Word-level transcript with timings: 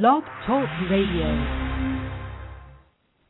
Blog 0.00 0.22
Talk 0.46 0.66
Radio. 0.90 1.28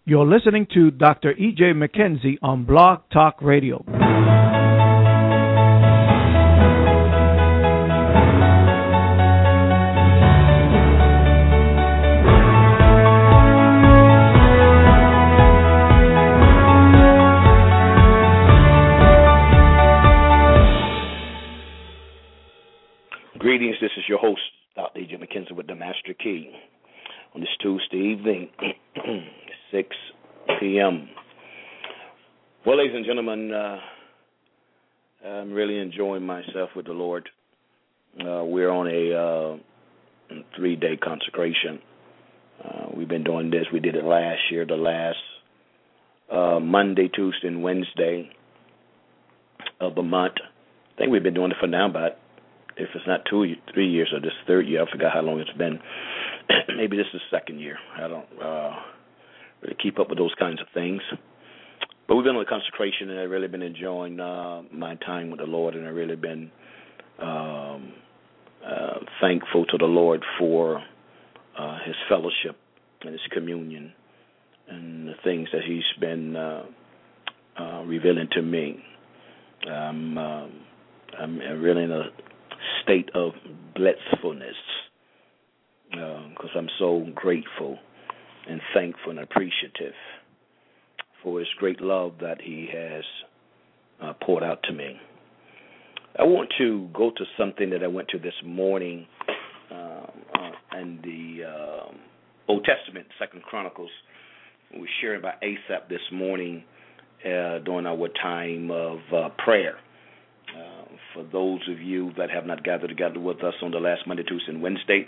You're 0.04 0.24
listening 0.24 0.68
to 0.74 0.92
Dr. 0.92 1.32
E.J. 1.32 1.72
McKenzie 1.72 2.38
on 2.40 2.64
Blog 2.64 3.00
Talk 3.12 3.42
Radio. 3.42 3.84
Greetings, 23.40 23.74
this 23.80 23.90
is 23.98 24.04
your 24.08 24.18
host, 24.18 24.40
E.J. 25.02 25.16
McKenzie 25.16 25.56
with 25.56 25.66
the 25.66 25.74
Master 25.74 26.14
Key. 26.14 26.52
On 27.34 27.40
this 27.40 27.50
Tuesday 27.60 27.96
evening, 27.96 28.50
6 29.72 29.88
p.m. 30.60 31.08
Well, 32.64 32.78
ladies 32.78 32.94
and 32.94 33.04
gentlemen, 33.04 33.52
uh, 33.52 33.78
I'm 35.26 35.52
really 35.52 35.78
enjoying 35.78 36.24
myself 36.24 36.70
with 36.76 36.86
the 36.86 36.92
Lord. 36.92 37.28
Uh, 38.20 38.44
we're 38.44 38.70
on 38.70 38.86
a 38.86 39.58
uh, 40.32 40.36
three 40.54 40.76
day 40.76 40.96
consecration. 40.96 41.80
Uh, 42.64 42.86
we've 42.96 43.08
been 43.08 43.24
doing 43.24 43.50
this. 43.50 43.66
We 43.72 43.80
did 43.80 43.96
it 43.96 44.04
last 44.04 44.42
year, 44.52 44.64
the 44.64 44.76
last 44.76 45.16
uh, 46.30 46.60
Monday, 46.60 47.08
Tuesday, 47.08 47.48
and 47.48 47.60
Wednesday 47.60 48.30
of 49.80 49.96
the 49.96 50.02
month. 50.02 50.34
I 50.94 50.98
think 50.98 51.10
we've 51.10 51.24
been 51.24 51.34
doing 51.34 51.50
it 51.50 51.56
for 51.60 51.66
now 51.66 51.90
about 51.90 52.12
if 52.76 52.88
it's 52.94 53.06
not 53.06 53.20
two, 53.28 53.54
three 53.72 53.88
years 53.88 54.12
or 54.12 54.20
this 54.20 54.32
third 54.46 54.66
year. 54.66 54.82
I 54.82 54.90
forgot 54.90 55.12
how 55.12 55.22
long 55.22 55.40
it's 55.40 55.56
been. 55.56 55.78
Maybe 56.76 56.96
this 56.96 57.06
is 57.12 57.20
the 57.30 57.36
second 57.36 57.60
year. 57.60 57.76
I 57.96 58.08
don't 58.08 58.26
uh, 58.42 58.76
really 59.62 59.76
keep 59.82 59.98
up 59.98 60.08
with 60.08 60.18
those 60.18 60.34
kinds 60.38 60.60
of 60.60 60.66
things. 60.74 61.02
But 62.08 62.16
we've 62.16 62.24
been 62.24 62.36
on 62.36 62.44
the 62.44 62.48
consecration, 62.48 63.10
and 63.10 63.20
I've 63.20 63.30
really 63.30 63.48
been 63.48 63.62
enjoying 63.62 64.18
uh, 64.18 64.62
my 64.72 64.96
time 64.96 65.30
with 65.30 65.40
the 65.40 65.46
Lord, 65.46 65.74
and 65.74 65.86
I've 65.86 65.94
really 65.94 66.16
been 66.16 66.50
um, 67.20 67.92
uh, 68.66 68.98
thankful 69.20 69.66
to 69.66 69.78
the 69.78 69.86
Lord 69.86 70.22
for 70.38 70.82
uh, 71.58 71.78
His 71.86 71.94
fellowship 72.08 72.56
and 73.02 73.12
His 73.12 73.20
communion 73.32 73.92
and 74.68 75.08
the 75.08 75.14
things 75.22 75.48
that 75.52 75.62
He's 75.66 75.84
been 76.00 76.36
uh, 76.36 76.64
uh, 77.58 77.82
revealing 77.84 78.28
to 78.32 78.42
me. 78.42 78.82
Um, 79.70 80.18
I'm 80.18 81.38
really 81.38 81.84
in 81.84 81.92
a 81.92 82.04
state 82.82 83.10
of 83.14 83.32
blissfulness 83.74 84.56
because 85.90 86.50
um, 86.54 86.58
I'm 86.58 86.68
so 86.78 87.06
grateful 87.14 87.78
and 88.48 88.60
thankful 88.74 89.10
and 89.10 89.20
appreciative 89.20 89.94
for 91.22 91.38
His 91.38 91.48
great 91.58 91.80
love 91.80 92.14
that 92.20 92.40
He 92.40 92.68
has 92.72 93.04
uh, 94.02 94.12
poured 94.24 94.42
out 94.42 94.62
to 94.64 94.72
me. 94.72 94.96
I 96.18 96.24
want 96.24 96.52
to 96.58 96.88
go 96.92 97.10
to 97.10 97.24
something 97.38 97.70
that 97.70 97.82
I 97.82 97.86
went 97.86 98.08
to 98.08 98.18
this 98.18 98.34
morning 98.44 99.06
um, 99.70 100.10
uh, 100.34 100.78
in 100.78 100.98
the 101.02 101.44
um, 101.44 101.96
Old 102.48 102.64
Testament, 102.64 103.06
Second 103.18 103.42
Chronicles. 103.42 103.90
We 104.74 104.80
were 104.80 104.86
sharing 105.00 105.20
about 105.20 105.34
Asaph 105.42 105.88
this 105.88 106.00
morning 106.12 106.64
uh, 107.24 107.58
during 107.60 107.86
our 107.86 108.08
time 108.22 108.70
of 108.70 108.98
uh, 109.14 109.28
prayer. 109.44 109.76
Uh, 111.12 111.22
for 111.22 111.22
those 111.32 111.60
of 111.68 111.80
you 111.80 112.12
that 112.16 112.30
have 112.30 112.46
not 112.46 112.64
gathered 112.64 112.88
together 112.88 113.20
with 113.20 113.42
us 113.42 113.54
on 113.62 113.70
the 113.70 113.78
last 113.78 114.06
Monday, 114.06 114.22
Tuesday, 114.22 114.52
and 114.52 114.62
Wednesday, 114.62 115.06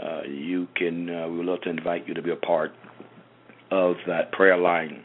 uh, 0.00 0.22
you 0.28 0.66
can. 0.76 1.08
Uh, 1.08 1.28
we 1.28 1.38
would 1.38 1.46
love 1.46 1.60
to 1.62 1.70
invite 1.70 2.06
you 2.08 2.14
to 2.14 2.22
be 2.22 2.30
a 2.30 2.36
part 2.36 2.72
of 3.70 3.96
that 4.06 4.32
prayer 4.32 4.56
line. 4.56 5.02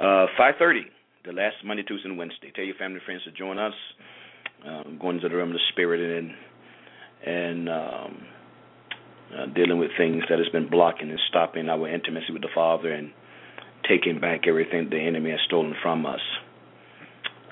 Uh, 0.00 0.26
5:30, 0.38 0.82
the 1.24 1.32
last 1.32 1.56
Monday, 1.64 1.82
Tuesday, 1.82 2.08
and 2.08 2.18
Wednesday. 2.18 2.50
Tell 2.54 2.64
your 2.64 2.74
family 2.76 2.96
and 2.96 3.04
friends 3.04 3.24
to 3.24 3.32
join 3.32 3.58
us. 3.58 3.74
Um, 4.66 4.98
going 5.00 5.16
into 5.16 5.28
the 5.28 5.36
realm 5.36 5.50
of 5.50 5.54
the 5.54 5.60
spirit 5.72 6.00
and 6.00 6.34
and 7.26 7.68
um, 7.68 8.26
uh, 9.36 9.46
dealing 9.54 9.78
with 9.78 9.90
things 9.96 10.22
that 10.28 10.38
has 10.38 10.48
been 10.50 10.68
blocking 10.68 11.10
and 11.10 11.20
stopping 11.28 11.68
our 11.68 11.88
intimacy 11.88 12.32
with 12.32 12.42
the 12.42 12.48
Father 12.54 12.92
and 12.92 13.10
taking 13.88 14.20
back 14.20 14.46
everything 14.46 14.88
the 14.90 14.98
enemy 14.98 15.30
has 15.30 15.40
stolen 15.46 15.74
from 15.82 16.06
us. 16.06 16.20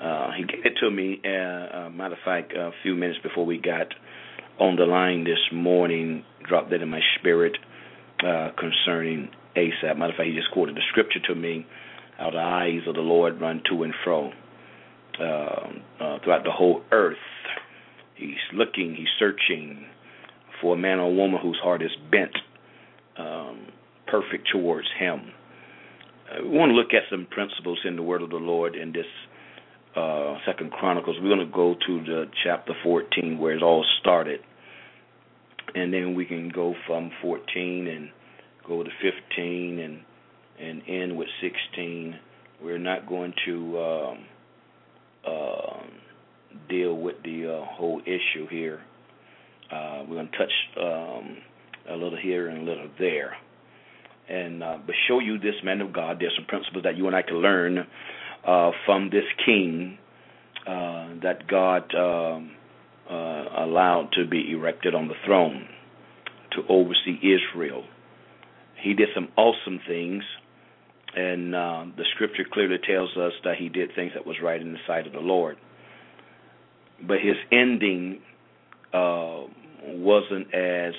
Uh, 0.03 0.31
he 0.37 0.43
gave 0.43 0.65
it 0.65 0.73
to 0.81 0.91
me. 0.91 1.21
Uh, 1.23 1.29
uh, 1.29 1.89
matter 1.89 2.15
of 2.15 2.19
fact, 2.25 2.53
a 2.53 2.71
few 2.81 2.93
minutes 2.93 3.19
before 3.23 3.45
we 3.45 3.57
got 3.57 3.87
on 4.59 4.75
the 4.75 4.85
line 4.85 5.23
this 5.23 5.39
morning, 5.51 6.23
dropped 6.47 6.69
that 6.71 6.81
in 6.81 6.89
my 6.89 6.99
spirit 7.19 7.57
uh, 8.25 8.49
concerning 8.59 9.29
Asaph. 9.55 9.97
Matter 9.97 10.11
of 10.11 10.17
fact, 10.17 10.27
he 10.27 10.35
just 10.35 10.51
quoted 10.51 10.75
the 10.75 10.81
scripture 10.91 11.19
to 11.27 11.35
me. 11.35 11.65
How 12.17 12.29
the 12.31 12.37
eyes 12.37 12.81
of 12.87 12.95
the 12.95 13.01
Lord 13.01 13.41
run 13.41 13.61
to 13.69 13.83
and 13.83 13.93
fro 14.03 14.31
uh, 15.19 15.23
uh, 15.23 16.19
throughout 16.23 16.43
the 16.43 16.51
whole 16.51 16.81
earth. 16.91 17.17
He's 18.15 18.35
looking, 18.53 18.95
he's 18.95 19.07
searching 19.17 19.85
for 20.61 20.75
a 20.75 20.77
man 20.77 20.99
or 20.99 21.13
woman 21.13 21.39
whose 21.41 21.59
heart 21.63 21.81
is 21.81 21.91
bent 22.11 22.35
um, 23.17 23.67
perfect 24.07 24.49
towards 24.51 24.87
Him. 24.99 25.21
Uh, 26.29 26.43
we 26.43 26.57
want 26.57 26.69
to 26.69 26.75
look 26.75 26.93
at 26.93 27.03
some 27.09 27.27
principles 27.29 27.79
in 27.85 27.95
the 27.95 28.03
Word 28.03 28.21
of 28.21 28.29
the 28.29 28.37
Lord 28.37 28.75
in 28.75 28.91
this 28.91 29.05
uh, 29.95 30.35
Second 30.45 30.71
Chronicles. 30.71 31.17
We're 31.21 31.35
going 31.35 31.47
to 31.47 31.53
go 31.53 31.75
to 31.75 32.03
the 32.03 32.25
chapter 32.43 32.73
14 32.83 33.37
where 33.37 33.55
it 33.55 33.63
all 33.63 33.85
started, 34.01 34.39
and 35.75 35.93
then 35.93 36.15
we 36.15 36.25
can 36.25 36.49
go 36.49 36.73
from 36.87 37.11
14 37.21 37.87
and 37.87 38.09
go 38.67 38.83
to 38.83 38.89
15 39.01 39.79
and 39.79 39.99
and 40.59 40.81
end 40.87 41.17
with 41.17 41.27
16. 41.41 42.15
We're 42.61 42.77
not 42.77 43.07
going 43.07 43.33
to 43.45 43.79
um, 43.79 44.25
uh, 45.27 45.83
deal 46.69 46.95
with 46.95 47.15
the 47.23 47.47
uh, 47.51 47.65
whole 47.65 48.01
issue 48.05 48.47
here. 48.49 48.81
Uh, 49.71 50.03
we're 50.07 50.15
going 50.15 50.29
to 50.29 50.37
touch 50.37 50.51
um, 50.79 51.37
a 51.89 51.93
little 51.93 52.17
here 52.21 52.49
and 52.49 52.59
a 52.67 52.71
little 52.71 52.89
there, 52.99 53.35
and 54.29 54.63
uh, 54.63 54.77
but 54.85 54.95
show 55.07 55.19
you 55.19 55.39
this 55.39 55.55
man 55.63 55.81
of 55.81 55.91
God. 55.91 56.17
There's 56.19 56.33
some 56.37 56.45
principles 56.45 56.83
that 56.83 56.95
you 56.95 57.07
and 57.07 57.15
I 57.15 57.23
can 57.23 57.37
learn 57.37 57.85
uh, 58.45 58.71
from 58.85 59.09
this 59.09 59.25
king 59.45 59.97
uh, 60.67 61.09
that 61.21 61.47
God 61.47 61.93
um, 61.95 62.51
uh, 63.09 63.63
allowed 63.65 64.09
to 64.13 64.27
be 64.27 64.51
erected 64.51 64.95
on 64.95 65.07
the 65.07 65.15
throne 65.25 65.67
to 66.51 66.61
oversee 66.69 67.19
Israel. 67.21 67.83
He 68.81 68.93
did 68.93 69.09
some 69.15 69.29
awesome 69.37 69.79
things, 69.87 70.23
and 71.15 71.55
uh, 71.55 71.85
the 71.95 72.05
scripture 72.15 72.43
clearly 72.51 72.77
tells 72.85 73.15
us 73.17 73.33
that 73.43 73.57
he 73.57 73.69
did 73.69 73.95
things 73.95 74.11
that 74.13 74.25
was 74.25 74.37
right 74.41 74.61
in 74.61 74.73
the 74.73 74.79
sight 74.85 75.07
of 75.07 75.13
the 75.13 75.19
Lord. 75.19 75.57
But 77.05 77.19
his 77.19 77.35
ending 77.51 78.21
uh, 78.93 79.41
wasn't 79.85 80.53
as 80.53 80.93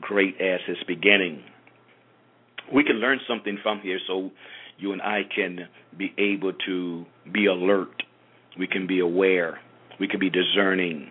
great 0.00 0.40
as 0.40 0.60
his 0.66 0.78
beginning. 0.86 1.42
We 2.72 2.84
can 2.84 2.96
learn 2.96 3.20
something 3.28 3.58
from 3.62 3.80
here, 3.80 3.98
so 4.06 4.30
you 4.78 4.92
and 4.92 5.02
I 5.02 5.22
can 5.34 5.68
be 5.96 6.12
able 6.18 6.52
to 6.66 7.04
be 7.32 7.46
alert. 7.46 8.02
We 8.58 8.66
can 8.66 8.86
be 8.86 9.00
aware. 9.00 9.58
We 9.98 10.08
can 10.08 10.20
be 10.20 10.30
discerning. 10.30 11.10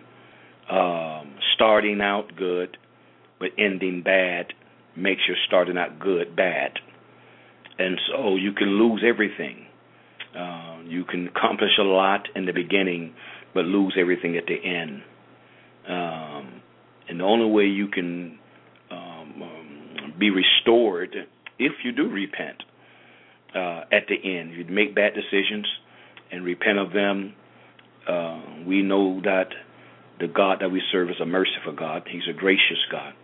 Um, 0.70 1.34
starting 1.54 2.00
out 2.00 2.36
good, 2.36 2.76
but 3.38 3.50
ending 3.58 4.02
bad 4.02 4.46
makes 4.96 5.22
your 5.28 5.36
starting 5.46 5.78
out 5.78 6.00
good 6.00 6.34
bad. 6.34 6.72
And 7.78 7.98
so 8.08 8.36
you 8.36 8.52
can 8.52 8.68
lose 8.68 9.04
everything. 9.06 9.66
Uh, 10.36 10.80
you 10.84 11.04
can 11.04 11.28
accomplish 11.28 11.78
a 11.78 11.82
lot 11.82 12.28
in 12.34 12.46
the 12.46 12.52
beginning, 12.52 13.14
but 13.54 13.64
lose 13.64 13.96
everything 13.98 14.36
at 14.36 14.44
the 14.46 14.56
end. 14.56 15.02
Um, 15.88 16.62
and 17.08 17.20
the 17.20 17.24
only 17.24 17.50
way 17.50 17.64
you 17.64 17.88
can 17.88 18.38
um, 18.90 19.42
um, 19.42 20.14
be 20.18 20.30
restored 20.30 21.14
if 21.58 21.72
you 21.84 21.92
do 21.92 22.08
repent 22.08 22.62
uh, 23.56 23.84
at 23.90 24.04
the 24.08 24.16
end. 24.16 24.52
If 24.52 24.68
you 24.68 24.74
make 24.74 24.94
bad 24.94 25.12
decisions 25.14 25.66
and 26.30 26.44
repent 26.44 26.78
of 26.78 26.92
them, 26.92 27.34
uh, 28.08 28.40
we 28.66 28.82
know 28.82 29.20
that 29.22 29.48
the 30.20 30.28
God 30.28 30.58
that 30.60 30.70
we 30.70 30.82
serve 30.92 31.10
is 31.10 31.16
a 31.20 31.26
merciful 31.26 31.74
God. 31.76 32.02
He's 32.10 32.22
a 32.28 32.38
gracious 32.38 32.78
God. 32.90 33.14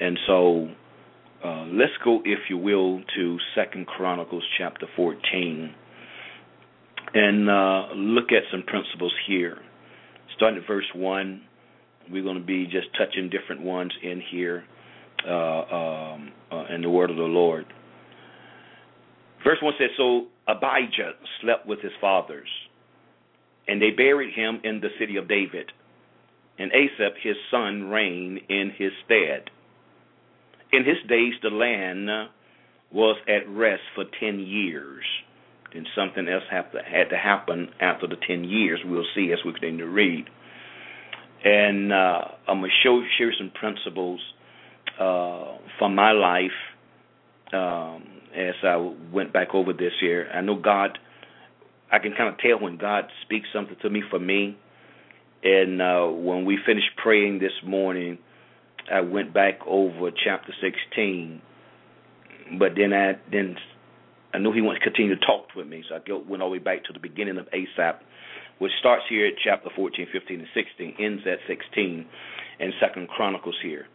And 0.00 0.18
so 0.26 0.68
uh, 1.44 1.64
let's 1.66 1.92
go, 2.04 2.20
if 2.24 2.38
you 2.50 2.58
will, 2.58 3.00
to 3.16 3.38
Second 3.54 3.86
Chronicles 3.86 4.44
chapter 4.58 4.86
14 4.96 5.74
and 7.14 7.48
uh, 7.48 7.94
look 7.94 8.32
at 8.32 8.42
some 8.50 8.62
principles 8.62 9.12
here. 9.26 9.58
Starting 10.36 10.60
at 10.60 10.66
verse 10.66 10.84
1, 10.94 11.40
we're 12.10 12.22
going 12.22 12.38
to 12.38 12.44
be 12.44 12.64
just 12.64 12.88
touching 12.98 13.30
different 13.30 13.62
ones 13.62 13.92
in 14.02 14.22
here 14.30 14.64
uh, 15.26 15.32
um, 15.32 16.32
uh, 16.52 16.64
in 16.74 16.82
the 16.82 16.90
word 16.90 17.10
of 17.10 17.16
the 17.16 17.22
Lord. 17.22 17.64
Verse 19.44 19.58
1 19.60 19.74
says 19.78 19.90
So 19.96 20.26
Abijah 20.48 21.12
slept 21.40 21.66
with 21.66 21.80
his 21.80 21.92
fathers, 22.00 22.48
and 23.68 23.80
they 23.80 23.90
buried 23.90 24.34
him 24.34 24.60
in 24.64 24.80
the 24.80 24.88
city 24.98 25.16
of 25.16 25.28
David, 25.28 25.72
and 26.58 26.70
Asaph 26.72 27.16
his 27.22 27.36
son 27.50 27.84
reigned 27.90 28.40
in 28.48 28.72
his 28.76 28.92
stead. 29.04 29.50
In 30.72 30.84
his 30.84 30.96
days, 31.08 31.34
the 31.42 31.50
land 31.50 32.08
was 32.92 33.16
at 33.28 33.48
rest 33.48 33.82
for 33.94 34.04
10 34.20 34.40
years. 34.40 35.04
Then 35.72 35.86
something 35.94 36.28
else 36.28 36.44
to, 36.50 36.78
had 36.82 37.10
to 37.10 37.16
happen 37.16 37.68
after 37.80 38.06
the 38.06 38.16
10 38.26 38.44
years. 38.44 38.80
We'll 38.84 39.04
see 39.14 39.32
as 39.32 39.38
we 39.44 39.52
continue 39.52 39.84
to 39.84 39.90
read. 39.90 40.26
And 41.44 41.92
uh, 41.92 42.22
I'm 42.48 42.60
going 42.60 42.70
to 42.70 42.76
show, 42.82 43.02
share 43.18 43.32
some 43.36 43.50
principles 43.50 44.20
uh, 44.98 45.58
from 45.78 45.94
my 45.94 46.12
life 46.12 46.50
um, 47.52 48.15
as 48.36 48.54
I 48.62 48.76
went 49.12 49.32
back 49.32 49.48
over 49.54 49.72
this 49.72 49.92
year. 50.00 50.28
I 50.32 50.40
know 50.40 50.56
God, 50.56 50.98
I 51.90 51.98
can 51.98 52.12
kind 52.12 52.28
of 52.28 52.38
tell 52.38 52.60
when 52.60 52.76
God 52.76 53.04
speaks 53.22 53.48
something 53.52 53.76
to 53.82 53.90
me 53.90 54.02
for 54.10 54.18
me. 54.18 54.58
And 55.42 55.80
uh, 55.80 56.06
when 56.06 56.44
we 56.44 56.58
finished 56.66 56.90
praying 57.02 57.38
this 57.38 57.52
morning, 57.64 58.18
I 58.92 59.00
went 59.00 59.32
back 59.32 59.60
over 59.66 60.10
chapter 60.24 60.52
16. 60.60 61.40
But 62.58 62.72
then 62.76 62.92
I 62.92 63.18
then 63.30 63.56
I 64.32 64.38
knew 64.38 64.52
he 64.52 64.60
wanted 64.60 64.80
to 64.80 64.84
continue 64.84 65.14
to 65.14 65.26
talk 65.26 65.46
with 65.56 65.66
me, 65.66 65.82
so 65.88 65.96
I 65.96 66.00
went 66.28 66.42
all 66.42 66.50
the 66.50 66.52
way 66.52 66.58
back 66.58 66.84
to 66.84 66.92
the 66.92 67.00
beginning 67.00 67.38
of 67.38 67.48
Asaph, 67.52 68.02
which 68.58 68.72
starts 68.78 69.04
here 69.08 69.26
at 69.26 69.34
chapter 69.42 69.70
14, 69.74 70.06
15, 70.12 70.40
and 70.40 70.48
16, 70.52 70.94
ends 71.00 71.22
at 71.26 71.38
16, 71.48 72.06
and 72.60 72.72
Second 72.80 73.08
Chronicles 73.08 73.56
here. 73.62 73.86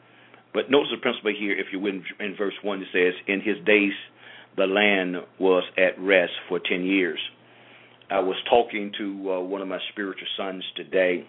But 0.53 0.69
notice 0.69 0.89
the 0.91 0.97
principle 0.97 1.31
here, 1.37 1.53
if 1.53 1.67
you 1.71 1.85
in, 1.85 2.03
in 2.19 2.35
verse 2.35 2.55
1, 2.61 2.81
it 2.81 2.87
says, 2.91 3.13
In 3.27 3.39
his 3.41 3.63
days 3.65 3.93
the 4.57 4.65
land 4.65 5.15
was 5.39 5.63
at 5.77 5.99
rest 5.99 6.33
for 6.49 6.59
10 6.59 6.83
years. 6.83 7.19
I 8.09 8.19
was 8.19 8.35
talking 8.49 8.91
to 8.97 9.31
uh, 9.31 9.39
one 9.39 9.61
of 9.61 9.69
my 9.69 9.79
spiritual 9.91 10.27
sons 10.35 10.63
today, 10.75 11.25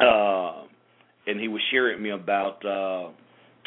uh, 0.00 0.64
and 1.26 1.40
he 1.40 1.46
was 1.46 1.62
sharing 1.70 2.02
me 2.02 2.10
about 2.10 2.64
uh, 2.64 3.10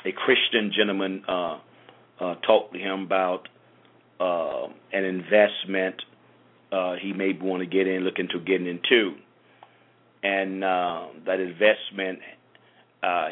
a 0.05 0.11
Christian 0.11 0.73
gentleman 0.77 1.23
uh, 1.27 1.59
uh, 2.19 2.35
talked 2.45 2.73
to 2.73 2.79
him 2.79 3.03
about 3.03 3.47
uh, 4.19 4.67
an 4.91 5.05
investment 5.05 5.95
he 7.01 7.13
may 7.13 7.31
want 7.39 7.61
to 7.61 7.65
get 7.65 7.87
in, 7.87 8.03
look 8.03 8.19
into 8.19 8.39
getting 8.39 8.67
into, 8.67 9.13
and 10.21 10.61
that 10.61 11.39
investment 11.39 12.19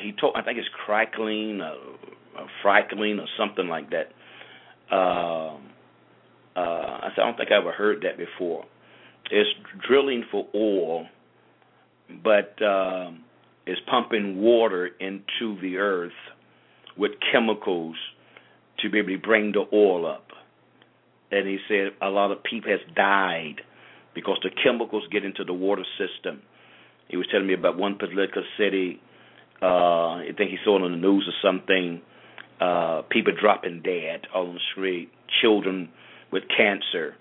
he 0.02 0.14
told 0.20 0.36
I 0.38 0.42
think 0.44 0.58
it's 0.58 0.70
crackling, 0.86 1.60
uh, 1.62 1.74
or 3.20 3.28
something 3.38 3.68
like 3.68 3.90
that. 3.90 4.12
Uh, 4.92 5.58
uh, 6.56 6.60
I 6.60 7.10
said 7.16 7.22
I 7.22 7.26
don't 7.26 7.38
think 7.38 7.52
I 7.52 7.58
ever 7.58 7.72
heard 7.72 8.04
that 8.04 8.18
before. 8.18 8.66
It's 9.30 9.50
drilling 9.88 10.24
for 10.32 10.48
oil, 10.56 11.06
but 12.24 12.62
uh, 12.64 13.12
it's 13.66 13.82
pumping 13.90 14.42
water 14.42 14.90
into 15.00 15.60
the 15.62 15.78
earth 15.78 16.12
with 16.98 17.12
chemicals 17.32 17.96
to 18.80 18.90
be 18.90 19.00
able 19.00 19.10
to 19.10 19.18
bring 19.18 19.52
the 19.52 19.66
oil 19.74 20.06
up. 20.06 20.28
And 21.32 21.48
he 21.48 21.58
said 21.68 21.90
a 22.02 22.10
lot 22.10 22.32
of 22.32 22.44
people 22.44 22.72
has 22.72 22.80
died 22.96 23.62
because 24.16 24.38
the 24.42 24.50
chemicals 24.64 25.04
get 25.12 25.26
into 25.26 25.44
the 25.44 25.54
water 25.54 25.84
system. 25.98 26.42
He 27.10 27.18
was 27.18 27.28
telling 27.32 27.48
me 27.48 27.54
about 27.54 27.78
one 27.78 27.98
particular 27.98 28.48
city 28.58 29.02
uh, 29.62 30.22
I 30.22 30.30
think 30.38 30.52
he 30.52 30.58
saw 30.64 30.78
it 30.78 30.84
on 30.84 30.92
the 30.92 30.98
news 30.98 31.28
or 31.28 31.34
something. 31.48 32.02
Uh, 32.60 33.04
people 33.10 33.34
dropping 33.40 33.82
dead 33.84 34.22
on 34.34 34.56
the 34.56 34.60
street, 34.72 35.12
children 35.42 35.90
with 36.32 36.44
cancer 36.56 37.16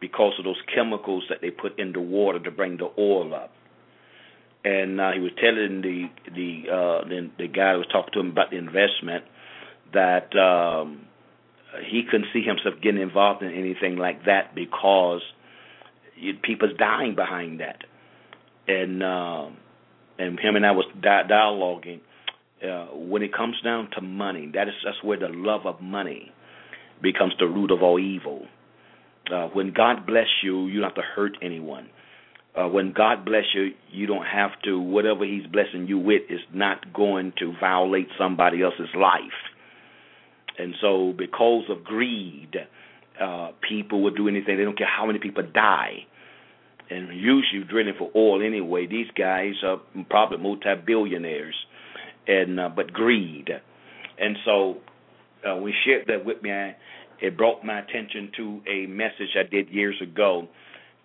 because 0.00 0.34
of 0.38 0.44
those 0.44 0.60
chemicals 0.74 1.24
that 1.30 1.38
they 1.40 1.50
put 1.50 1.78
in 1.78 1.92
the 1.92 2.00
water 2.00 2.38
to 2.38 2.50
bring 2.50 2.76
the 2.76 2.90
oil 2.98 3.34
up. 3.34 3.52
And 4.64 5.00
uh, 5.00 5.12
he 5.12 5.20
was 5.20 5.30
telling 5.40 5.80
the 5.80 6.10
the 6.26 6.70
uh, 6.70 7.08
the, 7.08 7.30
the 7.38 7.48
guy 7.48 7.72
who 7.72 7.78
was 7.78 7.86
talking 7.90 8.12
to 8.14 8.20
him 8.20 8.30
about 8.30 8.50
the 8.50 8.58
investment 8.58 9.24
that 9.94 10.36
um, 10.36 11.06
he 11.88 12.02
couldn't 12.10 12.28
see 12.32 12.42
himself 12.42 12.74
getting 12.82 13.00
involved 13.00 13.42
in 13.42 13.52
anything 13.52 13.96
like 13.96 14.26
that 14.26 14.54
because 14.54 15.22
people's 16.42 16.76
dying 16.78 17.14
behind 17.14 17.60
that. 17.60 17.84
And 18.68 19.02
um, 19.02 19.56
and 20.18 20.38
him 20.40 20.56
and 20.56 20.66
I 20.66 20.72
was 20.72 20.86
di- 21.00 21.28
dialoguing. 21.30 22.00
Uh, 22.66 22.86
when 22.94 23.22
it 23.22 23.32
comes 23.32 23.56
down 23.62 23.88
to 23.92 24.00
money, 24.00 24.50
that 24.54 24.68
is 24.68 24.74
that's 24.84 25.02
where 25.02 25.18
the 25.18 25.28
love 25.28 25.66
of 25.66 25.80
money 25.80 26.32
becomes 27.02 27.34
the 27.38 27.46
root 27.46 27.70
of 27.70 27.82
all 27.82 27.98
evil. 27.98 28.46
Uh, 29.32 29.48
when 29.48 29.72
God 29.72 30.06
bless 30.06 30.26
you, 30.42 30.66
you 30.66 30.80
don't 30.80 30.90
have 30.90 30.94
to 30.94 31.02
hurt 31.02 31.36
anyone. 31.42 31.88
Uh, 32.56 32.68
when 32.68 32.92
God 32.92 33.24
bless 33.24 33.44
you, 33.54 33.72
you 33.90 34.06
don't 34.06 34.24
have 34.24 34.50
to. 34.64 34.80
Whatever 34.80 35.24
He's 35.24 35.46
blessing 35.46 35.86
you 35.86 35.98
with 35.98 36.22
is 36.30 36.40
not 36.54 36.92
going 36.92 37.32
to 37.38 37.52
violate 37.60 38.08
somebody 38.18 38.62
else's 38.62 38.88
life. 38.96 39.20
And 40.58 40.74
so, 40.80 41.12
because 41.16 41.64
of 41.68 41.84
greed, 41.84 42.56
uh, 43.20 43.50
people 43.68 44.02
will 44.02 44.14
do 44.14 44.26
anything. 44.26 44.56
They 44.56 44.64
don't 44.64 44.78
care 44.78 44.88
how 44.88 45.06
many 45.06 45.18
people 45.18 45.42
die 45.42 46.06
and 46.90 47.08
usually 47.08 47.64
drilling 47.68 47.94
for 47.98 48.10
oil 48.14 48.42
anyway. 48.44 48.86
These 48.86 49.08
guys 49.16 49.54
are 49.64 49.80
probably 50.08 50.38
multi-billionaires, 50.38 51.54
and 52.26 52.60
uh, 52.60 52.68
but 52.74 52.92
greed, 52.92 53.48
and 54.18 54.36
so 54.44 54.76
uh, 55.48 55.56
we 55.56 55.74
shared 55.84 56.06
that 56.08 56.24
with 56.24 56.42
me. 56.42 56.52
I, 56.52 56.76
it 57.20 57.36
brought 57.36 57.64
my 57.64 57.80
attention 57.80 58.30
to 58.36 58.60
a 58.68 58.86
message 58.86 59.36
I 59.38 59.48
did 59.48 59.70
years 59.70 59.96
ago 60.02 60.48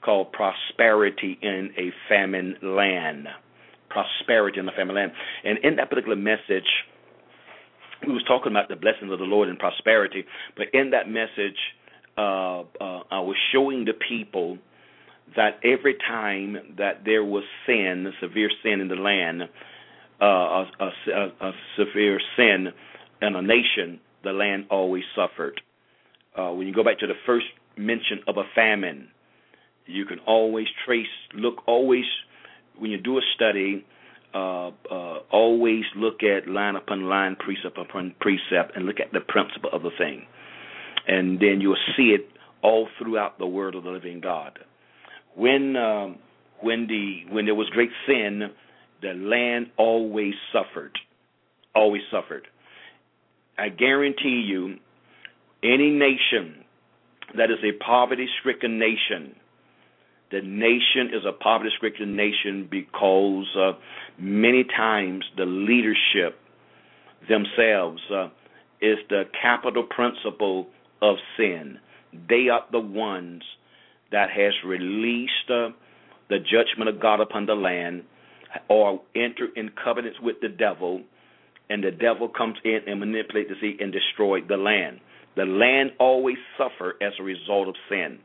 called 0.03 0.31
"Prosperity 0.31 1.37
in 1.41 1.71
a 1.77 1.91
Famine 2.09 2.55
Land." 2.61 3.27
Prosperity 3.89 4.57
in 4.57 4.69
a 4.69 4.71
famine 4.71 4.95
land, 4.95 5.11
and 5.43 5.57
in 5.65 5.75
that 5.75 5.89
particular 5.89 6.15
message, 6.15 6.63
we 8.07 8.13
was 8.13 8.23
talking 8.25 8.51
about 8.51 8.69
the 8.69 8.77
blessings 8.77 9.11
of 9.11 9.19
the 9.19 9.25
Lord 9.25 9.49
and 9.49 9.59
prosperity. 9.59 10.23
But 10.55 10.67
in 10.73 10.91
that 10.91 11.09
message, 11.09 11.57
uh, 12.17 12.61
uh, 12.61 13.03
I 13.11 13.19
was 13.19 13.35
showing 13.51 13.83
the 13.83 13.93
people 13.93 14.57
that 15.35 15.59
every 15.63 15.95
time 16.07 16.75
that 16.77 17.03
there 17.05 17.23
was 17.23 17.43
sin, 17.65 18.11
severe 18.21 18.49
sin 18.63 18.81
in 18.81 18.87
the 18.87 18.95
land, 18.95 19.43
uh, 20.21 20.25
a, 20.25 20.67
a, 20.79 21.47
a, 21.47 21.51
severe 21.77 22.19
sin 22.37 22.67
in 23.21 23.35
a 23.35 23.41
nation, 23.41 23.99
the 24.23 24.31
land 24.31 24.65
always 24.69 25.03
suffered. 25.15 25.59
Uh, 26.37 26.51
when 26.51 26.67
you 26.67 26.73
go 26.73 26.83
back 26.83 26.99
to 26.99 27.07
the 27.07 27.13
first 27.25 27.47
mention 27.77 28.19
of 28.27 28.37
a 28.37 28.43
famine, 28.55 29.07
you 29.85 30.05
can 30.05 30.19
always 30.19 30.67
trace, 30.85 31.07
look, 31.33 31.67
always, 31.67 32.05
when 32.77 32.91
you 32.91 32.97
do 32.97 33.17
a 33.17 33.21
study, 33.35 33.85
uh, 34.33 34.67
uh, 34.89 35.19
always 35.31 35.83
look 35.95 36.23
at 36.23 36.47
line 36.47 36.75
upon 36.75 37.03
line, 37.03 37.35
precept 37.35 37.77
upon 37.77 38.15
precept, 38.21 38.75
and 38.75 38.85
look 38.85 38.99
at 38.99 39.11
the 39.11 39.19
principle 39.19 39.69
of 39.73 39.81
the 39.81 39.89
thing. 39.97 40.25
And 41.07 41.39
then 41.39 41.59
you'll 41.59 41.75
see 41.97 42.15
it 42.15 42.29
all 42.61 42.87
throughout 42.99 43.39
the 43.39 43.47
Word 43.47 43.75
of 43.75 43.83
the 43.83 43.89
living 43.89 44.21
God 44.21 44.59
when 45.35 45.75
um, 45.75 46.17
when 46.61 46.87
the 46.87 47.33
when 47.33 47.45
there 47.45 47.55
was 47.55 47.69
great 47.69 47.89
sin, 48.07 48.51
the 49.01 49.13
land 49.13 49.67
always 49.77 50.33
suffered, 50.53 50.97
always 51.75 52.01
suffered. 52.11 52.47
I 53.57 53.69
guarantee 53.69 54.45
you, 54.47 54.77
any 55.63 55.89
nation 55.91 56.63
that 57.37 57.51
is 57.51 57.59
a 57.63 57.83
poverty-stricken 57.83 58.79
nation, 58.79 59.35
the 60.31 60.41
nation 60.41 61.13
is 61.13 61.23
a 61.27 61.33
poverty-stricken 61.33 62.15
nation 62.15 62.67
because 62.69 63.47
uh, 63.57 63.71
many 64.17 64.63
times 64.63 65.25
the 65.37 65.45
leadership 65.45 66.39
themselves 67.27 68.01
uh, 68.11 68.27
is 68.81 68.97
the 69.09 69.23
capital 69.41 69.83
principle 69.83 70.67
of 71.01 71.17
sin. 71.37 71.77
They 72.29 72.47
are 72.49 72.65
the 72.71 72.79
ones 72.79 73.43
that 74.11 74.29
has 74.31 74.53
released 74.65 75.49
uh, 75.49 75.69
the 76.29 76.39
judgment 76.39 76.89
of 76.89 77.01
God 77.01 77.19
upon 77.19 77.45
the 77.45 77.53
land 77.55 78.03
or 78.69 79.01
enter 79.15 79.47
in 79.55 79.69
covenants 79.83 80.19
with 80.21 80.37
the 80.41 80.49
devil, 80.49 81.01
and 81.69 81.83
the 81.83 81.91
devil 81.91 82.27
comes 82.27 82.55
in 82.63 82.79
and 82.87 82.99
manipulates 82.99 83.49
the 83.49 83.55
sea 83.61 83.77
and 83.79 83.93
destroys 83.93 84.43
the 84.47 84.57
land. 84.57 84.99
The 85.35 85.45
land 85.45 85.91
always 85.99 86.37
suffer 86.57 86.95
as 87.01 87.13
a 87.19 87.23
result 87.23 87.69
of 87.69 87.75
sin. 87.89 88.19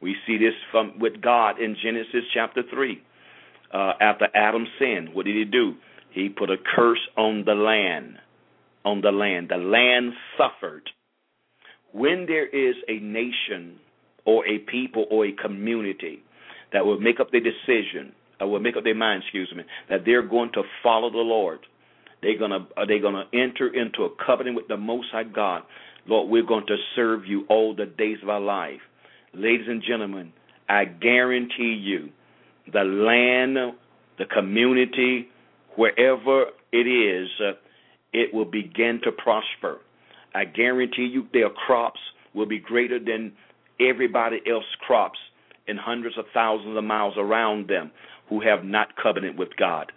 We 0.00 0.14
see 0.26 0.38
this 0.38 0.54
from 0.70 0.98
with 0.98 1.20
God 1.20 1.60
in 1.60 1.76
Genesis 1.82 2.22
chapter 2.32 2.62
three. 2.72 3.02
Uh, 3.72 3.92
after 4.00 4.28
Adam 4.34 4.64
sinned, 4.78 5.12
what 5.12 5.26
did 5.26 5.36
he 5.36 5.44
do? 5.44 5.74
He 6.12 6.28
put 6.28 6.50
a 6.50 6.56
curse 6.76 7.00
on 7.16 7.44
the 7.44 7.54
land. 7.54 8.18
On 8.84 9.00
the 9.00 9.10
land, 9.10 9.48
the 9.50 9.56
land 9.56 10.12
suffered. 10.38 10.88
When 11.92 12.26
there 12.26 12.46
is 12.46 12.76
a 12.88 13.00
nation 13.00 13.80
or 14.24 14.46
a 14.46 14.58
people 14.58 15.06
or 15.10 15.26
a 15.26 15.32
community 15.32 16.22
that 16.72 16.84
will 16.86 17.00
make 17.00 17.18
up 17.18 17.32
their 17.32 17.40
decision 17.40 18.12
or 18.40 18.50
will 18.50 18.60
make 18.60 18.76
up 18.76 18.84
their 18.84 18.94
mind, 18.94 19.22
excuse 19.22 19.52
me, 19.56 19.64
that 19.88 20.00
they're 20.04 20.26
going 20.26 20.50
to 20.54 20.62
follow 20.82 21.10
the 21.10 21.18
Lord. 21.18 21.60
They're 22.22 22.38
gonna 22.38 22.66
are 22.76 22.86
they 22.86 22.98
gonna 22.98 23.24
enter 23.32 23.68
into 23.68 24.04
a 24.04 24.08
covenant 24.24 24.56
with 24.56 24.68
the 24.68 24.76
Most 24.76 25.08
High 25.12 25.24
God. 25.24 25.62
Lord, 26.06 26.30
we're 26.30 26.46
going 26.46 26.66
to 26.66 26.76
serve 26.94 27.26
you 27.26 27.44
all 27.48 27.74
the 27.74 27.86
days 27.86 28.18
of 28.22 28.28
our 28.28 28.40
life. 28.40 28.80
Ladies 29.34 29.66
and 29.68 29.82
gentlemen, 29.86 30.32
I 30.68 30.84
guarantee 30.84 31.78
you, 31.80 32.10
the 32.72 32.84
land, 32.84 33.56
the 34.18 34.24
community, 34.24 35.28
wherever 35.76 36.46
it 36.72 36.86
is, 36.86 37.28
uh, 37.40 37.52
it 38.12 38.32
will 38.32 38.44
begin 38.44 39.00
to 39.04 39.12
prosper. 39.12 39.80
I 40.34 40.44
guarantee 40.44 41.08
you 41.12 41.26
their 41.32 41.50
crops 41.50 42.00
will 42.34 42.46
be 42.46 42.58
greater 42.58 42.98
than 42.98 43.32
everybody 43.80 44.40
else's 44.48 44.68
crops 44.86 45.18
in 45.66 45.76
hundreds 45.76 46.16
of 46.16 46.24
thousands 46.32 46.76
of 46.76 46.84
miles 46.84 47.14
around 47.16 47.68
them 47.68 47.90
who 48.28 48.40
have 48.40 48.64
not 48.64 48.88
covenant 49.00 49.36
with 49.38 49.50
God. 49.56 49.92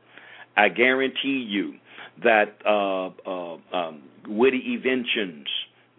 I 0.57 0.69
guarantee 0.69 1.45
you 1.47 1.73
that 2.23 2.57
uh, 2.65 3.07
uh, 3.29 3.57
um, 3.75 4.03
witty 4.27 4.61
inventions 4.75 5.47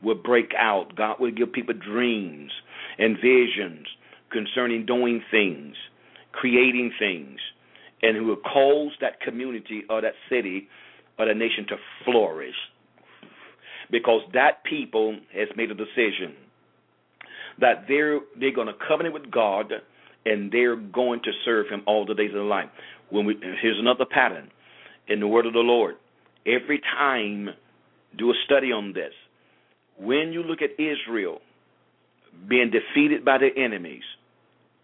will 0.03 0.17
break 0.17 0.53
out. 0.59 0.95
God 0.97 1.17
will 1.19 1.31
give 1.31 1.53
people 1.53 1.75
dreams 1.75 2.53
and 2.99 3.17
visions 3.17 3.87
concerning 4.31 4.87
doing 4.87 5.23
things, 5.31 5.75
creating 6.33 6.93
things, 6.99 7.39
and 8.03 8.17
who 8.17 8.27
will 8.27 8.37
cause 8.37 8.93
that 9.01 9.21
community 9.21 9.83
or 9.89 10.01
that 10.01 10.15
city 10.29 10.69
or 11.19 11.27
that 11.27 11.37
nation 11.37 11.67
to 11.69 11.77
flourish. 12.05 12.55
Because 13.91 14.23
that 14.35 14.63
people 14.65 15.19
has 15.35 15.49
made 15.57 15.71
a 15.71 15.75
decision 15.75 16.35
that 17.61 17.85
they're 17.89 18.21
they're 18.39 18.55
going 18.55 18.69
to 18.69 18.75
covenant 18.87 19.15
with 19.15 19.31
God 19.31 19.73
and 20.27 20.51
they're 20.53 20.77
going 20.77 21.21
to 21.25 21.31
serve 21.45 21.69
Him 21.69 21.83
all 21.87 22.07
the 22.07 22.15
days 22.15 22.31
of 22.31 22.35
their 22.35 22.43
life. 22.45 22.69
When 23.11 23.27
we 23.27 23.37
here's 23.61 23.79
another 23.79 24.05
pattern 24.05 24.51
in 25.09 25.21
the 25.21 25.27
Word 25.27 25.47
of 25.47 25.53
the 25.53 25.61
Lord. 25.61 25.97
Every 26.47 26.81
time, 26.99 27.51
do 28.17 28.31
a 28.31 28.35
study 28.45 28.73
on 28.73 28.93
this. 28.93 29.13
When 29.99 30.33
you 30.33 30.43
look 30.43 30.61
at 30.63 30.71
Israel 30.81 31.41
being 32.49 32.71
defeated 32.71 33.25
by 33.25 33.39
their 33.39 33.57
enemies, 33.59 34.03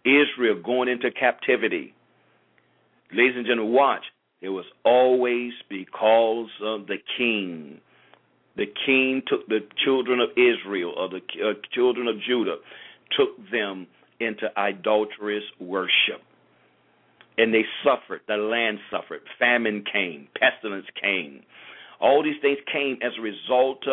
Israel 0.05 0.61
going 0.63 0.89
into 0.89 1.09
captivity, 1.11 1.93
ladies 3.11 3.35
and 3.35 3.45
gentlemen, 3.45 3.73
watch. 3.73 4.03
It 4.39 4.49
was 4.49 4.65
always 4.85 5.51
because 5.67 6.49
of 6.61 6.85
the 6.85 6.97
king. 7.17 7.79
The 8.55 8.67
king 8.85 9.23
took 9.27 9.47
the 9.47 9.59
children 9.83 10.19
of 10.19 10.29
Israel 10.31 10.93
or 10.95 11.09
the 11.09 11.21
uh, 11.43 11.53
children 11.73 12.07
of 12.07 12.15
Judah, 12.21 12.57
took 13.17 13.29
them 13.51 13.87
into 14.19 14.47
idolatrous 14.57 15.43
worship. 15.59 16.21
And 17.37 17.53
they 17.53 17.63
suffered. 17.83 18.21
The 18.27 18.35
land 18.35 18.79
suffered. 18.89 19.21
Famine 19.37 19.83
came. 19.91 20.27
Pestilence 20.39 20.87
came. 21.01 21.41
All 21.99 22.23
these 22.23 22.41
things 22.41 22.57
came 22.71 22.97
as 23.03 23.11
a 23.17 23.21
result 23.21 23.83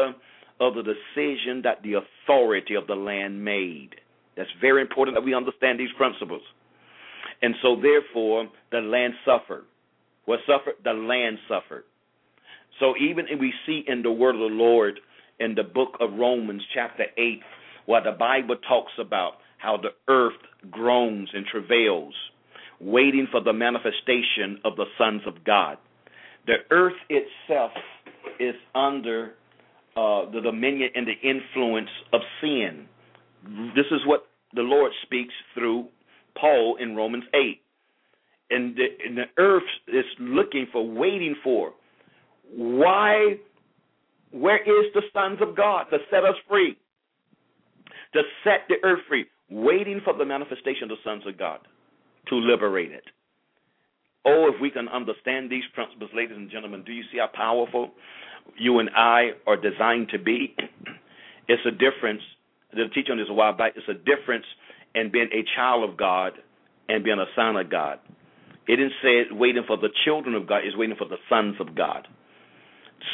of 0.60 0.74
the 0.74 0.82
decision 0.82 1.62
that 1.62 1.82
the 1.82 1.94
authority 1.94 2.74
of 2.74 2.86
the 2.86 2.94
land 2.94 3.44
made. 3.44 3.90
That's 4.36 4.50
very 4.60 4.80
important 4.80 5.16
that 5.16 5.24
we 5.24 5.34
understand 5.34 5.78
these 5.78 5.92
principles. 5.96 6.42
And 7.42 7.54
so, 7.62 7.76
therefore, 7.80 8.48
the 8.72 8.78
land 8.78 9.14
suffered. 9.24 9.64
What 10.24 10.40
suffered? 10.46 10.74
The 10.82 10.92
land 10.92 11.38
suffered. 11.48 11.84
So, 12.80 12.94
even 12.96 13.26
if 13.28 13.38
we 13.38 13.52
see 13.66 13.84
in 13.86 14.02
the 14.02 14.10
word 14.10 14.34
of 14.34 14.40
the 14.40 14.46
Lord 14.46 15.00
in 15.38 15.54
the 15.54 15.62
book 15.62 15.96
of 16.00 16.14
Romans, 16.14 16.62
chapter 16.72 17.04
8, 17.16 17.40
where 17.86 18.02
the 18.02 18.12
Bible 18.12 18.56
talks 18.68 18.92
about 18.98 19.34
how 19.64 19.78
the 19.78 19.90
earth 20.08 20.34
groans 20.70 21.30
and 21.32 21.46
travails, 21.46 22.14
waiting 22.80 23.26
for 23.30 23.40
the 23.40 23.52
manifestation 23.52 24.60
of 24.64 24.76
the 24.76 24.84
sons 24.98 25.22
of 25.26 25.42
God. 25.44 25.78
The 26.46 26.56
earth 26.70 26.92
itself 27.08 27.72
is 28.38 28.54
under 28.74 29.32
uh, 29.96 30.30
the 30.30 30.40
dominion 30.42 30.90
and 30.94 31.06
the 31.06 31.28
influence 31.28 31.88
of 32.12 32.20
sin. 32.42 32.86
This 33.74 33.86
is 33.90 34.00
what 34.04 34.26
the 34.54 34.62
Lord 34.62 34.92
speaks 35.02 35.32
through 35.54 35.86
Paul 36.38 36.76
in 36.78 36.94
Romans 36.94 37.24
8. 37.34 37.60
And 38.50 38.76
the, 38.76 38.86
and 39.06 39.16
the 39.16 39.24
earth 39.38 39.62
is 39.88 40.04
looking 40.20 40.66
for, 40.70 40.86
waiting 40.86 41.34
for. 41.42 41.72
Why? 42.54 43.36
Where 44.30 44.60
is 44.60 44.92
the 44.92 45.02
sons 45.14 45.38
of 45.40 45.56
God 45.56 45.84
to 45.90 45.98
set 46.10 46.24
us 46.24 46.34
free? 46.48 46.76
To 48.12 48.22
set 48.44 48.68
the 48.68 48.76
earth 48.86 49.00
free 49.08 49.24
waiting 49.50 50.00
for 50.04 50.16
the 50.16 50.24
manifestation 50.24 50.84
of 50.84 50.88
the 50.90 50.96
sons 51.04 51.22
of 51.26 51.38
God 51.38 51.60
to 52.28 52.36
liberate 52.36 52.92
it. 52.92 53.04
Oh, 54.26 54.50
if 54.54 54.60
we 54.60 54.70
can 54.70 54.88
understand 54.88 55.50
these 55.50 55.64
principles, 55.74 56.10
ladies 56.14 56.36
and 56.36 56.50
gentlemen, 56.50 56.82
do 56.84 56.92
you 56.92 57.02
see 57.12 57.18
how 57.18 57.28
powerful 57.34 57.90
you 58.58 58.78
and 58.78 58.88
I 58.96 59.32
are 59.46 59.56
designed 59.56 60.08
to 60.10 60.18
be? 60.18 60.54
It's 61.48 61.62
a 61.66 61.70
difference. 61.70 62.22
The 62.72 62.88
teaching 62.94 63.12
on 63.12 63.18
this 63.18 63.26
a 63.28 63.34
while 63.34 63.52
back. 63.52 63.74
It's 63.76 63.88
a 63.88 63.94
difference 63.94 64.46
in 64.94 65.12
being 65.12 65.28
a 65.32 65.44
child 65.56 65.88
of 65.88 65.96
God 65.96 66.32
and 66.88 67.04
being 67.04 67.18
a 67.18 67.26
son 67.36 67.56
of 67.56 67.70
God. 67.70 67.98
It 68.66 68.76
didn't 68.76 68.94
say 69.02 69.24
waiting 69.30 69.64
for 69.66 69.76
the 69.76 69.90
children 70.04 70.34
of 70.34 70.48
God. 70.48 70.62
It's 70.64 70.76
waiting 70.76 70.96
for 70.96 71.06
the 71.06 71.18
sons 71.28 71.56
of 71.60 71.74
God. 71.76 72.08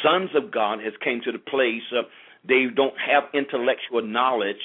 Sons 0.01 0.29
of 0.35 0.51
God 0.51 0.79
has 0.79 0.93
came 1.03 1.19
to 1.25 1.31
the 1.31 1.39
place 1.39 1.83
uh, 1.91 2.03
they 2.47 2.65
don't 2.73 2.95
have 2.97 3.23
intellectual 3.33 4.01
knowledge 4.01 4.61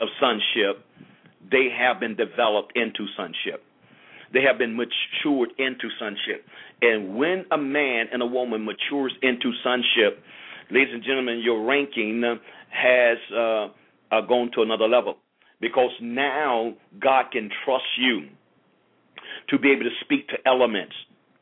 of 0.00 0.08
sonship, 0.20 0.84
they 1.50 1.68
have 1.76 2.00
been 2.00 2.16
developed 2.16 2.72
into 2.76 3.06
sonship. 3.16 3.62
They 4.32 4.42
have 4.42 4.58
been 4.58 4.76
matured 4.76 5.50
into 5.58 5.88
sonship. 5.98 6.44
And 6.82 7.16
when 7.16 7.44
a 7.52 7.58
man 7.58 8.06
and 8.12 8.20
a 8.22 8.26
woman 8.26 8.64
matures 8.64 9.12
into 9.22 9.52
sonship, 9.62 10.22
ladies 10.70 10.92
and 10.92 11.04
gentlemen, 11.04 11.40
your 11.40 11.64
ranking 11.64 12.22
has 12.70 13.18
uh, 13.32 13.68
uh, 14.10 14.20
gone 14.22 14.50
to 14.54 14.62
another 14.62 14.88
level 14.88 15.18
because 15.60 15.92
now 16.00 16.74
God 17.00 17.26
can 17.32 17.48
trust 17.64 17.84
you 17.96 18.28
to 19.50 19.58
be 19.58 19.70
able 19.70 19.84
to 19.84 19.96
speak 20.00 20.28
to 20.28 20.36
elements. 20.46 20.94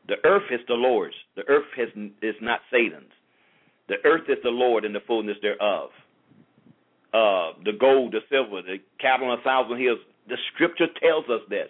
The 0.07 0.15
earth 0.23 0.51
is 0.51 0.59
the 0.67 0.75
Lord's. 0.75 1.15
The 1.35 1.43
earth 1.47 1.65
has, 1.77 1.89
is 2.21 2.35
not 2.41 2.59
Satan's. 2.71 3.11
The 3.87 3.95
earth 4.05 4.29
is 4.29 4.37
the 4.43 4.49
Lord 4.49 4.85
and 4.85 4.93
the 4.93 4.99
fullness 5.07 5.37
thereof 5.41 5.89
uh, 7.13 7.53
the 7.63 7.73
gold, 7.79 8.13
the 8.13 8.21
silver, 8.29 8.61
the 8.61 8.77
cattle 8.99 9.29
on 9.29 9.39
a 9.39 9.41
thousand 9.43 9.79
hills. 9.79 9.99
The 10.27 10.37
scripture 10.53 10.87
tells 11.01 11.25
us 11.25 11.41
this. 11.49 11.69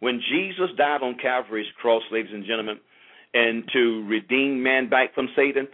When 0.00 0.20
Jesus 0.30 0.70
died 0.76 1.02
on 1.02 1.16
Calvary's 1.20 1.66
cross, 1.80 2.02
ladies 2.12 2.32
and 2.32 2.44
gentlemen, 2.44 2.78
and 3.34 3.64
to 3.72 4.06
redeem 4.06 4.62
man 4.62 4.88
back 4.88 5.14
from 5.14 5.28
Satan, 5.34 5.66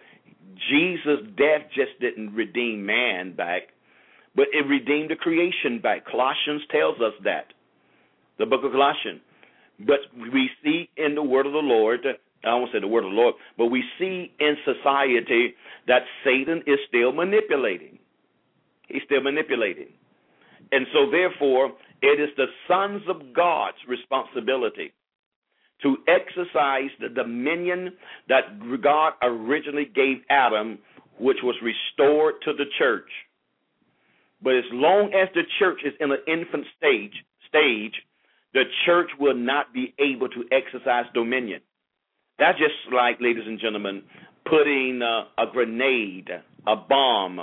Jesus' 0.70 1.26
death 1.36 1.68
just 1.74 2.00
didn't 2.00 2.34
redeem 2.34 2.86
man 2.86 3.34
back, 3.36 3.62
but 4.34 4.46
it 4.52 4.66
redeemed 4.66 5.10
the 5.10 5.16
creation 5.16 5.80
back. 5.80 6.06
Colossians 6.06 6.62
tells 6.70 6.96
us 7.00 7.12
that. 7.24 7.52
The 8.38 8.46
book 8.46 8.64
of 8.64 8.72
Colossians. 8.72 9.20
But 9.80 10.00
we 10.32 10.50
see 10.62 10.88
in 10.96 11.14
the 11.14 11.22
word 11.22 11.46
of 11.46 11.52
the 11.52 11.58
Lord, 11.58 12.00
I 12.44 12.54
won't 12.54 12.70
say 12.72 12.80
the 12.80 12.88
word 12.88 13.04
of 13.04 13.10
the 13.10 13.16
Lord, 13.16 13.34
but 13.58 13.66
we 13.66 13.82
see 13.98 14.32
in 14.38 14.56
society 14.64 15.54
that 15.86 16.02
Satan 16.24 16.62
is 16.66 16.78
still 16.88 17.12
manipulating. 17.12 17.98
He's 18.88 19.02
still 19.04 19.22
manipulating. 19.22 19.88
And 20.72 20.86
so, 20.92 21.10
therefore, 21.10 21.72
it 22.02 22.20
is 22.20 22.30
the 22.36 22.46
sons 22.68 23.02
of 23.08 23.34
God's 23.34 23.78
responsibility 23.88 24.92
to 25.82 25.96
exercise 26.08 26.90
the 27.00 27.08
dominion 27.08 27.92
that 28.28 28.58
God 28.82 29.12
originally 29.22 29.86
gave 29.94 30.18
Adam, 30.30 30.78
which 31.18 31.38
was 31.42 31.56
restored 31.62 32.34
to 32.44 32.52
the 32.52 32.64
church. 32.78 33.08
But 34.42 34.56
as 34.56 34.64
long 34.72 35.12
as 35.14 35.28
the 35.34 35.42
church 35.58 35.80
is 35.84 35.92
in 36.00 36.10
an 36.10 36.18
infant 36.26 36.66
stage, 36.76 37.12
stage, 37.48 37.94
the 38.52 38.64
church 38.86 39.10
will 39.18 39.34
not 39.34 39.72
be 39.72 39.94
able 39.98 40.28
to 40.28 40.44
exercise 40.52 41.04
dominion. 41.14 41.60
That's 42.38 42.58
just 42.58 42.74
like, 42.92 43.18
ladies 43.20 43.44
and 43.46 43.60
gentlemen, 43.60 44.02
putting 44.44 45.00
a 45.02 45.44
grenade, 45.52 46.28
a 46.66 46.76
bomb, 46.76 47.40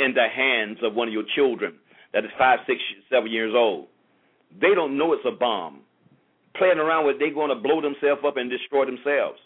in 0.00 0.14
the 0.14 0.26
hands 0.28 0.78
of 0.82 0.94
one 0.94 1.08
of 1.08 1.14
your 1.14 1.24
children 1.34 1.74
that 2.12 2.24
is 2.24 2.30
five, 2.38 2.60
six, 2.66 2.80
seven 3.10 3.30
years 3.30 3.52
old. 3.54 3.86
They 4.60 4.74
don't 4.74 4.98
know 4.98 5.12
it's 5.12 5.24
a 5.26 5.36
bomb. 5.36 5.80
Playing 6.56 6.78
around 6.78 7.06
with 7.06 7.16
it, 7.16 7.18
they're 7.20 7.34
going 7.34 7.54
to 7.54 7.60
blow 7.60 7.80
themselves 7.80 8.22
up 8.26 8.36
and 8.36 8.50
destroy 8.50 8.84
themselves. 8.84 9.38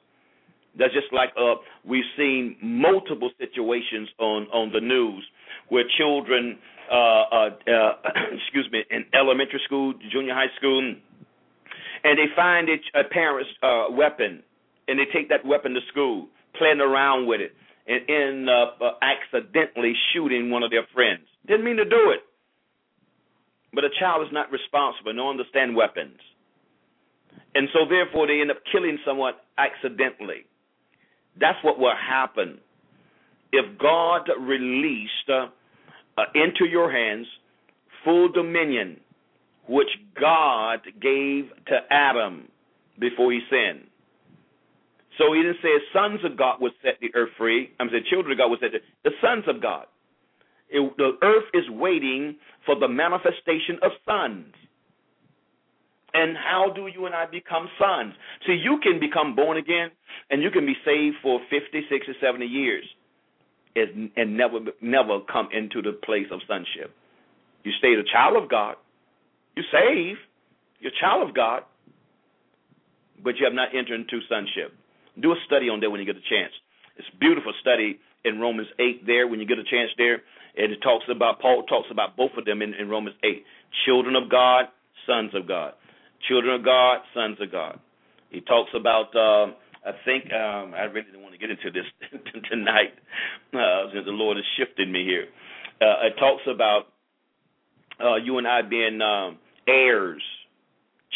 That's 0.78 0.92
just 0.92 1.12
like 1.12 1.30
uh, 1.38 1.56
we've 1.84 2.08
seen 2.16 2.56
multiple 2.62 3.30
situations 3.38 4.08
on 4.18 4.48
on 4.50 4.72
the 4.72 4.80
news 4.80 5.24
where 5.68 5.84
children, 5.96 6.58
uh, 6.90 6.94
uh, 6.94 7.50
uh, 7.68 7.92
excuse 8.32 8.68
me, 8.72 8.82
in 8.90 9.04
elementary 9.14 9.60
school, 9.66 9.94
junior 10.10 10.34
high 10.34 10.52
school, 10.56 10.80
and 12.04 12.18
they 12.18 12.26
find 12.34 12.68
a, 12.68 13.00
a 13.00 13.04
parent's 13.04 13.50
uh, 13.62 13.84
weapon, 13.90 14.42
and 14.88 14.98
they 14.98 15.06
take 15.12 15.28
that 15.28 15.44
weapon 15.46 15.74
to 15.74 15.80
school, 15.92 16.26
playing 16.58 16.80
around 16.80 17.28
with 17.28 17.40
it, 17.40 17.52
and 17.86 18.08
end 18.08 18.48
up 18.48 18.78
uh, 18.80 18.92
accidentally 19.02 19.94
shooting 20.12 20.50
one 20.50 20.62
of 20.62 20.70
their 20.70 20.86
friends. 20.94 21.22
Didn't 21.46 21.64
mean 21.64 21.76
to 21.76 21.84
do 21.84 22.10
it. 22.10 22.20
But 23.72 23.84
a 23.84 23.90
child 23.98 24.26
is 24.26 24.32
not 24.32 24.50
responsible, 24.52 25.12
no 25.12 25.30
understand 25.30 25.74
weapons. 25.74 26.18
And 27.54 27.68
so 27.72 27.80
therefore 27.88 28.26
they 28.26 28.40
end 28.40 28.50
up 28.50 28.58
killing 28.70 28.98
someone 29.04 29.34
accidentally. 29.58 30.46
That's 31.38 31.58
what 31.62 31.78
will 31.78 31.94
happen 31.96 32.58
if 33.52 33.78
God 33.78 34.28
released 34.40 35.28
uh, 35.28 35.46
uh, 36.16 36.22
into 36.34 36.66
your 36.70 36.90
hands 36.90 37.26
full 38.04 38.30
dominion 38.30 39.00
which 39.68 39.88
God 40.20 40.80
gave 41.00 41.48
to 41.66 41.78
Adam 41.90 42.48
before 42.98 43.32
he 43.32 43.40
sinned. 43.50 43.86
So 45.18 45.32
he 45.32 45.42
didn't 45.42 45.58
say 45.62 45.70
sons 45.92 46.20
of 46.24 46.36
God 46.36 46.60
would 46.60 46.72
set 46.82 46.98
the 47.00 47.14
earth 47.14 47.30
free. 47.38 47.70
I'm 47.78 47.88
saying 47.90 48.04
children 48.10 48.32
of 48.32 48.38
God 48.38 48.50
would 48.50 48.60
set 48.60 48.72
the, 48.72 48.80
the 49.08 49.14
sons 49.22 49.44
of 49.46 49.62
God. 49.62 49.86
It, 50.68 50.96
the 50.96 51.12
earth 51.22 51.44
is 51.54 51.64
waiting 51.70 52.36
for 52.66 52.78
the 52.78 52.88
manifestation 52.88 53.78
of 53.82 53.92
sons. 54.04 54.54
And 56.14 56.36
how 56.36 56.72
do 56.74 56.86
you 56.86 57.06
and 57.06 57.14
I 57.14 57.26
become 57.26 57.68
sons? 57.78 58.14
See, 58.46 58.54
you 58.54 58.78
can 58.82 59.00
become 59.00 59.34
born 59.34 59.56
again 59.56 59.90
and 60.30 60.42
you 60.42 60.50
can 60.50 60.64
be 60.64 60.74
saved 60.84 61.16
for 61.22 61.40
50, 61.50 61.82
60, 61.90 62.12
70 62.20 62.46
years 62.46 62.84
and, 63.76 64.10
and 64.16 64.36
never 64.36 64.58
never 64.80 65.20
come 65.30 65.48
into 65.52 65.82
the 65.82 65.98
place 66.04 66.26
of 66.30 66.40
sonship. 66.46 66.94
You 67.64 67.72
stay 67.78 67.96
the 67.96 68.04
child 68.10 68.40
of 68.40 68.48
God. 68.48 68.76
You 69.56 69.62
save. 69.72 70.16
You're 70.80 70.92
a 70.92 71.00
child 71.00 71.28
of 71.28 71.34
God. 71.34 71.62
But 73.22 73.36
you 73.38 73.44
have 73.44 73.54
not 73.54 73.74
entered 73.74 74.00
into 74.00 74.20
sonship. 74.28 74.72
Do 75.20 75.32
a 75.32 75.36
study 75.46 75.68
on 75.68 75.80
that 75.80 75.90
when 75.90 76.00
you 76.00 76.06
get 76.06 76.16
a 76.16 76.28
chance. 76.28 76.52
It's 76.96 77.08
a 77.12 77.18
beautiful 77.18 77.52
study 77.60 77.98
in 78.24 78.40
Romans 78.40 78.68
8 78.78 79.06
there 79.06 79.28
when 79.28 79.40
you 79.40 79.46
get 79.46 79.58
a 79.58 79.64
chance 79.64 79.90
there. 79.98 80.22
And 80.56 80.72
it 80.72 80.80
talks 80.82 81.04
about, 81.10 81.40
Paul 81.40 81.64
talks 81.64 81.88
about 81.90 82.16
both 82.16 82.30
of 82.38 82.44
them 82.44 82.62
in, 82.62 82.74
in 82.74 82.88
Romans 82.88 83.16
8. 83.24 83.44
Children 83.86 84.16
of 84.16 84.30
God, 84.30 84.66
sons 85.06 85.32
of 85.34 85.46
God. 85.46 85.72
Children 86.28 86.54
of 86.54 86.64
God, 86.64 86.98
sons 87.14 87.36
of 87.40 87.50
God. 87.50 87.78
He 88.30 88.40
talks 88.40 88.70
about, 88.74 89.14
uh, 89.14 89.52
I 89.86 89.92
think, 90.04 90.32
um, 90.32 90.74
I 90.74 90.84
really 90.90 91.06
don't 91.12 91.22
want 91.22 91.34
to 91.34 91.38
get 91.38 91.50
into 91.50 91.70
this 91.70 91.86
tonight 92.50 92.94
uh, 93.52 93.92
since 93.92 94.04
the 94.06 94.12
Lord 94.12 94.36
has 94.36 94.46
shifted 94.56 94.88
me 94.88 95.04
here. 95.04 95.26
Uh, 95.80 96.06
it 96.06 96.14
talks 96.18 96.42
about 96.48 96.86
uh, 98.02 98.16
you 98.16 98.38
and 98.38 98.46
I 98.46 98.62
being 98.62 99.00
um, 99.02 99.38
heirs, 99.68 100.22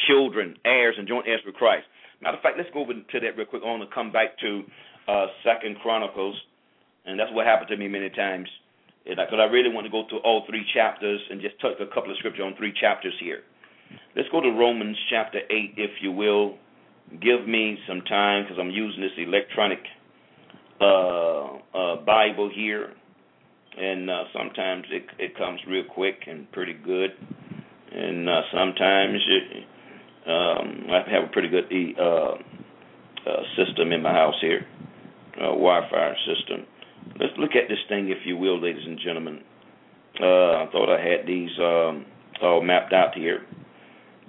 children, 0.06 0.56
heirs, 0.64 0.96
and 0.98 1.08
joint 1.08 1.26
heirs 1.26 1.40
with 1.46 1.54
Christ. 1.54 1.86
Matter 2.20 2.36
of 2.36 2.42
fact, 2.42 2.58
let's 2.58 2.70
go 2.72 2.80
over 2.80 2.94
to 2.94 3.20
that 3.20 3.36
real 3.36 3.46
quick. 3.46 3.62
I 3.64 3.68
want 3.68 3.88
to 3.88 3.94
come 3.94 4.10
back 4.10 4.38
to 4.40 4.62
uh, 5.06 5.26
Second 5.44 5.78
Chronicles, 5.82 6.36
and 7.06 7.18
that's 7.18 7.30
what 7.32 7.46
happened 7.46 7.68
to 7.68 7.76
me 7.76 7.88
many 7.88 8.10
times. 8.10 8.48
Because 9.04 9.38
I 9.40 9.44
really 9.44 9.70
want 9.72 9.86
to 9.86 9.90
go 9.90 10.04
through 10.08 10.18
all 10.18 10.44
three 10.48 10.66
chapters 10.74 11.20
and 11.30 11.40
just 11.40 11.58
touch 11.60 11.80
a 11.80 11.86
couple 11.94 12.10
of 12.10 12.18
scriptures 12.18 12.42
on 12.44 12.54
three 12.56 12.74
chapters 12.78 13.14
here. 13.20 13.42
Let's 14.14 14.28
go 14.30 14.40
to 14.40 14.50
Romans 14.50 14.96
chapter 15.08 15.40
8, 15.48 15.74
if 15.76 16.02
you 16.02 16.12
will. 16.12 16.56
Give 17.22 17.48
me 17.48 17.78
some 17.88 18.02
time 18.02 18.44
because 18.44 18.58
I'm 18.60 18.70
using 18.70 19.00
this 19.00 19.12
electronic 19.16 19.78
uh, 20.80 21.56
uh, 21.74 21.96
Bible 22.04 22.50
here, 22.54 22.92
and 23.78 24.10
uh, 24.10 24.24
sometimes 24.36 24.84
it 24.90 25.06
it 25.18 25.36
comes 25.36 25.58
real 25.66 25.84
quick 25.84 26.24
and 26.26 26.50
pretty 26.52 26.74
good, 26.74 27.10
and 27.90 28.28
uh, 28.28 28.42
sometimes 28.52 29.20
it, 29.26 29.64
um, 30.28 30.86
I 30.90 31.10
have 31.10 31.24
a 31.24 31.32
pretty 31.32 31.48
good 31.48 31.64
uh, 31.98 32.34
uh, 33.26 33.42
system 33.56 33.92
in 33.92 34.02
my 34.02 34.12
house 34.12 34.36
here, 34.40 34.66
uh, 35.36 35.52
Wi-Fi 35.52 36.14
system. 36.26 36.66
Let's 37.18 37.32
look 37.38 37.52
at 37.52 37.68
this 37.68 37.78
thing, 37.88 38.10
if 38.10 38.26
you 38.26 38.36
will, 38.36 38.60
ladies 38.60 38.84
and 38.86 38.98
gentlemen. 39.02 39.40
Uh, 40.20 40.64
I 40.64 40.68
thought 40.72 40.94
I 40.94 41.00
had 41.00 41.26
these 41.26 41.50
um, 41.58 42.06
all 42.42 42.62
mapped 42.62 42.92
out 42.92 43.14
here. 43.14 43.46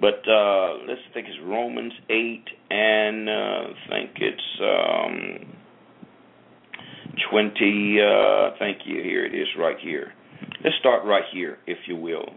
But 0.00 0.22
uh, 0.26 0.78
let's 0.88 1.00
think 1.12 1.26
it's 1.28 1.36
Romans 1.44 1.92
8, 2.08 2.44
and 2.70 3.28
uh, 3.28 3.32
I 3.32 3.88
think 3.90 4.10
it's 4.16 4.60
um, 4.62 5.52
20. 7.30 7.98
Uh, 8.00 8.50
thank 8.58 8.78
you. 8.86 9.02
Here 9.02 9.26
it 9.26 9.34
is, 9.34 9.48
right 9.58 9.76
here. 9.78 10.14
Let's 10.64 10.76
start 10.80 11.04
right 11.04 11.24
here, 11.32 11.58
if 11.66 11.76
you 11.86 11.96
will. 11.96 12.30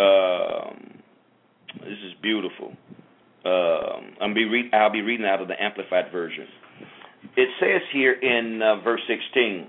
Um, 0.00 0.89
this 1.74 1.98
is 2.06 2.12
beautiful. 2.22 2.72
Um, 3.44 4.16
I'm 4.20 4.34
be 4.34 4.44
read, 4.44 4.74
I'll 4.74 4.92
be 4.92 5.02
reading 5.02 5.26
out 5.26 5.40
of 5.40 5.48
the 5.48 5.60
Amplified 5.62 6.12
Version. 6.12 6.46
It 7.36 7.48
says 7.60 7.82
here 7.92 8.12
in 8.12 8.60
uh, 8.62 8.82
verse 8.82 9.00
16. 9.08 9.66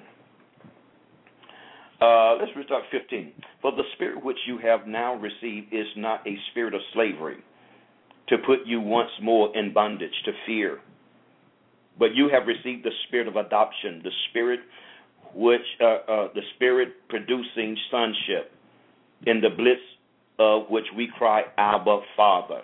Uh, 2.01 2.35
let's 2.39 2.51
start 2.65 2.83
15. 2.91 3.31
For 3.61 3.71
the 3.71 3.83
spirit 3.95 4.23
which 4.23 4.37
you 4.47 4.57
have 4.57 4.87
now 4.87 5.15
received 5.15 5.71
is 5.71 5.85
not 5.95 6.25
a 6.27 6.35
spirit 6.51 6.73
of 6.73 6.81
slavery, 6.93 7.37
to 8.29 8.37
put 8.39 8.59
you 8.65 8.81
once 8.81 9.11
more 9.21 9.55
in 9.55 9.73
bondage 9.73 10.13
to 10.25 10.31
fear, 10.47 10.79
but 11.99 12.15
you 12.15 12.29
have 12.29 12.47
received 12.47 12.83
the 12.83 12.91
spirit 13.07 13.27
of 13.27 13.35
adoption, 13.35 14.01
the 14.03 14.11
spirit 14.29 14.61
which 15.35 15.61
uh, 15.79 15.85
uh, 15.85 16.27
the 16.33 16.41
spirit 16.55 16.89
producing 17.07 17.77
sonship, 17.91 18.51
in 19.27 19.39
the 19.39 19.49
bliss 19.49 19.77
of 20.41 20.69
which 20.69 20.85
we 20.95 21.09
cry, 21.17 21.43
Abba, 21.57 21.99
Father, 22.17 22.61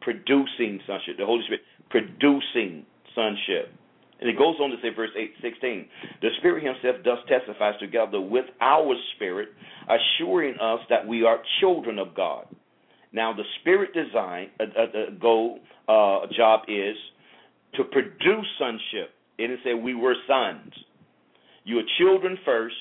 producing 0.00 0.80
sonship. 0.86 1.18
The 1.18 1.26
Holy 1.26 1.42
Spirit 1.44 1.60
producing 1.90 2.84
sonship. 3.14 3.72
And 4.20 4.30
it 4.30 4.38
goes 4.38 4.56
on 4.60 4.70
to 4.70 4.76
say, 4.80 4.88
verse 4.94 5.10
8, 5.16 5.34
16, 5.42 5.86
the 6.22 6.28
Spirit 6.38 6.64
Himself 6.64 7.04
does 7.04 7.18
testify 7.28 7.72
together 7.78 8.20
with 8.20 8.46
our 8.60 8.94
spirit, 9.14 9.48
assuring 9.88 10.54
us 10.60 10.80
that 10.88 11.06
we 11.06 11.24
are 11.24 11.38
children 11.60 11.98
of 11.98 12.14
God. 12.14 12.46
Now, 13.12 13.32
the 13.32 13.44
Spirit 13.60 13.90
design, 13.92 14.48
uh, 14.58 14.64
uh, 14.64 15.10
goal, 15.20 15.58
uh, 15.88 16.26
job 16.34 16.60
is 16.68 16.96
to 17.74 17.84
produce 17.84 18.46
sonship. 18.58 19.10
It 19.36 19.50
is 19.50 19.58
say 19.64 19.74
we 19.74 19.94
were 19.94 20.14
sons. 20.26 20.72
You 21.64 21.78
are 21.78 21.88
children 21.98 22.38
first, 22.44 22.76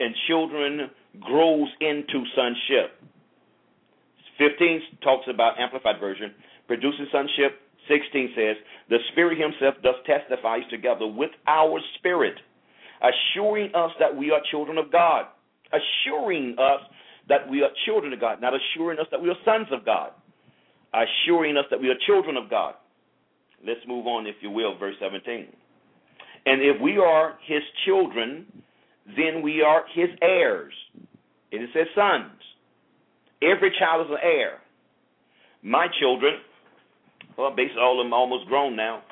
and 0.00 0.14
children 0.28 0.90
grows 1.20 1.68
into 1.80 2.24
sonship. 2.36 3.02
15 4.38 4.80
talks 5.02 5.26
about 5.28 5.58
amplified 5.58 6.00
version, 6.00 6.34
producing 6.66 7.06
sonship, 7.12 7.60
16 7.88 8.32
says, 8.36 8.56
The 8.88 8.98
Spirit 9.12 9.38
Himself 9.38 9.74
does 9.82 9.96
testifies 10.06 10.62
together 10.70 11.06
with 11.06 11.30
our 11.46 11.80
spirit, 11.98 12.34
assuring 13.02 13.74
us 13.74 13.90
that 13.98 14.16
we 14.16 14.30
are 14.30 14.40
children 14.50 14.78
of 14.78 14.92
God. 14.92 15.26
Assuring 15.72 16.56
us 16.58 16.80
that 17.28 17.48
we 17.48 17.62
are 17.62 17.70
children 17.86 18.12
of 18.12 18.20
God, 18.20 18.40
not 18.40 18.52
assuring 18.52 18.98
us 18.98 19.06
that 19.10 19.20
we 19.20 19.30
are 19.30 19.36
sons 19.44 19.68
of 19.72 19.84
God. 19.84 20.10
Assuring 20.92 21.56
us 21.56 21.64
that 21.70 21.80
we 21.80 21.88
are 21.88 21.94
children 22.06 22.36
of 22.36 22.50
God. 22.50 22.74
Let's 23.66 23.80
move 23.86 24.06
on, 24.06 24.26
if 24.26 24.36
you 24.42 24.50
will, 24.50 24.76
verse 24.76 24.96
17. 25.00 25.46
And 26.44 26.60
if 26.60 26.80
we 26.80 26.98
are 26.98 27.38
His 27.46 27.62
children, 27.86 28.46
then 29.06 29.40
we 29.42 29.62
are 29.62 29.84
His 29.94 30.08
heirs. 30.20 30.74
And 31.52 31.62
it 31.62 31.70
says 31.72 31.86
sons. 31.94 32.41
Every 33.42 33.72
child 33.78 34.06
is 34.06 34.12
an 34.12 34.18
heir. 34.22 34.58
My 35.62 35.86
children 36.00 36.34
well, 37.36 37.54
basically 37.54 37.80
all 37.80 38.00
of 38.00 38.06
them 38.06 38.12
almost 38.12 38.46
grown 38.46 38.76
now. 38.76 39.02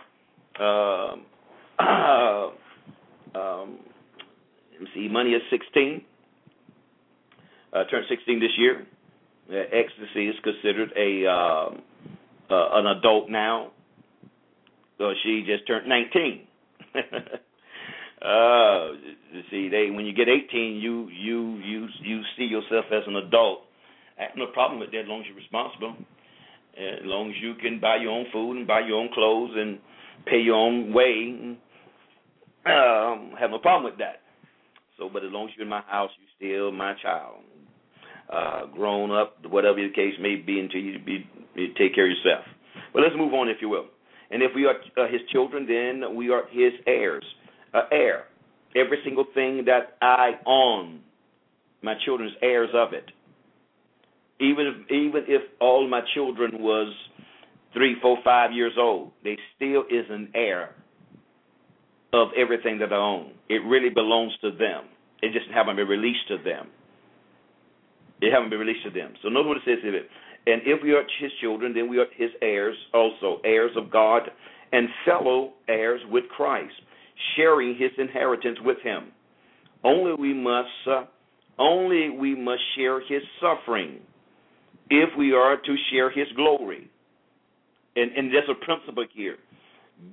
Um, 0.59 1.25
um, 3.35 3.79
let 4.73 4.81
me 4.83 4.89
see, 4.95 5.09
money 5.09 5.31
is 5.31 5.43
16. 5.51 6.03
Uh, 7.73 7.85
turned 7.91 8.07
16 8.09 8.41
this 8.41 8.51
year. 8.59 8.87
Uh, 9.51 9.55
ecstasy 9.73 10.29
is 10.29 10.37
considered 10.43 10.91
a 10.97 11.27
um, 11.27 11.83
uh, 12.51 12.69
an 12.73 12.87
adult 12.99 13.31
now. 13.31 13.71
So 14.99 15.13
she 15.23 15.45
just 15.47 15.67
turned 15.67 15.89
19. 15.89 16.47
uh, 18.23 18.89
see, 19.51 19.69
they 19.69 19.91
when 19.91 20.05
you 20.05 20.13
get 20.13 20.29
18, 20.29 20.77
you 20.77 21.09
you 21.09 21.57
you 21.65 21.89
you 22.03 22.23
see 22.37 22.45
yourself 22.45 22.87
as 22.93 23.03
an 23.07 23.17
adult. 23.17 23.63
I 24.21 24.25
have 24.25 24.37
no 24.37 24.47
problem 24.53 24.81
with 24.81 24.91
that 24.93 25.01
as 25.01 25.09
long 25.09 25.21
as 25.21 25.27
you're 25.29 25.37
responsible. 25.37 25.97
As 26.77 27.05
long 27.05 27.31
as 27.31 27.37
you 27.41 27.55
can 27.55 27.81
buy 27.81 27.97
your 27.97 28.11
own 28.13 28.27
food 28.33 28.59
and 28.59 28.67
buy 28.67 28.81
your 28.81 28.99
own 28.99 29.09
clothes 29.15 29.53
and 29.57 29.79
pay 30.27 30.39
your 30.39 30.57
own 30.57 30.93
way, 30.93 31.57
um, 32.67 33.33
have 33.41 33.51
no 33.51 33.59
problem 33.59 33.91
with 33.91 33.99
that. 33.99 34.21
So, 34.99 35.09
but 35.11 35.25
as 35.25 35.33
long 35.33 35.49
as 35.49 35.55
you're 35.57 35.65
in 35.65 35.71
my 35.71 35.81
house, 35.89 36.11
you're 36.21 36.53
still 36.53 36.73
my 36.73 36.95
child. 37.03 37.37
Uh, 38.31 38.67
grown 38.67 39.11
up, 39.11 39.39
whatever 39.49 39.77
the 39.77 39.89
case 39.93 40.15
may 40.21 40.37
be, 40.37 40.61
until 40.61 40.81
you 40.81 40.99
be 41.05 41.27
you 41.57 41.69
take 41.79 41.95
care 41.95 42.05
of 42.05 42.17
yourself. 42.17 42.45
But 42.93 43.03
let's 43.03 43.15
move 43.17 43.33
on, 43.35 43.49
if 43.49 43.57
you 43.61 43.69
will. 43.69 43.87
And 44.31 44.43
if 44.43 44.53
we 44.55 44.67
are 44.67 44.77
uh, 44.97 45.11
his 45.11 45.23
children, 45.33 45.67
then 45.67 46.15
we 46.15 46.31
are 46.31 46.45
his 46.51 46.73
heirs. 46.87 47.25
Uh, 47.75 47.83
heir. 47.91 48.25
Every 48.77 48.99
single 49.03 49.25
thing 49.35 49.65
that 49.65 49.97
I 50.01 50.33
own, 50.47 51.01
my 51.83 51.95
children's 52.05 52.35
heirs 52.41 52.71
of 52.73 52.93
it 52.93 53.11
even 54.41 54.67
if 54.67 54.91
even 54.91 55.25
if 55.29 55.43
all 55.61 55.87
my 55.89 56.01
children 56.15 56.63
was 56.63 56.93
three, 57.73 57.97
four, 58.01 58.19
five 58.25 58.53
years 58.53 58.73
old, 58.79 59.13
they 59.23 59.37
still 59.57 59.83
is 59.83 60.07
an 60.11 60.31
heir 60.35 60.75
of 62.13 62.29
everything 62.37 62.79
that 62.79 62.93
I 62.93 62.97
own. 62.97 63.33
It 63.49 63.63
really 63.67 63.91
belongs 63.91 64.33
to 64.41 64.51
them. 64.51 64.85
It 65.23 65.33
just 65.33 65.47
haven't 65.55 65.77
been 65.77 65.87
released 65.87 66.27
to 66.29 66.39
them. 66.39 66.67
It 68.21 68.33
haven't 68.33 68.51
been 68.51 68.59
released 68.59 68.85
to 68.85 68.91
them. 68.91 69.13
So 69.23 69.29
notice 69.29 69.61
what 69.65 69.79
it 69.79 69.81
says. 69.83 70.03
And 70.47 70.63
if 70.65 70.83
we 70.83 70.93
are 70.93 71.03
his 71.21 71.31
children, 71.41 71.73
then 71.75 71.89
we 71.89 71.99
are 71.99 72.07
his 72.17 72.31
heirs 72.43 72.77
also, 72.93 73.41
heirs 73.45 73.73
of 73.77 73.91
God 73.91 74.23
and 74.73 74.89
fellow 75.05 75.53
heirs 75.69 76.01
with 76.11 76.25
Christ, 76.35 76.75
sharing 77.37 77.77
his 77.77 77.91
inheritance 77.99 78.59
with 78.65 78.79
him. 78.83 79.13
Only 79.85 80.15
we 80.15 80.35
must 80.35 80.69
uh, 80.87 81.05
only 81.59 82.11
we 82.11 82.35
must 82.35 82.63
share 82.77 83.01
his 83.01 83.23
suffering 83.41 84.01
if 84.91 85.09
we 85.17 85.33
are 85.33 85.57
to 85.57 85.77
share 85.91 86.11
his 86.11 86.27
glory. 86.37 86.91
And, 87.97 88.13
and 88.13 88.33
there's 88.33 88.49
a 88.51 88.65
principle 88.65 89.07
here. 89.15 89.37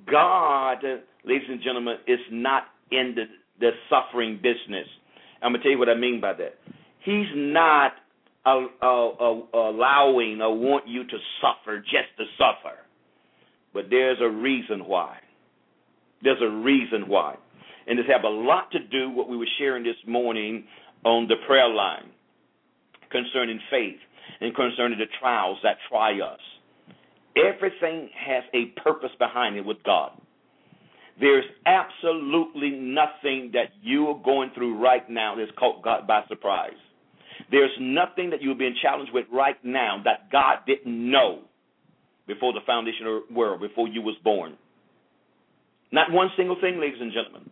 God, 0.09 0.83
ladies 1.25 1.47
and 1.49 1.61
gentlemen, 1.63 1.97
is 2.07 2.19
not 2.31 2.63
in 2.91 3.15
the, 3.15 3.23
the 3.59 3.71
suffering 3.89 4.37
business. 4.37 4.87
I'm 5.41 5.51
going 5.51 5.61
to 5.61 5.63
tell 5.63 5.71
you 5.71 5.79
what 5.79 5.89
I 5.89 5.95
mean 5.95 6.21
by 6.21 6.33
that. 6.33 6.55
He's 7.03 7.27
not 7.35 7.93
allowing 8.45 10.41
or 10.41 10.57
want 10.57 10.87
you 10.87 11.03
to 11.03 11.17
suffer 11.41 11.79
just 11.79 12.15
to 12.17 12.25
suffer. 12.37 12.77
But 13.73 13.85
there's 13.89 14.19
a 14.21 14.29
reason 14.29 14.85
why. 14.87 15.17
There's 16.23 16.41
a 16.41 16.49
reason 16.49 17.07
why. 17.07 17.35
And 17.87 17.99
this 17.99 18.05
have 18.11 18.23
a 18.23 18.29
lot 18.29 18.71
to 18.71 18.79
do 18.79 19.09
what 19.09 19.29
we 19.29 19.37
were 19.37 19.47
sharing 19.59 19.83
this 19.83 19.95
morning 20.07 20.65
on 21.05 21.27
the 21.27 21.35
prayer 21.45 21.69
line 21.69 22.09
concerning 23.11 23.59
faith 23.69 23.97
and 24.41 24.55
concerning 24.55 24.99
the 24.99 25.05
trials 25.19 25.57
that 25.63 25.77
try 25.89 26.19
us. 26.19 26.39
Everything 27.35 28.09
has 28.15 28.43
a 28.53 28.79
purpose 28.81 29.11
behind 29.19 29.57
it 29.57 29.65
with 29.65 29.77
God. 29.83 30.11
There's 31.19 31.45
absolutely 31.65 32.71
nothing 32.71 33.51
that 33.53 33.69
you 33.81 34.07
are 34.07 34.21
going 34.23 34.51
through 34.53 34.81
right 34.81 35.07
now 35.09 35.35
that's 35.35 35.51
caught 35.57 35.83
God 35.83 36.07
by 36.07 36.21
surprise. 36.27 36.77
There's 37.51 37.71
nothing 37.79 38.29
that 38.31 38.41
you're 38.41 38.55
being 38.55 38.75
challenged 38.81 39.13
with 39.13 39.25
right 39.31 39.63
now 39.63 40.01
that 40.03 40.31
God 40.31 40.59
didn't 40.67 41.11
know 41.11 41.41
before 42.27 42.53
the 42.53 42.59
foundation 42.65 43.07
of 43.07 43.21
the 43.27 43.33
world, 43.33 43.61
before 43.61 43.87
you 43.87 44.01
was 44.01 44.15
born. 44.23 44.57
Not 45.91 46.11
one 46.11 46.29
single 46.35 46.59
thing, 46.59 46.79
ladies 46.79 46.99
and 46.99 47.13
gentlemen. 47.13 47.49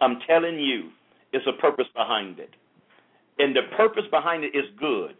I'm 0.00 0.18
telling 0.26 0.58
you, 0.58 0.90
it's 1.32 1.46
a 1.46 1.60
purpose 1.60 1.86
behind 1.94 2.38
it. 2.38 2.50
And 3.38 3.54
the 3.54 3.62
purpose 3.76 4.04
behind 4.10 4.44
it 4.44 4.56
is 4.56 4.64
good. 4.78 5.14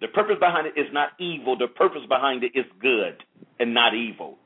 The 0.00 0.08
purpose 0.08 0.36
behind 0.40 0.66
it 0.66 0.78
is 0.78 0.86
not 0.92 1.10
evil. 1.18 1.56
The 1.56 1.68
purpose 1.68 2.02
behind 2.08 2.44
it 2.44 2.52
is 2.54 2.66
good 2.80 3.22
and 3.58 3.72
not 3.72 3.94
evil. 3.94 4.36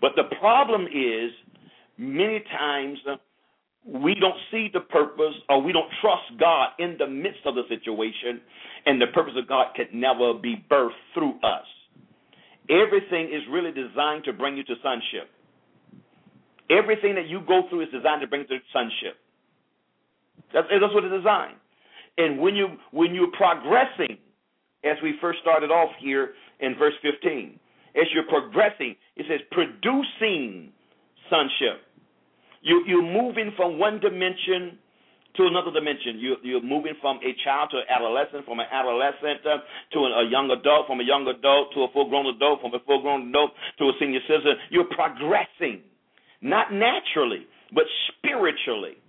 But 0.00 0.12
the 0.16 0.24
problem 0.40 0.86
is, 0.86 1.30
many 1.98 2.42
times 2.58 2.98
we 3.84 4.14
don't 4.14 4.38
see 4.50 4.68
the 4.72 4.80
purpose 4.80 5.34
or 5.48 5.62
we 5.62 5.72
don't 5.72 5.90
trust 6.00 6.38
God 6.38 6.68
in 6.78 6.96
the 6.98 7.06
midst 7.06 7.40
of 7.44 7.54
the 7.54 7.62
situation, 7.68 8.40
and 8.86 9.00
the 9.00 9.08
purpose 9.08 9.34
of 9.36 9.46
God 9.46 9.74
can 9.76 9.88
never 9.92 10.34
be 10.34 10.64
birthed 10.70 10.96
through 11.12 11.34
us. 11.42 11.66
Everything 12.70 13.26
is 13.26 13.42
really 13.50 13.72
designed 13.72 14.24
to 14.24 14.32
bring 14.32 14.56
you 14.56 14.64
to 14.64 14.74
sonship. 14.82 15.28
Everything 16.70 17.16
that 17.16 17.26
you 17.26 17.40
go 17.46 17.62
through 17.68 17.82
is 17.82 17.88
designed 17.92 18.20
to 18.20 18.28
bring 18.28 18.42
you 18.42 18.58
to 18.58 18.64
sonship. 18.72 19.16
That's, 20.54 20.68
that's 20.70 20.94
what 20.94 21.04
it's 21.04 21.14
designed. 21.14 21.56
And 22.16 22.38
when 22.38 22.54
you 22.54 22.68
when 22.92 23.14
you're 23.14 23.32
progressing, 23.32 24.18
as 24.84 24.96
we 25.02 25.14
first 25.20 25.40
started 25.40 25.70
off 25.70 25.90
here 26.00 26.30
in 26.60 26.74
verse 26.76 26.94
15, 27.02 27.58
as 27.96 28.06
you're 28.14 28.28
progressing, 28.28 28.96
it 29.16 29.26
says 29.28 29.40
producing 29.50 30.72
sonship. 31.28 31.82
You, 32.62 32.84
you're 32.86 33.02
moving 33.02 33.52
from 33.56 33.78
one 33.78 34.00
dimension 34.00 34.78
to 35.36 35.46
another 35.46 35.72
dimension. 35.72 36.18
You, 36.18 36.36
you're 36.42 36.62
moving 36.62 36.94
from 37.00 37.18
a 37.24 37.32
child 37.44 37.70
to 37.72 37.78
an 37.78 37.88
adolescent, 37.88 38.44
from 38.44 38.60
an 38.60 38.66
adolescent 38.70 39.40
uh, 39.46 39.64
to 39.92 39.98
a, 40.04 40.26
a 40.26 40.30
young 40.30 40.50
adult, 40.50 40.86
from 40.86 41.00
a 41.00 41.06
young 41.06 41.26
adult 41.26 41.72
to 41.74 41.82
a 41.82 41.88
full 41.92 42.08
grown 42.08 42.26
adult, 42.26 42.60
from 42.60 42.74
a 42.74 42.82
full 42.84 43.00
grown 43.00 43.30
adult 43.30 43.52
to 43.78 43.84
a 43.88 43.92
senior 43.98 44.20
citizen. 44.28 44.60
You're 44.70 44.90
progressing, 44.92 45.82
not 46.42 46.72
naturally, 46.72 47.46
but 47.72 47.84
spiritually. 48.12 48.99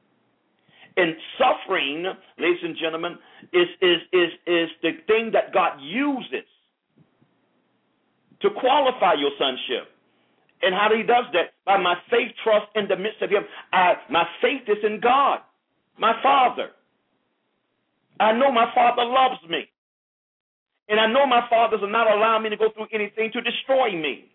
And 0.98 1.16
suffering, 1.38 2.06
ladies 2.38 2.60
and 2.64 2.76
gentlemen, 2.78 3.18
is, 3.54 3.68
is, 3.82 3.98
is, 4.12 4.30
is 4.46 4.70
the 4.82 4.92
thing 5.08 5.32
that 5.34 5.54
God 5.54 5.80
uses 5.82 6.48
to 8.42 8.50
qualify 8.60 9.14
your 9.14 9.32
sonship. 9.40 9.88
And 10.62 10.76
how 10.76 10.90
he 10.96 11.04
does 11.04 11.26
that? 11.34 11.54
By 11.66 11.78
my 11.78 11.96
faith, 12.10 12.32
trust 12.44 12.68
in 12.76 12.88
the 12.88 12.98
midst 12.98 13.22
of 13.22 13.30
him. 13.30 13.44
I, 13.72 13.94
my 14.10 14.26
faith 14.42 14.64
is 14.68 14.84
in 14.84 15.00
God, 15.00 15.40
my 15.98 16.14
Father. 16.22 16.70
I 18.20 18.34
know 18.34 18.52
my 18.52 18.72
Father 18.76 19.04
loves 19.04 19.42
me. 19.50 19.66
And 20.90 21.00
I 21.00 21.08
know 21.08 21.26
my 21.26 21.48
Father 21.50 21.78
does 21.78 21.90
not 21.90 22.12
allow 22.12 22.38
me 22.38 22.50
to 22.50 22.58
go 22.58 22.70
through 22.76 22.88
anything 22.94 23.32
to 23.34 23.42
destroy 23.42 23.92
me. 23.94 24.26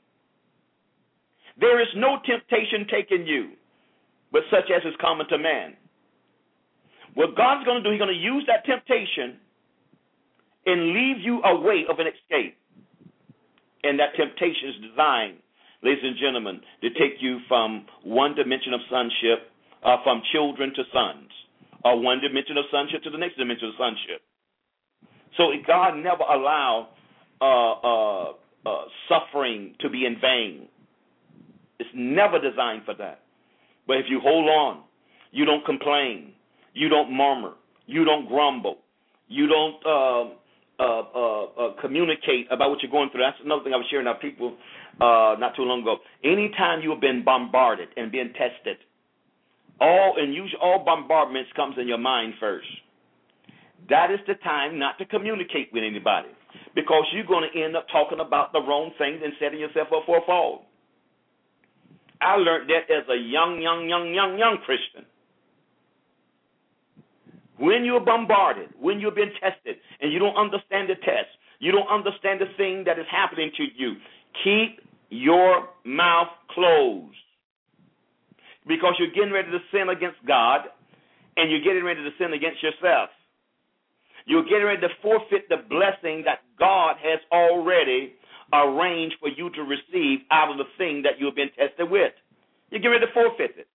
There 1.61 1.81
is 1.81 1.89
no 1.97 2.19
temptation 2.25 2.87
taking 2.91 3.27
you, 3.27 3.51
but 4.33 4.43
such 4.51 4.71
as 4.75 4.83
is 4.85 4.97
common 5.01 5.29
to 5.29 5.39
man. 5.39 5.75
What 7.17 7.33
God's 7.35 7.65
going 7.65 7.81
to 7.81 7.85
do, 7.85 7.91
He's 7.91 7.99
going 7.99 8.13
to 8.13 8.21
use 8.21 8.45
that 8.47 8.69
temptation 8.69 9.41
and 10.69 10.93
leave 10.93 11.25
you 11.25 11.41
a 11.43 11.57
way 11.57 11.89
of 11.89 11.99
an 11.99 12.07
escape. 12.07 12.57
And 13.83 13.99
that 13.99 14.13
temptation 14.17 14.69
is 14.71 14.91
designed 14.93 15.41
ladies 15.83 16.03
and 16.03 16.17
gentlemen, 16.19 16.61
to 16.83 16.91
take 16.91 17.21
you 17.21 17.39
from 17.49 17.87
one 18.03 18.35
dimension 18.35 18.73
of 18.73 18.81
sonship, 18.91 19.51
uh, 19.85 19.97
from 20.03 20.21
children 20.33 20.73
to 20.75 20.83
sons, 20.93 21.31
or 21.85 22.01
one 22.01 22.21
dimension 22.21 22.57
of 22.57 22.65
sonship 22.71 23.03
to 23.05 23.11
the 23.11 23.19
next 23.19 23.37
dimension 23.37 23.69
of 23.69 23.75
sonship. 23.79 24.23
So 25.37 25.53
God 25.67 25.97
never 25.97 26.23
allowed 26.23 26.89
uh, 27.41 27.73
uh, 27.73 28.33
uh, 28.67 28.85
suffering 29.09 29.75
to 29.81 29.91
be 29.91 30.07
in 30.07 30.17
vain. 30.21 30.69
It's 31.79 31.91
never 31.95 32.41
designed 32.41 32.83
for 32.85 32.95
that. 32.95 33.21
But 33.87 33.99
if 33.99 34.07
you 34.09 34.19
hold 34.21 34.49
on, 34.49 34.83
you 35.31 35.45
don't 35.45 35.65
complain, 35.65 36.33
you 36.77 36.89
don't 36.91 37.11
murmur, 37.11 37.55
you 37.87 38.05
don't 38.05 38.29
grumble, 38.29 38.77
you 39.29 39.49
don't 39.49 39.81
uh, 39.87 40.25
uh, 40.79 40.85
uh, 40.85 41.45
uh, 41.45 41.81
communicate 41.81 42.47
about 42.51 42.69
what 42.69 42.83
you're 42.83 42.93
going 42.93 43.09
through. 43.11 43.23
That's 43.25 43.41
another 43.43 43.65
thing 43.65 43.73
I 43.73 43.81
was 43.81 43.87
sharing 43.91 44.07
with 44.07 44.21
people 44.21 44.57
uh, 45.01 45.41
not 45.41 45.57
too 45.57 45.63
long 45.63 45.81
ago. 45.81 45.97
Anytime 46.23 46.83
you 46.83 46.91
have 46.91 47.01
been 47.01 47.25
bombarded 47.25 47.89
and 47.97 48.13
being 48.13 48.33
tested, 48.37 48.77
all 49.81 50.15
and 50.19 50.35
usually 50.35 50.61
all 50.61 50.85
bombardments 50.85 51.51
comes 51.57 51.77
in 51.81 51.89
your 51.89 51.99
mind 51.99 52.35
first. 52.39 52.69
That 53.89 54.11
is 54.11 54.21
the 54.27 54.35
time 54.35 54.79
not 54.79 54.99
to 54.99 55.07
communicate 55.07 55.71
with 55.73 55.83
anybody 55.83 56.29
because 56.75 57.05
you're 57.13 57.25
going 57.27 57.49
to 57.49 57.65
end 57.65 57.77
up 57.77 57.87
talking 57.91 58.21
about 58.21 58.53
the 58.53 58.61
wrong 58.61 58.91
things 58.99 59.21
and 59.25 59.33
setting 59.41 59.61
yourself 59.61 59.89
up 59.97 60.05
for 60.05 60.19
a 60.19 60.27
fall. 60.27 60.67
I 62.21 62.37
learned 62.37 62.69
that 62.69 62.93
as 62.93 63.05
a 63.09 63.17
young, 63.17 63.61
young, 63.63 63.89
young, 63.89 64.13
young, 64.13 64.39
young 64.39 64.59
Christian. 64.65 65.05
When 67.59 67.85
you're 67.85 68.05
bombarded, 68.05 68.69
when 68.79 69.01
you've 69.01 69.15
been 69.15 69.33
tested, 69.41 69.77
and 70.01 70.13
you 70.13 70.19
don't 70.19 70.37
understand 70.37 70.91
the 70.91 70.97
test, 70.97 71.33
you 71.59 71.73
don't 71.73 71.89
understand 71.89 72.41
the 72.41 72.53
thing 72.57 72.85
that 72.85 72.99
is 72.99 73.07
happening 73.11 73.51
to 73.57 73.65
you, 73.77 73.95
keep 74.45 74.81
your 75.09 75.69
mouth 75.85 76.29
closed. 76.51 77.17
Because 78.67 78.95
you're 78.99 79.15
getting 79.15 79.33
ready 79.33 79.51
to 79.51 79.59
sin 79.71 79.89
against 79.89 80.19
God 80.27 80.63
and 81.37 81.51
you're 81.51 81.63
getting 81.63 81.85
ready 81.85 82.03
to 82.03 82.11
sin 82.19 82.33
against 82.33 82.63
yourself. 82.63 83.11
You're 84.27 84.43
getting 84.43 84.65
ready 84.65 84.81
to 84.81 84.89
forfeit 85.01 85.49
the 85.49 85.63
blessing 85.71 86.25
that 86.27 86.43
God 86.59 86.97
has 87.01 87.21
already 87.31 88.15
arranged 88.53 89.17
for 89.21 89.29
you 89.29 89.51
to 89.51 89.63
receive 89.63 90.27
out 90.33 90.51
of 90.51 90.59
the 90.59 90.67
thing 90.77 91.03
that 91.03 91.19
you've 91.19 91.37
been 91.37 91.51
tested 91.57 91.89
with. 91.89 92.13
You're 92.71 92.81
getting 92.81 92.99
ready 92.99 93.07
to 93.07 93.13
forfeit 93.13 93.55
it. 93.57 93.69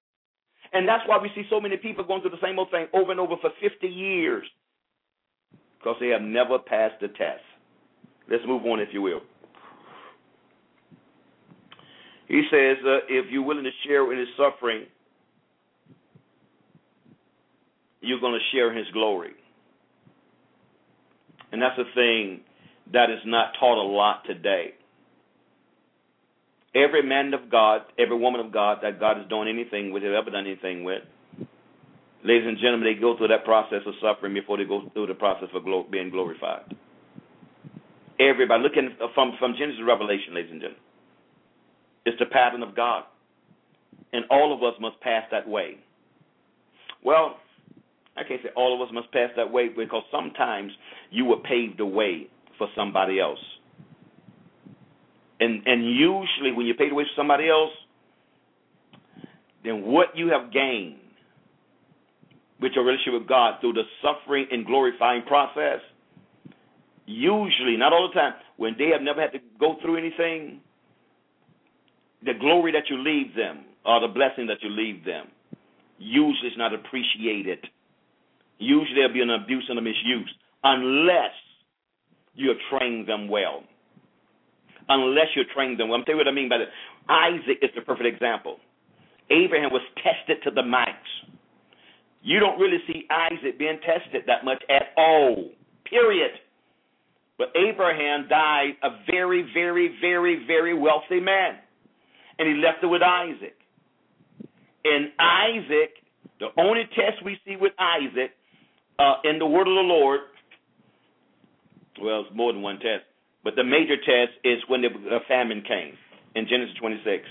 And 0.73 0.87
that's 0.87 1.03
why 1.07 1.17
we 1.21 1.29
see 1.35 1.43
so 1.49 1.59
many 1.59 1.77
people 1.77 2.03
going 2.03 2.21
through 2.21 2.31
the 2.31 2.41
same 2.43 2.57
old 2.57 2.71
thing 2.71 2.87
over 2.93 3.11
and 3.11 3.19
over 3.19 3.35
for 3.41 3.49
50 3.61 3.87
years 3.87 4.45
because 5.77 5.97
they 5.99 6.07
have 6.09 6.21
never 6.21 6.59
passed 6.59 6.95
the 7.01 7.07
test. 7.09 7.43
Let's 8.29 8.43
move 8.47 8.65
on, 8.65 8.79
if 8.79 8.89
you 8.93 9.01
will. 9.01 9.21
He 12.27 12.43
says, 12.49 12.77
uh, 12.85 12.99
if 13.09 13.29
you're 13.29 13.43
willing 13.43 13.65
to 13.65 13.71
share 13.85 14.11
in 14.13 14.19
his 14.19 14.29
suffering, 14.37 14.85
you're 17.99 18.21
going 18.21 18.39
to 18.39 18.55
share 18.55 18.71
in 18.71 18.77
his 18.77 18.87
glory. 18.93 19.31
And 21.51 21.61
that's 21.61 21.77
a 21.77 21.93
thing 21.93 22.41
that 22.93 23.09
is 23.09 23.19
not 23.25 23.53
taught 23.59 23.77
a 23.77 23.85
lot 23.85 24.23
today. 24.25 24.75
Every 26.73 27.03
man 27.03 27.33
of 27.33 27.51
God, 27.51 27.81
every 27.99 28.17
woman 28.17 28.39
of 28.39 28.53
God 28.53 28.79
that 28.83 28.99
God 28.99 29.19
is 29.19 29.27
doing 29.27 29.49
anything 29.49 29.91
with, 29.91 30.03
ever 30.03 30.29
done 30.29 30.47
anything 30.47 30.83
with, 30.83 31.03
ladies 32.23 32.47
and 32.47 32.57
gentlemen, 32.57 32.93
they 32.93 32.99
go 32.99 33.17
through 33.17 33.27
that 33.29 33.43
process 33.43 33.81
of 33.85 33.93
suffering 34.01 34.33
before 34.33 34.57
they 34.57 34.63
go 34.63 34.89
through 34.93 35.07
the 35.07 35.13
process 35.13 35.49
of 35.53 35.63
being 35.91 36.09
glorified. 36.09 36.63
Everybody, 38.19 38.63
looking 38.63 38.95
uh, 39.01 39.07
from, 39.13 39.33
from 39.39 39.55
Genesis 39.57 39.79
to 39.79 39.85
Revelation, 39.85 40.33
ladies 40.35 40.51
and 40.51 40.61
gentlemen. 40.61 40.83
It's 42.05 42.19
the 42.19 42.25
pattern 42.25 42.63
of 42.63 42.75
God. 42.75 43.03
And 44.13 44.25
all 44.29 44.53
of 44.53 44.63
us 44.63 44.79
must 44.79 44.99
pass 45.01 45.23
that 45.31 45.47
way. 45.47 45.77
Well, 47.03 47.37
I 48.15 48.23
can't 48.23 48.41
say 48.43 48.49
all 48.55 48.75
of 48.75 48.87
us 48.87 48.93
must 48.93 49.11
pass 49.11 49.29
that 49.37 49.51
way 49.51 49.69
because 49.69 50.03
sometimes 50.11 50.71
you 51.09 51.25
will 51.25 51.39
pave 51.39 51.77
the 51.77 51.85
way 51.85 52.27
for 52.57 52.67
somebody 52.75 53.19
else. 53.19 53.39
And 55.41 55.65
and 55.65 55.83
usually 55.83 56.53
when 56.55 56.67
you 56.67 56.75
pave 56.75 56.89
the 56.89 56.95
way 56.95 57.03
for 57.03 57.19
somebody 57.19 57.49
else, 57.49 57.71
then 59.65 59.81
what 59.83 60.15
you 60.15 60.29
have 60.29 60.53
gained 60.53 60.97
with 62.61 62.73
your 62.75 62.85
relationship 62.85 63.19
with 63.19 63.27
God 63.27 63.55
through 63.59 63.73
the 63.73 63.83
suffering 64.01 64.45
and 64.51 64.65
glorifying 64.65 65.23
process, 65.23 65.81
usually, 67.07 67.75
not 67.75 67.91
all 67.91 68.07
the 68.07 68.13
time, 68.13 68.33
when 68.57 68.75
they 68.77 68.89
have 68.93 69.01
never 69.01 69.19
had 69.19 69.31
to 69.31 69.39
go 69.59 69.77
through 69.81 69.97
anything, 69.97 70.61
the 72.23 72.33
glory 72.39 72.71
that 72.71 72.83
you 72.87 72.97
leave 72.97 73.35
them 73.35 73.65
or 73.83 73.99
the 73.99 74.13
blessing 74.13 74.45
that 74.45 74.61
you 74.61 74.69
leave 74.69 75.03
them 75.03 75.25
usually 75.97 76.49
is 76.49 76.57
not 76.57 76.71
appreciated. 76.71 77.65
Usually 78.59 78.95
there'll 78.95 79.13
be 79.13 79.21
an 79.21 79.31
abuse 79.31 79.65
and 79.69 79.79
a 79.79 79.81
misuse 79.81 80.31
unless 80.63 81.33
you 82.35 82.53
trained 82.69 83.09
them 83.09 83.27
well. 83.27 83.63
Unless 84.91 85.27
you 85.35 85.43
train 85.55 85.77
them. 85.77 85.91
I'm 85.91 86.03
telling 86.03 86.19
you 86.19 86.25
what 86.25 86.27
I 86.27 86.35
mean 86.35 86.49
by 86.49 86.57
that. 86.57 86.67
Isaac 87.07 87.59
is 87.61 87.69
the 87.75 87.81
perfect 87.81 88.07
example. 88.07 88.57
Abraham 89.29 89.71
was 89.71 89.81
tested 89.95 90.43
to 90.43 90.51
the 90.51 90.63
max. 90.63 90.97
You 92.21 92.39
don't 92.39 92.59
really 92.59 92.79
see 92.87 93.07
Isaac 93.09 93.57
being 93.57 93.79
tested 93.79 94.23
that 94.27 94.43
much 94.43 94.61
at 94.69 94.91
all. 94.97 95.49
Period. 95.85 96.31
But 97.37 97.47
Abraham 97.55 98.27
died 98.29 98.75
a 98.83 98.89
very, 99.09 99.49
very, 99.53 99.95
very, 100.01 100.43
very 100.45 100.77
wealthy 100.77 101.19
man. 101.21 101.55
And 102.37 102.47
he 102.49 102.61
left 102.61 102.83
it 102.83 102.87
with 102.87 103.01
Isaac. 103.01 103.55
And 104.83 105.11
Isaac, 105.19 105.93
the 106.39 106.47
only 106.57 106.83
test 106.95 107.23
we 107.23 107.37
see 107.45 107.55
with 107.55 107.71
Isaac 107.79 108.31
uh, 108.99 109.15
in 109.23 109.39
the 109.39 109.45
word 109.45 109.67
of 109.67 109.75
the 109.75 109.87
Lord, 109.87 110.19
well, 112.01 112.25
it's 112.27 112.35
more 112.35 112.51
than 112.51 112.61
one 112.61 112.75
test, 112.75 113.05
but 113.43 113.55
the 113.55 113.63
major 113.63 113.97
test 113.97 114.37
is 114.43 114.59
when 114.67 114.81
the 114.81 115.19
famine 115.27 115.63
came 115.67 115.97
in 116.35 116.47
Genesis 116.47 116.75
26. 116.79 117.23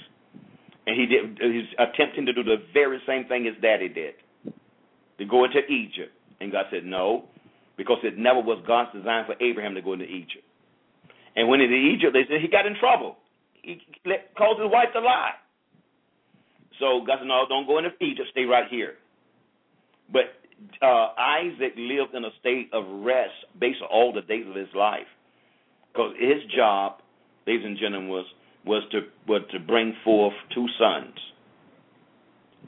And 0.87 0.99
he 0.99 1.07
did, 1.07 1.39
he's 1.41 1.71
attempting 1.79 2.27
to 2.27 2.33
do 2.33 2.43
the 2.43 2.57
very 2.73 3.01
same 3.07 3.27
thing 3.27 3.45
his 3.45 3.55
daddy 3.63 3.89
did 3.89 4.15
to 5.19 5.25
go 5.25 5.45
into 5.45 5.61
Egypt. 5.67 6.13
And 6.41 6.51
God 6.51 6.67
said, 6.71 6.85
no, 6.85 7.27
because 7.77 7.99
it 8.03 8.19
never 8.19 8.41
was 8.41 8.63
God's 8.67 8.93
design 8.93 9.25
for 9.27 9.37
Abraham 9.43 9.75
to 9.75 9.83
go 9.83 9.93
into 9.93 10.07
Egypt. 10.07 10.45
And 11.37 11.49
when 11.49 11.61
in 11.61 11.73
Egypt, 11.73 12.13
they 12.13 12.25
said 12.29 12.41
he 12.41 12.49
got 12.49 12.67
in 12.67 12.75
trouble. 12.81 13.17
He 13.63 13.81
caused 14.37 14.61
his 14.61 14.71
wife 14.73 14.89
to 14.95 15.01
lie. 15.01 15.33
So 16.81 17.05
God 17.07 17.19
said, 17.21 17.29
no, 17.29 17.45
don't 17.49 17.67
go 17.67 17.79
into 17.79 17.91
Egypt. 18.01 18.29
Stay 18.33 18.45
right 18.45 18.67
here. 18.69 18.95
But 20.11 20.35
uh, 20.83 21.13
Isaac 21.17 21.75
lived 21.77 22.15
in 22.15 22.25
a 22.25 22.31
state 22.41 22.71
of 22.73 22.85
rest 23.05 23.37
based 23.61 23.81
on 23.83 23.89
all 23.93 24.13
the 24.13 24.23
days 24.23 24.47
of 24.49 24.57
his 24.57 24.69
life. 24.75 25.07
Because 25.93 26.15
his 26.19 26.43
job, 26.55 27.01
ladies 27.47 27.65
and 27.65 27.77
gentlemen, 27.79 28.09
was 28.09 28.27
was 28.65 28.83
to 28.93 29.01
was 29.27 29.43
to 29.53 29.59
bring 29.59 29.95
forth 30.05 30.35
two 30.55 30.67
sons, 30.79 31.15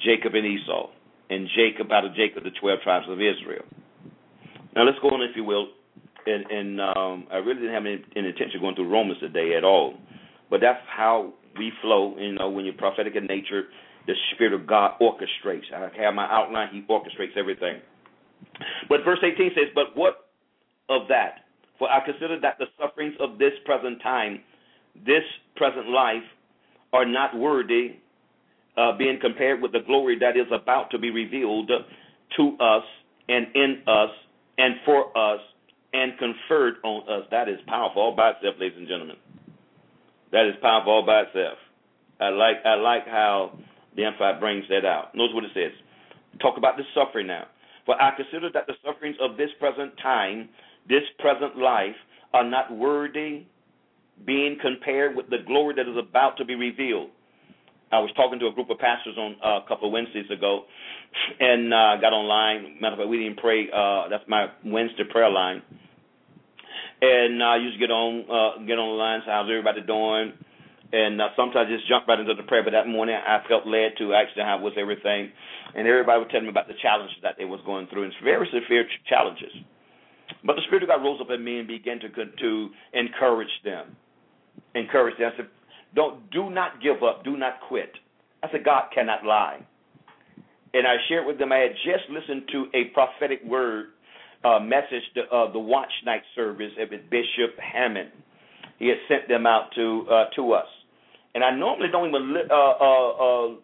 Jacob 0.05 0.35
and 0.35 0.47
Esau, 0.47 0.89
and 1.31 1.49
Jacob 1.55 1.93
out 1.93 2.05
of 2.05 2.15
Jacob 2.15 2.45
the 2.45 2.51
twelve 2.61 2.81
tribes 2.83 3.07
of 3.09 3.19
Israel. 3.19 3.65
Now 4.75 4.85
let's 4.85 4.99
go 5.03 5.09
on, 5.09 5.23
if 5.23 5.37
you 5.37 5.45
will, 5.45 5.69
and, 6.27 6.47
and 6.51 6.81
um, 6.81 7.27
I 7.31 7.37
really 7.37 7.61
didn't 7.61 7.75
have 7.75 7.85
any, 7.85 8.03
any 8.17 8.29
intention 8.29 8.57
of 8.57 8.63
going 8.63 8.75
through 8.75 8.89
Romans 8.89 9.21
today 9.21 9.55
at 9.57 9.65
all, 9.65 9.95
but 10.51 10.61
that's 10.61 10.81
how 10.89 11.33
we 11.59 11.73
flow. 11.83 12.17
You 12.19 12.33
know, 12.33 12.49
when 12.49 12.65
you're 12.65 12.75
prophetic 12.75 13.15
in 13.15 13.27
nature, 13.27 13.65
the 14.07 14.15
Spirit 14.35 14.55
of 14.55 14.67
God 14.67 14.93
orchestrates. 15.01 15.69
I 15.75 15.91
have 16.03 16.15
my 16.15 16.27
outline; 16.31 16.69
He 16.73 16.83
orchestrates 16.83 17.37
everything. 17.37 17.81
But 18.89 19.05
verse 19.05 19.19
18 19.23 19.53
says, 19.55 19.69
"But 19.75 19.95
what 19.95 20.29
of 20.89 21.09
that? 21.09 21.42
For 21.83 21.91
I 21.91 21.99
consider 22.05 22.39
that 22.39 22.59
the 22.63 22.67
sufferings 22.79 23.15
of 23.19 23.39
this 23.39 23.53
present 23.67 24.01
time." 24.03 24.41
this 24.95 25.23
present 25.57 25.89
life 25.89 26.23
are 26.93 27.07
not 27.07 27.37
worthy 27.37 27.97
uh, 28.77 28.97
being 28.97 29.19
compared 29.21 29.61
with 29.63 29.73
the 29.73 29.81
glory 29.87 30.19
that 30.19 30.37
is 30.37 30.47
about 30.53 30.91
to 30.91 30.99
be 30.99 31.11
revealed 31.11 31.71
to 32.37 32.57
us 32.59 32.85
and 33.29 33.47
in 33.55 33.83
us 33.87 34.11
and 34.59 34.75
for 34.85 35.17
us 35.17 35.41
and 35.93 36.13
conferred 36.19 36.75
on 36.85 37.03
us. 37.09 37.27
That 37.31 37.49
is 37.49 37.59
powerful 37.67 38.03
all 38.03 38.17
by 38.17 38.31
itself, 38.31 38.57
ladies 38.59 38.79
and 38.79 38.89
gentlemen. 38.89 39.17
That 40.31 40.47
is 40.47 40.55
powerful 40.63 40.93
all 40.93 41.07
by 41.07 41.23
itself. 41.23 41.59
I 42.21 42.29
like 42.29 42.57
I 42.65 42.75
like 42.75 43.07
how 43.07 43.59
the 43.97 44.05
Amplified 44.05 44.41
brings 44.41 44.65
that 44.69 44.87
out. 44.87 45.15
Notice 45.15 45.35
what 45.35 45.45
it 45.45 45.51
says. 45.55 45.73
Talk 46.41 46.57
about 46.57 46.77
the 46.77 46.85
suffering 46.95 47.27
now. 47.27 47.47
For 47.85 48.01
I 48.01 48.15
consider 48.17 48.49
that 48.55 48.67
the 48.67 48.75
sufferings 48.85 49.17
of 49.21 49.37
this 49.37 49.51
present 49.59 49.93
time, 50.03 50.49
this 50.89 51.03
present 51.19 51.57
life, 51.57 51.97
are 52.35 52.49
not 52.49 52.75
worthy 52.77 53.45
being 54.27 54.57
compared 54.61 55.17
with 55.17 55.29
the 55.31 55.39
glory 55.47 55.75
that 55.75 55.89
is 55.89 55.97
about 55.99 56.37
to 56.39 56.45
be 56.45 56.55
revealed. 56.55 57.11
I 57.93 58.01
was 58.01 58.11
talking 58.17 58.39
to 58.41 58.47
a 58.47 58.53
group 58.53 58.71
of 58.71 58.79
pastors 58.79 59.17
on 59.19 59.37
uh, 59.45 59.61
a 59.61 59.69
couple 59.69 59.89
of 59.89 59.93
Wednesdays 59.93 60.31
ago, 60.31 60.65
and 61.39 61.75
uh, 61.75 62.01
got 62.01 62.17
online. 62.17 62.81
Matter 62.81 62.95
of 62.95 62.99
fact, 63.01 63.11
we 63.11 63.19
didn't 63.19 63.37
pray. 63.37 63.69
Uh, 63.69 64.09
that's 64.09 64.25
my 64.29 64.47
Wednesday 64.65 65.05
prayer 65.11 65.29
line. 65.29 65.61
And 67.03 67.43
I 67.43 67.57
used 67.57 67.77
to 67.77 67.81
get 67.81 67.93
on 67.93 68.25
uh, 68.25 68.65
get 68.65 68.79
on 68.79 68.89
the 68.89 68.97
line. 68.97 69.21
So 69.27 69.31
how's 69.31 69.51
everybody 69.51 69.83
doing? 69.83 70.33
And 70.93 71.21
uh, 71.21 71.37
sometimes 71.37 71.69
I 71.69 71.73
just 71.77 71.89
jump 71.89 72.09
right 72.09 72.21
into 72.21 72.33
the 72.33 72.45
prayer. 72.45 72.65
But 72.65 72.73
that 72.73 72.89
morning, 72.89 73.17
I 73.17 73.45
felt 73.49 73.67
led 73.67 73.93
to 73.99 74.15
actually 74.15 74.45
how 74.45 74.61
was 74.61 74.73
everything, 74.81 75.29
and 75.77 75.85
everybody 75.85 76.17
was 76.21 76.29
telling 76.31 76.49
me 76.49 76.53
about 76.53 76.69
the 76.69 76.81
challenges 76.81 77.17
that 77.21 77.37
they 77.37 77.45
was 77.45 77.61
going 77.67 77.89
through. 77.93 78.09
And 78.09 78.13
it's 78.13 78.25
very 78.25 78.49
severe 78.49 78.89
challenges. 79.05 79.53
But 80.45 80.57
the 80.57 80.63
Spirit 80.67 80.83
of 80.85 80.89
God 80.89 81.03
rose 81.03 81.21
up 81.21 81.31
in 81.31 81.43
me 81.43 81.59
and 81.59 81.69
began 81.69 82.01
to 82.01 82.09
to 82.09 82.69
encourage 82.95 83.53
them 83.65 83.97
encourage 84.75 85.19
them. 85.19 85.31
I 85.33 85.37
said, 85.37 85.49
don't 85.95 86.31
do 86.31 86.51
not 86.51 86.83
give 86.83 87.03
up, 87.03 87.25
do 87.25 87.37
not 87.37 87.55
quit. 87.69 87.93
I 88.43 88.51
said, 88.51 88.65
God 88.65 88.85
cannot 88.95 89.25
lie. 89.25 89.65
And 90.75 90.87
I 90.87 90.97
shared 91.09 91.27
with 91.27 91.39
them 91.39 91.53
I 91.53 91.59
had 91.59 91.73
just 91.85 92.09
listened 92.11 92.45
to 92.53 92.67
a 92.75 92.85
prophetic 92.95 93.43
word 93.45 93.87
uh, 94.45 94.59
message 94.59 95.05
of 95.31 95.51
uh, 95.51 95.53
the 95.53 95.59
watch 95.59 95.93
night 96.05 96.23
service 96.35 96.73
of 96.81 96.89
Bishop 97.11 97.59
Hamon. 97.61 98.09
He 98.79 98.89
had 98.89 98.97
sent 99.07 99.29
them 99.29 99.47
out 99.47 99.69
to 99.77 100.07
uh, 100.11 100.25
to 100.35 100.53
us, 100.55 100.67
and 101.35 101.45
I 101.45 101.55
normally 101.55 101.89
don't 101.93 102.09
even 102.09 102.35
li- 102.35 102.51
uh, 102.51 102.55
uh, 102.55 103.11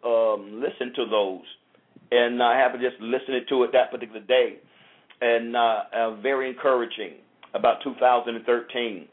uh, 0.06 0.34
um, 0.34 0.62
listen 0.62 0.92
to 0.94 1.06
those, 1.10 1.42
and 2.12 2.40
I 2.40 2.56
happened 2.56 2.82
to 2.82 2.90
just 2.90 3.02
listening 3.02 3.40
to 3.48 3.64
it 3.64 3.70
that 3.72 3.90
particular 3.90 4.20
day, 4.20 4.58
and 5.20 5.56
uh, 5.56 5.82
uh, 5.94 6.14
very 6.16 6.48
encouraging 6.48 7.14
about 7.54 7.82
2013 7.82 9.08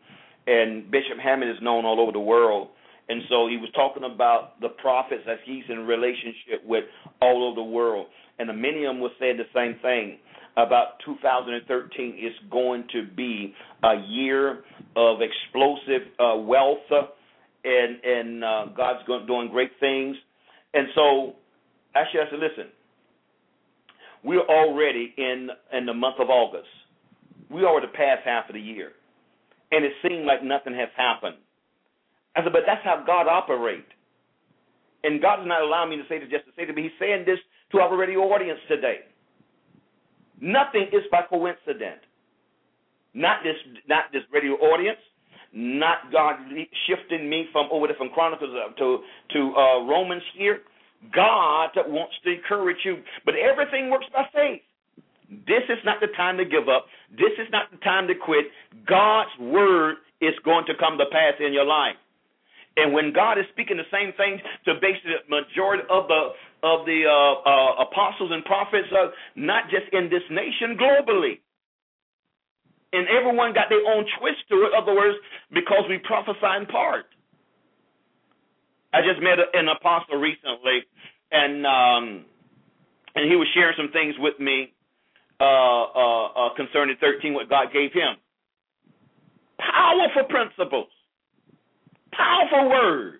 and 0.47 0.89
Bishop 0.91 1.17
Hamon 1.21 1.49
is 1.49 1.57
known 1.61 1.85
all 1.85 1.99
over 1.99 2.11
the 2.11 2.19
world. 2.19 2.69
And 3.07 3.21
so 3.29 3.47
he 3.47 3.57
was 3.57 3.69
talking 3.75 4.03
about 4.03 4.59
the 4.61 4.69
prophets 4.69 5.21
that 5.25 5.37
he's 5.45 5.63
in 5.69 5.79
relationship 5.79 6.65
with 6.65 6.85
all 7.21 7.47
over 7.47 7.55
the 7.55 7.63
world. 7.63 8.07
And 8.39 8.47
many 8.61 8.83
of 8.85 8.95
them 8.95 8.99
were 8.99 9.09
saying 9.19 9.37
the 9.37 9.49
same 9.53 9.79
thing 9.81 10.17
about 10.57 10.99
2013 11.05 12.17
is 12.17 12.33
going 12.49 12.85
to 12.93 13.05
be 13.15 13.53
a 13.83 13.95
year 14.07 14.63
of 14.95 15.19
explosive 15.21 16.07
uh, 16.19 16.37
wealth, 16.37 16.77
and 17.63 18.03
and 18.03 18.43
uh, 18.43 18.65
God's 18.75 19.05
going, 19.05 19.27
doing 19.27 19.49
great 19.49 19.71
things. 19.79 20.15
And 20.73 20.87
so, 20.95 21.33
actually, 21.93 22.21
I 22.21 22.29
said, 22.31 22.39
listen, 22.39 22.71
we're 24.25 24.47
already 24.47 25.13
in 25.17 25.49
in 25.71 25.85
the 25.85 25.93
month 25.93 26.15
of 26.19 26.29
August. 26.29 26.67
We 27.49 27.63
already 27.63 27.87
passed 27.87 28.25
half 28.25 28.49
of 28.49 28.55
the 28.55 28.61
year 28.61 28.91
and 29.71 29.83
it 29.83 29.91
seemed 30.07 30.25
like 30.25 30.43
nothing 30.43 30.73
has 30.73 30.89
happened. 30.95 31.35
I 32.35 32.43
said, 32.43 32.53
but 32.53 32.63
that's 32.65 32.83
how 32.83 33.03
God 33.05 33.27
operates. 33.27 33.89
And 35.03 35.21
God 35.21 35.41
is 35.41 35.47
not 35.47 35.61
allowing 35.61 35.91
me 35.91 35.97
to 35.97 36.07
say 36.09 36.19
this 36.19 36.29
just 36.29 36.45
to 36.45 36.51
say 36.55 36.63
it, 36.63 36.73
but 36.73 36.83
He's 36.83 36.95
saying 36.99 37.23
this 37.25 37.39
to 37.71 37.79
our 37.79 37.95
radio 37.95 38.21
audience 38.31 38.59
today. 38.67 39.05
Nothing 40.41 40.87
is 40.91 41.03
by 41.11 41.21
coincidence. 41.29 42.03
Not 43.13 43.43
this, 43.43 43.55
not 43.87 44.11
this 44.11 44.23
radio 44.33 44.53
audience, 44.59 44.99
not 45.53 46.11
God 46.11 46.35
shifting 46.87 47.29
me 47.29 47.47
from 47.51 47.69
over 47.71 47.87
there 47.87 47.95
from 47.95 48.09
Chronicles 48.09 48.51
to 48.77 48.99
to 49.31 49.39
uh, 49.55 49.87
Romans 49.87 50.23
here. 50.37 50.59
God 51.13 51.69
wants 51.87 52.15
to 52.23 52.31
encourage 52.33 52.77
you, 52.83 52.97
but 53.25 53.35
everything 53.35 53.89
works 53.89 54.05
by 54.13 54.23
faith. 54.33 54.61
This 55.29 55.65
is 55.69 55.79
not 55.83 55.99
the 56.01 56.07
time 56.15 56.37
to 56.37 56.45
give 56.45 56.69
up. 56.69 56.85
This 57.11 57.33
is 57.37 57.47
not 57.51 57.71
the 57.71 57.77
time 57.77 58.07
to 58.07 58.15
quit. 58.15 58.45
God's 58.85 59.31
word 59.39 59.97
is 60.21 60.33
going 60.43 60.65
to 60.67 60.73
come 60.79 60.97
to 60.97 61.05
pass 61.11 61.33
in 61.39 61.53
your 61.53 61.65
life. 61.65 61.97
And 62.77 62.93
when 62.93 63.13
God 63.13 63.39
is 63.39 63.45
speaking 63.53 63.77
the 63.77 63.89
same 63.91 64.11
thing 64.19 64.39
to 64.65 64.75
basically 64.75 65.15
the 65.15 65.23
majority 65.31 65.83
of 65.89 66.07
the 66.07 66.35
of 66.63 66.85
the 66.85 67.05
uh, 67.05 67.45
uh, 67.45 67.85
apostles 67.85 68.31
and 68.33 68.43
prophets, 68.43 68.89
uh, 68.91 69.13
not 69.35 69.69
just 69.69 69.85
in 69.93 70.09
this 70.09 70.23
nation, 70.29 70.75
globally, 70.75 71.39
and 72.91 73.07
everyone 73.07 73.53
got 73.53 73.69
their 73.69 73.85
own 73.85 74.03
twist 74.19 74.41
to 74.49 74.65
it. 74.65 74.71
Other 74.75 74.95
words, 74.95 75.15
because 75.53 75.85
we 75.87 75.99
prophesy 75.99 76.51
in 76.59 76.65
part. 76.65 77.05
I 78.95 79.01
just 79.01 79.21
met 79.21 79.35
an 79.53 79.67
apostle 79.67 80.15
recently, 80.15 80.87
and 81.31 81.67
um, 81.67 82.25
and 83.15 83.29
he 83.29 83.35
was 83.35 83.47
sharing 83.53 83.75
some 83.75 83.91
things 83.91 84.15
with 84.19 84.39
me 84.39 84.71
uh, 85.41 85.43
uh, 85.43 86.25
uh, 86.31 86.49
concerning 86.55 86.95
13, 87.01 87.33
what 87.33 87.49
God 87.49 87.67
gave 87.73 87.91
him. 87.91 88.15
Powerful 89.59 90.23
principles, 90.29 90.87
powerful 92.13 92.69
word, 92.69 93.19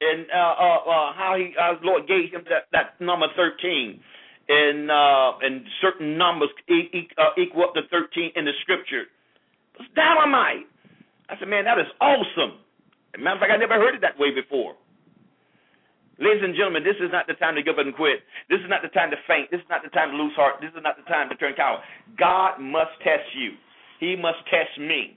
and 0.00 0.26
uh, 0.30 0.38
uh, 0.38 0.78
uh, 0.86 1.12
how 1.18 1.34
he, 1.36 1.52
Lord 1.82 2.06
gave 2.06 2.30
him 2.30 2.44
that, 2.48 2.70
that 2.70 3.00
number 3.04 3.26
13, 3.34 3.98
and 4.48 4.90
and 5.42 5.66
certain 5.82 6.16
numbers 6.16 6.50
equal 6.70 7.64
up 7.64 7.74
to 7.74 7.82
13 7.90 8.30
in 8.36 8.44
the 8.44 8.52
scripture. 8.62 9.10
It's 9.80 9.90
dynamite. 9.96 10.70
I 11.28 11.34
said, 11.36 11.48
man, 11.48 11.64
that 11.64 11.80
is 11.80 11.90
awesome. 12.00 12.58
As 13.16 13.20
a 13.20 13.24
matter 13.24 13.40
of 13.40 13.40
fact, 13.40 13.52
I 13.52 13.56
never 13.56 13.80
heard 13.80 13.96
it 13.96 14.04
that 14.04 14.20
way 14.20 14.28
before. 14.28 14.76
Ladies 16.20 16.44
and 16.44 16.52
gentlemen, 16.52 16.84
this 16.84 17.00
is 17.00 17.08
not 17.08 17.24
the 17.24 17.32
time 17.40 17.56
to 17.56 17.64
give 17.64 17.80
up 17.80 17.84
and 17.88 17.96
quit. 17.96 18.20
This 18.52 18.60
is 18.60 18.68
not 18.68 18.84
the 18.84 18.92
time 18.92 19.08
to 19.08 19.16
faint. 19.24 19.48
This 19.48 19.64
is 19.64 19.70
not 19.72 19.80
the 19.80 19.88
time 19.88 20.12
to 20.12 20.16
lose 20.20 20.36
heart. 20.36 20.60
This 20.60 20.72
is 20.76 20.84
not 20.84 21.00
the 21.00 21.08
time 21.08 21.32
to 21.32 21.36
turn 21.36 21.56
coward. 21.56 21.80
God 22.20 22.60
must 22.60 22.92
test 23.00 23.24
you. 23.32 23.56
He 24.00 24.16
must 24.16 24.44
test 24.52 24.76
me. 24.76 25.16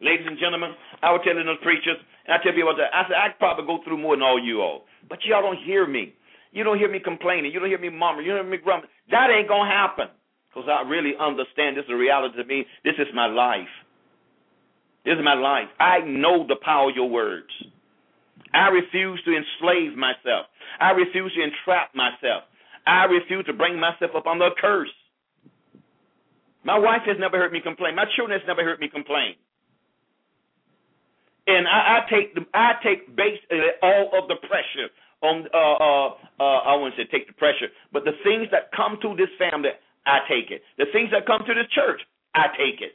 Ladies 0.00 0.24
and 0.24 0.40
gentlemen, 0.40 0.72
I 1.04 1.12
was 1.12 1.20
telling 1.28 1.44
those 1.44 1.60
preachers, 1.60 2.00
and 2.24 2.32
I 2.32 2.40
tell 2.40 2.56
people 2.56 2.72
that 2.72 2.88
I 2.88 3.04
said 3.04 3.20
I 3.20 3.36
probably 3.36 3.68
go 3.68 3.84
through 3.84 4.00
more 4.00 4.16
than 4.16 4.24
all 4.24 4.40
you 4.40 4.64
all, 4.64 4.88
but 5.12 5.20
y'all 5.28 5.44
don't 5.44 5.60
hear 5.60 5.84
me. 5.86 6.16
You 6.52 6.64
don't 6.64 6.80
hear 6.80 6.88
me 6.88 7.00
complaining. 7.04 7.52
You 7.52 7.60
don't 7.60 7.68
hear 7.68 7.80
me 7.80 7.92
murmuring. 7.92 8.24
You 8.24 8.32
don't 8.32 8.48
hear 8.48 8.56
me 8.56 8.64
grumbling. 8.64 8.88
That 9.12 9.28
ain't 9.28 9.48
gonna 9.48 9.68
happen 9.68 10.08
because 10.48 10.68
I 10.72 10.88
really 10.88 11.12
understand 11.20 11.76
this 11.76 11.84
is 11.84 11.92
a 11.92 12.00
reality 12.00 12.36
to 12.40 12.44
me. 12.48 12.64
This 12.82 12.96
is 12.96 13.12
my 13.12 13.28
life. 13.28 13.68
This 15.04 15.14
is 15.14 15.24
my 15.24 15.34
life. 15.34 15.68
I 15.78 16.00
know 16.00 16.46
the 16.46 16.56
power 16.62 16.90
of 16.90 16.96
your 16.96 17.08
words. 17.08 17.48
I 18.52 18.68
refuse 18.68 19.22
to 19.24 19.32
enslave 19.32 19.96
myself. 19.96 20.46
I 20.80 20.90
refuse 20.90 21.32
to 21.34 21.42
entrap 21.42 21.94
myself. 21.94 22.44
I 22.86 23.04
refuse 23.04 23.46
to 23.46 23.52
bring 23.52 23.78
myself 23.78 24.12
up 24.16 24.26
under 24.26 24.46
a 24.46 24.54
curse. 24.60 24.90
My 26.64 26.78
wife 26.78 27.02
has 27.06 27.16
never 27.18 27.38
heard 27.38 27.52
me 27.52 27.60
complain. 27.60 27.94
My 27.94 28.04
children 28.16 28.38
has 28.38 28.46
never 28.46 28.64
heard 28.64 28.80
me 28.80 28.88
complain. 28.88 29.34
And 31.46 31.66
I, 31.66 31.98
I 31.98 32.10
take 32.10 32.34
the, 32.34 32.42
I 32.52 32.72
take 32.84 33.16
basically 33.16 33.58
all 33.82 34.10
of 34.12 34.28
the 34.28 34.36
pressure 34.46 34.92
on. 35.22 35.48
Uh, 35.52 35.58
uh, 35.58 36.08
uh, 36.38 36.60
I 36.68 36.76
wouldn't 36.76 36.96
say 36.96 37.04
take 37.10 37.26
the 37.26 37.32
pressure, 37.34 37.68
but 37.92 38.04
the 38.04 38.12
things 38.24 38.48
that 38.52 38.70
come 38.76 38.98
to 39.02 39.16
this 39.16 39.32
family, 39.38 39.70
I 40.06 40.20
take 40.28 40.50
it. 40.50 40.62
The 40.76 40.86
things 40.92 41.10
that 41.12 41.26
come 41.26 41.40
to 41.46 41.54
this 41.54 41.68
church, 41.72 42.00
I 42.34 42.48
take 42.56 42.80
it. 42.80 42.92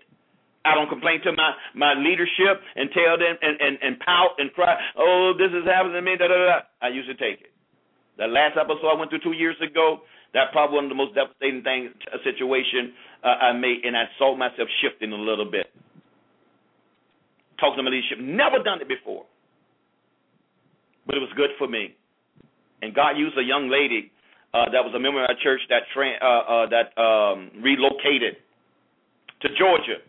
I 0.66 0.74
don't 0.74 0.90
complain 0.90 1.22
to 1.24 1.32
my 1.32 1.54
my 1.74 1.94
leadership 1.94 2.60
and 2.76 2.90
tell 2.92 3.16
them 3.22 3.38
and 3.42 3.56
and, 3.62 3.76
and 3.82 3.94
pout 4.02 4.36
and 4.38 4.52
cry. 4.54 4.76
Oh, 4.98 5.34
this 5.38 5.54
is 5.54 5.64
happening 5.70 5.94
to 5.94 6.02
me. 6.02 6.18
Da, 6.18 6.28
da, 6.28 6.36
da. 6.36 6.60
I 6.82 6.90
usually 6.90 7.16
take 7.16 7.46
it. 7.46 7.54
The 8.18 8.28
last 8.28 8.58
episode 8.58 8.88
I 8.90 8.98
went 8.98 9.12
through 9.12 9.24
two 9.24 9.36
years 9.36 9.60
ago, 9.62 10.02
that 10.34 10.52
probably 10.52 10.76
one 10.76 10.86
of 10.86 10.92
the 10.92 10.96
most 10.96 11.14
devastating 11.16 11.64
things, 11.64 11.92
situation 12.24 12.96
uh, 13.24 13.52
I 13.52 13.54
made, 13.54 13.84
and 13.84 13.96
I 13.96 14.06
saw 14.18 14.36
myself 14.36 14.68
shifting 14.82 15.12
a 15.12 15.20
little 15.20 15.50
bit. 15.50 15.68
Talking 17.60 17.78
to 17.78 17.84
my 17.84 17.92
leadership, 17.92 18.20
never 18.20 18.64
done 18.64 18.82
it 18.82 18.88
before, 18.88 19.24
but 21.06 21.16
it 21.16 21.20
was 21.20 21.32
good 21.38 21.52
for 21.58 21.68
me. 21.68 21.96
And 22.82 22.94
God 22.94 23.16
used 23.16 23.38
a 23.38 23.44
young 23.44 23.70
lady 23.70 24.12
uh, 24.54 24.72
that 24.72 24.84
was 24.84 24.94
a 24.96 25.00
member 25.00 25.24
of 25.24 25.30
our 25.30 25.36
church 25.44 25.62
that 25.70 25.84
tra- 25.94 26.20
uh, 26.20 26.44
uh, 26.48 26.66
that 26.72 26.96
um, 27.00 27.52
relocated 27.64 28.40
to 29.42 29.48
Georgia 29.60 30.00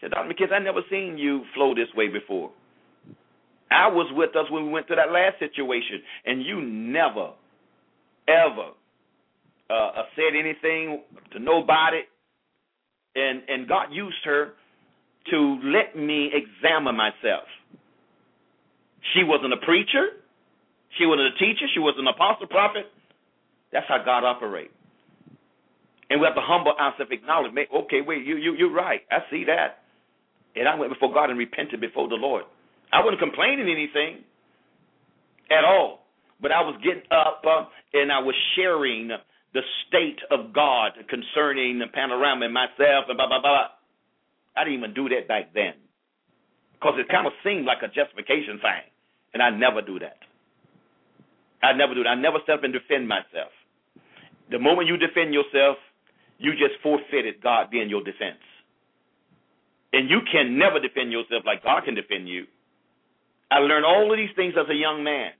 said, 0.00 0.10
Dr. 0.10 0.28
McKenzie, 0.28 0.52
I 0.52 0.58
never 0.60 0.80
seen 0.90 1.18
you 1.18 1.42
flow 1.54 1.74
this 1.74 1.88
way 1.96 2.08
before. 2.08 2.50
I 3.70 3.88
was 3.88 4.10
with 4.14 4.34
us 4.36 4.50
when 4.50 4.66
we 4.66 4.72
went 4.72 4.86
through 4.86 4.96
that 4.96 5.12
last 5.12 5.38
situation, 5.38 6.00
and 6.24 6.42
you 6.42 6.60
never, 6.62 7.32
ever 8.26 8.70
uh, 9.68 10.02
said 10.16 10.38
anything 10.38 11.02
to 11.32 11.38
nobody. 11.38 12.00
And 13.14 13.42
and 13.48 13.68
God 13.68 13.88
used 13.90 14.24
her 14.24 14.52
to 15.30 15.60
let 15.64 15.96
me 15.96 16.30
examine 16.32 16.96
myself. 16.96 17.44
She 19.14 19.24
wasn't 19.24 19.52
a 19.52 19.58
preacher. 19.58 20.08
She 20.98 21.06
wasn't 21.06 21.34
a 21.34 21.38
teacher. 21.38 21.66
She 21.74 21.80
wasn't 21.80 22.08
an 22.08 22.14
apostle, 22.14 22.46
prophet. 22.46 22.86
That's 23.72 23.86
how 23.88 23.98
God 24.04 24.24
operates. 24.24 24.72
And 26.10 26.20
we 26.20 26.26
have 26.26 26.34
to 26.36 26.42
humble 26.42 26.72
ourselves, 26.72 27.12
acknowledge, 27.12 27.52
okay, 27.52 28.00
wait, 28.00 28.24
you, 28.24 28.36
you, 28.36 28.54
you're 28.56 28.72
right. 28.72 29.02
I 29.10 29.18
see 29.30 29.44
that. 29.44 29.84
And 30.56 30.68
I 30.68 30.74
went 30.74 30.92
before 30.92 31.12
God 31.12 31.30
and 31.30 31.38
repented 31.38 31.80
before 31.80 32.08
the 32.08 32.16
Lord. 32.16 32.44
I 32.92 33.04
wasn't 33.04 33.20
complaining 33.20 33.68
anything 33.68 34.24
at 35.50 35.64
all, 35.64 36.06
but 36.40 36.52
I 36.52 36.60
was 36.62 36.80
getting 36.82 37.04
up 37.10 37.42
uh, 37.46 37.64
and 37.92 38.12
I 38.12 38.20
was 38.20 38.34
sharing 38.56 39.08
the 39.54 39.60
state 39.86 40.20
of 40.30 40.52
God 40.52 40.92
concerning 41.08 41.78
the 41.78 41.86
panorama 41.92 42.46
and 42.46 42.54
myself 42.54 43.08
and 43.08 43.16
blah 43.16 43.28
blah 43.28 43.40
blah. 43.40 43.68
I 44.56 44.64
didn't 44.64 44.78
even 44.78 44.94
do 44.94 45.08
that 45.10 45.28
back 45.28 45.54
then 45.54 45.74
because 46.74 46.94
it 46.98 47.08
kind 47.08 47.26
of 47.26 47.32
seemed 47.44 47.66
like 47.66 47.82
a 47.82 47.88
justification 47.88 48.58
thing, 48.58 48.84
and 49.34 49.42
I 49.42 49.50
never 49.50 49.82
do 49.82 49.98
that. 49.98 50.18
I 51.62 51.72
never 51.72 51.94
do 51.94 52.04
that. 52.04 52.10
I 52.10 52.14
never 52.14 52.38
step 52.44 52.62
and 52.62 52.72
defend 52.72 53.08
myself. 53.08 53.50
The 54.50 54.58
moment 54.58 54.88
you 54.88 54.96
defend 54.96 55.34
yourself, 55.34 55.76
you 56.38 56.52
just 56.52 56.80
forfeited 56.82 57.42
God 57.42 57.70
being 57.70 57.90
your 57.90 58.02
defense. 58.02 58.40
And 59.92 60.10
you 60.10 60.20
can 60.30 60.58
never 60.58 60.80
defend 60.80 61.12
yourself 61.12 61.44
like 61.46 61.64
God 61.64 61.84
can 61.84 61.94
defend 61.94 62.28
you. 62.28 62.44
I 63.50 63.58
learned 63.58 63.86
all 63.86 64.12
of 64.12 64.18
these 64.18 64.34
things 64.36 64.54
as 64.58 64.68
a 64.68 64.74
young 64.74 65.02
man. 65.02 65.32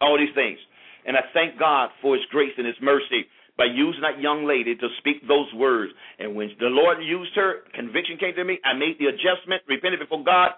All 0.00 0.18
these 0.18 0.34
things. 0.34 0.58
And 1.06 1.16
I 1.16 1.22
thank 1.32 1.58
God 1.58 1.90
for 2.00 2.14
his 2.14 2.24
grace 2.30 2.52
and 2.58 2.66
his 2.66 2.76
mercy 2.82 3.26
by 3.56 3.64
using 3.64 4.02
that 4.02 4.20
young 4.20 4.44
lady 4.46 4.74
to 4.76 4.88
speak 4.98 5.26
those 5.26 5.52
words. 5.54 5.92
And 6.18 6.34
when 6.34 6.50
the 6.58 6.66
Lord 6.66 6.98
used 7.02 7.32
her, 7.34 7.64
conviction 7.74 8.16
came 8.18 8.34
to 8.34 8.44
me. 8.44 8.58
I 8.64 8.74
made 8.74 8.96
the 8.98 9.06
adjustment, 9.06 9.62
repented 9.68 10.00
before 10.00 10.22
God, 10.24 10.52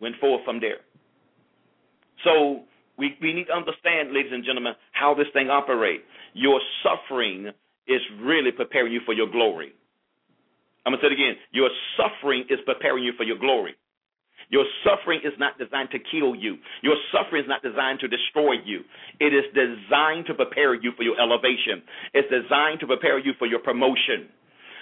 went 0.00 0.16
forward 0.20 0.42
from 0.44 0.60
there. 0.60 0.78
So 2.24 2.62
we, 2.98 3.16
we 3.20 3.32
need 3.32 3.46
to 3.46 3.52
understand, 3.52 4.12
ladies 4.12 4.32
and 4.32 4.44
gentlemen, 4.44 4.74
how 4.92 5.14
this 5.14 5.26
thing 5.32 5.48
operates. 5.48 6.04
Your 6.34 6.60
suffering 6.82 7.50
is 7.86 8.00
really 8.20 8.52
preparing 8.52 8.92
you 8.92 9.00
for 9.04 9.14
your 9.14 9.30
glory. 9.30 9.72
I'm 10.84 10.92
going 10.92 11.00
to 11.00 11.06
say 11.06 11.12
it 11.12 11.18
again. 11.18 11.36
Your 11.52 11.70
suffering 11.96 12.44
is 12.50 12.58
preparing 12.66 13.04
you 13.04 13.12
for 13.16 13.24
your 13.24 13.38
glory. 13.38 13.74
Your 14.50 14.64
suffering 14.84 15.20
is 15.24 15.32
not 15.38 15.58
designed 15.58 15.90
to 15.92 15.98
kill 15.98 16.34
you. 16.34 16.56
Your 16.82 16.96
suffering 17.12 17.42
is 17.42 17.48
not 17.48 17.62
designed 17.62 18.00
to 18.00 18.08
destroy 18.08 18.60
you. 18.64 18.80
It 19.20 19.32
is 19.32 19.44
designed 19.54 20.26
to 20.26 20.34
prepare 20.34 20.74
you 20.74 20.92
for 20.96 21.04
your 21.04 21.18
elevation. 21.20 21.80
It's 22.12 22.28
designed 22.28 22.80
to 22.80 22.86
prepare 22.86 23.18
you 23.18 23.32
for 23.38 23.46
your 23.46 23.60
promotion. 23.60 24.28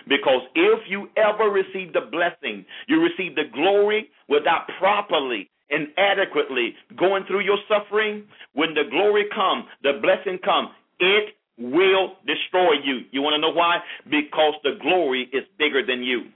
Because 0.08 0.42
if 0.54 0.80
you 0.88 1.08
ever 1.16 1.50
receive 1.50 1.92
the 1.92 2.08
blessing, 2.10 2.64
you 2.88 3.00
receive 3.00 3.36
the 3.36 3.52
glory 3.52 4.10
without 4.28 4.66
properly 4.78 5.50
and 5.70 5.88
adequately 5.98 6.74
going 6.98 7.24
through 7.28 7.40
your 7.40 7.58
suffering, 7.68 8.24
when 8.54 8.74
the 8.74 8.90
glory 8.90 9.26
comes, 9.34 9.66
the 9.82 10.00
blessing 10.02 10.38
comes, 10.42 10.70
it 10.98 11.36
will 11.60 12.16
destroy 12.26 12.80
you. 12.82 13.04
You 13.12 13.22
want 13.22 13.34
to 13.34 13.40
know 13.40 13.52
why? 13.52 13.78
Because 14.04 14.54
the 14.64 14.80
glory 14.80 15.28
is 15.32 15.44
bigger 15.58 15.84
than 15.86 16.02
you. 16.02 16.32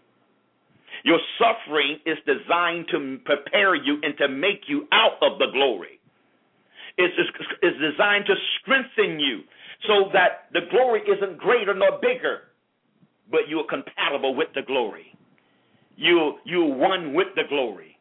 Your 1.04 1.18
suffering 1.38 1.98
is 2.06 2.16
designed 2.24 2.86
to 2.92 3.18
prepare 3.24 3.74
you 3.74 3.98
and 4.02 4.16
to 4.18 4.28
make 4.28 4.68
you 4.68 4.86
out 4.92 5.16
of 5.20 5.38
the 5.38 5.46
glory. 5.52 6.00
It's, 6.96 7.14
designed 7.60 8.26
to 8.26 8.34
strengthen 8.60 9.18
you 9.18 9.40
so 9.88 10.10
that 10.12 10.48
the 10.52 10.60
glory 10.70 11.02
isn't 11.02 11.38
greater 11.38 11.74
nor 11.74 11.98
bigger, 12.00 12.52
but 13.30 13.48
you 13.48 13.58
are 13.58 13.66
compatible 13.66 14.34
with 14.34 14.48
the 14.54 14.62
glory. 14.62 15.06
You 15.96 16.34
you're 16.44 16.74
one 16.74 17.14
with 17.14 17.28
the 17.36 17.42
glory 17.48 17.96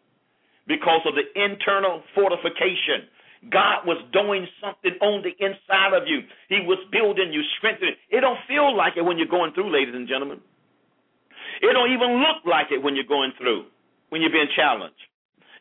because 0.67 1.01
of 1.05 1.13
the 1.15 1.25
internal 1.41 2.01
fortification 2.15 3.09
God 3.51 3.84
was 3.86 3.99
doing 4.13 4.47
something 4.63 4.95
on 5.01 5.23
the 5.23 5.36
inside 5.43 5.91
of 5.91 6.08
you. 6.08 6.21
He 6.47 6.63
was 6.63 6.79
building 6.91 7.34
you, 7.34 7.41
strengthening. 7.58 7.95
It 8.10 8.21
don't 8.21 8.39
feel 8.47 8.75
like 8.75 8.93
it 8.95 9.03
when 9.03 9.17
you're 9.17 9.32
going 9.32 9.53
through, 9.53 9.71
ladies 9.71 9.95
and 9.95 10.08
gentlemen. 10.08 10.39
It 11.62 11.73
don't 11.73 11.91
even 11.91 12.23
look 12.23 12.45
like 12.45 12.71
it 12.71 12.82
when 12.82 12.95
you're 12.95 13.10
going 13.10 13.34
through, 13.38 13.65
when 14.10 14.21
you're 14.21 14.32
being 14.32 14.51
challenged. 14.56 14.99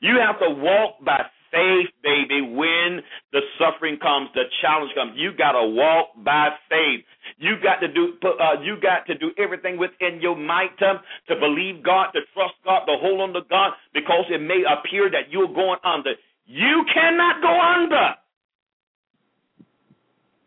You 0.00 0.18
have 0.18 0.38
to 0.40 0.50
walk 0.50 1.02
by 1.04 1.26
faith, 1.52 1.92
baby. 2.02 2.42
When 2.42 3.04
the 3.30 3.40
suffering 3.60 3.98
comes, 4.00 4.30
the 4.34 4.48
challenge 4.60 4.90
comes. 4.94 5.12
You 5.14 5.30
got 5.36 5.52
to 5.52 5.62
walk 5.68 6.16
by 6.24 6.50
faith. 6.68 7.04
You 7.38 7.54
got 7.62 7.78
to 7.84 7.88
do. 7.92 8.18
Uh, 8.24 8.58
you 8.64 8.80
got 8.82 9.06
to 9.06 9.14
do 9.14 9.30
everything 9.38 9.78
within 9.78 10.18
your 10.20 10.34
might 10.34 10.74
to, 10.80 10.98
to 11.28 11.34
believe 11.38 11.84
God, 11.84 12.10
to 12.14 12.20
trust 12.34 12.54
God, 12.64 12.86
to 12.86 12.96
hold 12.98 13.20
on 13.20 13.32
to 13.34 13.42
God, 13.48 13.72
because 13.94 14.24
it 14.30 14.40
may 14.40 14.64
appear 14.66 15.10
that 15.10 15.30
you're 15.30 15.52
going 15.52 15.78
under. 15.84 16.14
You 16.46 16.84
cannot 16.92 17.40
go 17.40 17.60
under 17.60 18.14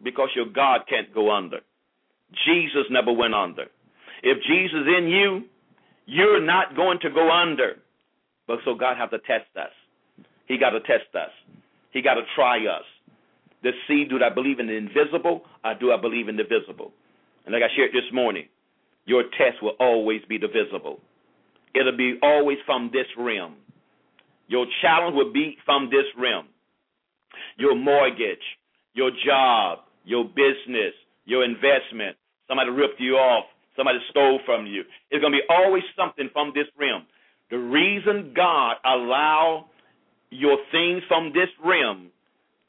because 0.03 0.29
your 0.35 0.45
God 0.45 0.81
can't 0.89 1.13
go 1.13 1.35
under. 1.35 1.59
Jesus 2.45 2.85
never 2.89 3.11
went 3.11 3.33
under. 3.33 3.65
If 4.23 4.37
Jesus 4.43 4.81
is 4.81 4.87
in 4.97 5.07
you, 5.07 5.43
you're 6.05 6.41
not 6.41 6.75
going 6.75 6.99
to 7.01 7.09
go 7.09 7.31
under. 7.31 7.77
But 8.47 8.59
so 8.65 8.75
God 8.75 8.97
has 8.97 9.09
to 9.09 9.19
test 9.19 9.49
us. 9.57 9.71
He 10.47 10.57
got 10.57 10.71
to 10.71 10.79
test 10.81 11.13
us. 11.15 11.31
He 11.91 12.01
got 12.01 12.15
to 12.15 12.21
try 12.35 12.57
us 12.67 12.83
to 13.63 13.71
see 13.87 14.05
do 14.05 14.19
I 14.23 14.33
believe 14.33 14.59
in 14.59 14.67
the 14.67 14.73
invisible 14.73 15.41
or 15.63 15.73
do 15.79 15.91
I 15.91 15.99
believe 15.99 16.29
in 16.29 16.37
the 16.37 16.43
visible? 16.43 16.91
And 17.45 17.53
like 17.53 17.63
I 17.63 17.75
shared 17.75 17.91
this 17.91 18.11
morning, 18.13 18.45
your 19.05 19.23
test 19.23 19.61
will 19.61 19.75
always 19.79 20.21
be 20.29 20.37
the 20.37 20.47
visible. 20.47 20.99
It'll 21.73 21.97
be 21.97 22.17
always 22.21 22.57
from 22.65 22.89
this 22.93 23.07
realm. 23.17 23.55
Your 24.47 24.65
challenge 24.81 25.15
will 25.15 25.33
be 25.33 25.57
from 25.65 25.89
this 25.89 26.05
realm. 26.17 26.47
Your 27.57 27.75
mortgage, 27.75 28.43
your 28.93 29.11
job, 29.25 29.79
your 30.03 30.23
business, 30.23 30.93
your 31.25 31.43
investment. 31.43 32.15
Somebody 32.47 32.69
ripped 32.69 32.99
you 32.99 33.15
off. 33.15 33.45
Somebody 33.75 33.99
stole 34.09 34.39
from 34.45 34.65
you. 34.65 34.83
It's 35.11 35.21
going 35.21 35.33
to 35.33 35.39
be 35.39 35.47
always 35.49 35.83
something 35.97 36.29
from 36.31 36.51
this 36.55 36.67
realm. 36.79 37.05
The 37.51 37.57
reason 37.57 38.33
God 38.35 38.77
allow 38.85 39.65
your 40.29 40.57
things 40.71 41.03
from 41.07 41.31
this 41.33 41.49
realm 41.63 42.09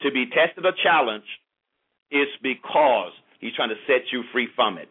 to 0.01 0.11
be 0.11 0.25
tested 0.27 0.65
or 0.65 0.73
challenged 0.83 1.25
is 2.11 2.27
because 2.43 3.11
he's 3.39 3.53
trying 3.55 3.69
to 3.69 3.81
set 3.87 4.11
you 4.11 4.23
free 4.31 4.47
from 4.55 4.77
it. 4.77 4.89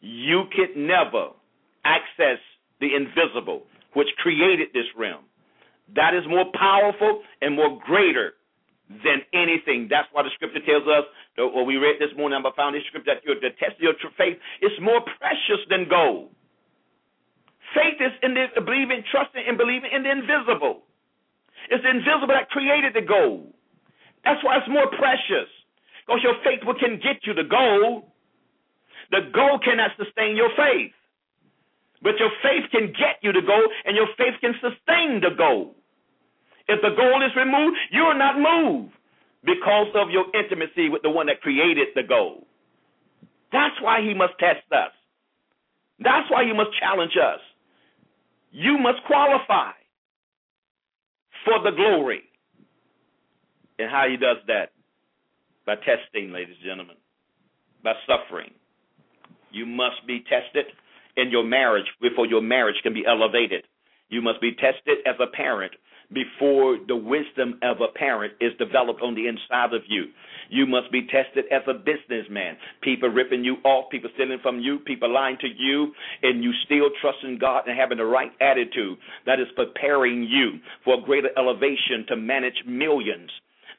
You 0.00 0.44
can 0.54 0.86
never 0.86 1.30
access 1.84 2.38
the 2.80 2.94
invisible, 2.94 3.62
which 3.94 4.08
created 4.18 4.68
this 4.72 4.86
realm. 4.96 5.24
That 5.94 6.14
is 6.14 6.24
more 6.28 6.44
powerful 6.52 7.22
and 7.40 7.56
more 7.56 7.80
greater 7.84 8.34
than 8.88 9.20
anything. 9.32 9.88
That's 9.88 10.08
why 10.12 10.22
the 10.22 10.32
scripture 10.34 10.64
tells 10.64 10.84
us, 10.88 11.04
what 11.36 11.64
we 11.66 11.76
read 11.76 11.96
this 12.00 12.10
morning 12.16 12.40
about 12.40 12.56
found 12.56 12.74
this 12.74 12.82
scripture, 12.88 13.14
that 13.14 13.24
the 13.24 13.52
test 13.60 13.76
of 13.76 13.82
your 13.84 13.94
faith 14.16 14.36
is 14.60 14.72
more 14.80 15.00
precious 15.20 15.60
than 15.68 15.88
gold. 15.88 16.32
Faith 17.76 18.00
is 18.00 18.12
in 18.24 18.32
the 18.32 18.48
believing, 18.64 19.04
trusting, 19.12 19.44
and 19.46 19.56
believing 19.56 19.92
in 19.92 20.02
the 20.02 20.10
invisible. 20.10 20.88
It's 21.68 21.84
the 21.84 21.92
invisible 21.92 22.32
that 22.32 22.48
created 22.48 22.96
the 22.96 23.04
gold. 23.04 23.52
That's 24.24 24.42
why 24.42 24.56
it's 24.56 24.68
more 24.72 24.88
precious. 24.96 25.48
Because 26.04 26.24
your 26.24 26.40
faith 26.42 26.64
will 26.64 26.80
can 26.80 26.96
get 26.96 27.20
you 27.28 27.36
the 27.36 27.44
gold. 27.44 28.08
The 29.12 29.28
gold 29.32 29.64
cannot 29.64 29.92
sustain 30.00 30.36
your 30.36 30.48
faith. 30.56 30.96
But 32.02 32.18
your 32.18 32.30
faith 32.42 32.70
can 32.70 32.92
get 32.92 33.18
you 33.22 33.32
to 33.32 33.42
go, 33.42 33.58
and 33.84 33.96
your 33.96 34.06
faith 34.16 34.34
can 34.40 34.54
sustain 34.60 35.20
the 35.20 35.34
goal. 35.36 35.74
If 36.68 36.80
the 36.82 36.94
goal 36.94 37.22
is 37.24 37.34
removed, 37.34 37.76
you 37.90 38.02
are 38.02 38.16
not 38.16 38.38
moved 38.38 38.92
because 39.44 39.88
of 39.94 40.10
your 40.10 40.26
intimacy 40.34 40.88
with 40.88 41.02
the 41.02 41.10
one 41.10 41.26
that 41.26 41.40
created 41.40 41.88
the 41.94 42.02
goal. 42.02 42.46
That's 43.52 43.74
why 43.80 44.02
he 44.02 44.14
must 44.14 44.34
test 44.38 44.70
us. 44.70 44.92
That's 45.98 46.30
why 46.30 46.44
he 46.44 46.52
must 46.52 46.70
challenge 46.78 47.16
us. 47.16 47.40
You 48.52 48.78
must 48.78 48.98
qualify 49.06 49.72
for 51.44 51.62
the 51.62 51.74
glory. 51.74 52.22
And 53.78 53.90
how 53.90 54.06
he 54.08 54.16
does 54.16 54.38
that? 54.46 54.72
By 55.66 55.76
testing, 55.76 56.32
ladies 56.32 56.56
and 56.60 56.64
gentlemen, 56.64 56.96
by 57.82 57.94
suffering. 58.06 58.52
You 59.50 59.66
must 59.66 60.06
be 60.06 60.24
tested 60.28 60.66
in 61.18 61.30
your 61.30 61.44
marriage 61.44 61.86
before 62.00 62.26
your 62.26 62.40
marriage 62.40 62.76
can 62.82 62.94
be 62.94 63.04
elevated. 63.06 63.64
You 64.08 64.22
must 64.22 64.40
be 64.40 64.52
tested 64.54 64.98
as 65.06 65.16
a 65.20 65.26
parent 65.26 65.72
before 66.12 66.78
the 66.88 66.96
wisdom 66.96 67.58
of 67.62 67.78
a 67.82 67.92
parent 67.92 68.32
is 68.40 68.52
developed 68.58 69.02
on 69.02 69.14
the 69.14 69.28
inside 69.28 69.74
of 69.74 69.82
you. 69.86 70.06
You 70.48 70.64
must 70.64 70.90
be 70.90 71.02
tested 71.02 71.44
as 71.52 71.62
a 71.68 71.74
businessman. 71.74 72.56
People 72.80 73.10
ripping 73.10 73.44
you 73.44 73.56
off, 73.64 73.90
people 73.90 74.08
stealing 74.14 74.38
from 74.40 74.60
you, 74.60 74.78
people 74.78 75.12
lying 75.12 75.36
to 75.42 75.48
you, 75.48 75.92
and 76.22 76.42
you 76.42 76.52
still 76.64 76.88
trusting 77.02 77.38
God 77.38 77.68
and 77.68 77.78
having 77.78 77.98
the 77.98 78.06
right 78.06 78.32
attitude. 78.40 78.96
That 79.26 79.40
is 79.40 79.48
preparing 79.54 80.22
you 80.22 80.60
for 80.84 80.98
a 80.98 81.02
greater 81.02 81.28
elevation 81.36 82.06
to 82.08 82.16
manage 82.16 82.64
millions 82.66 83.30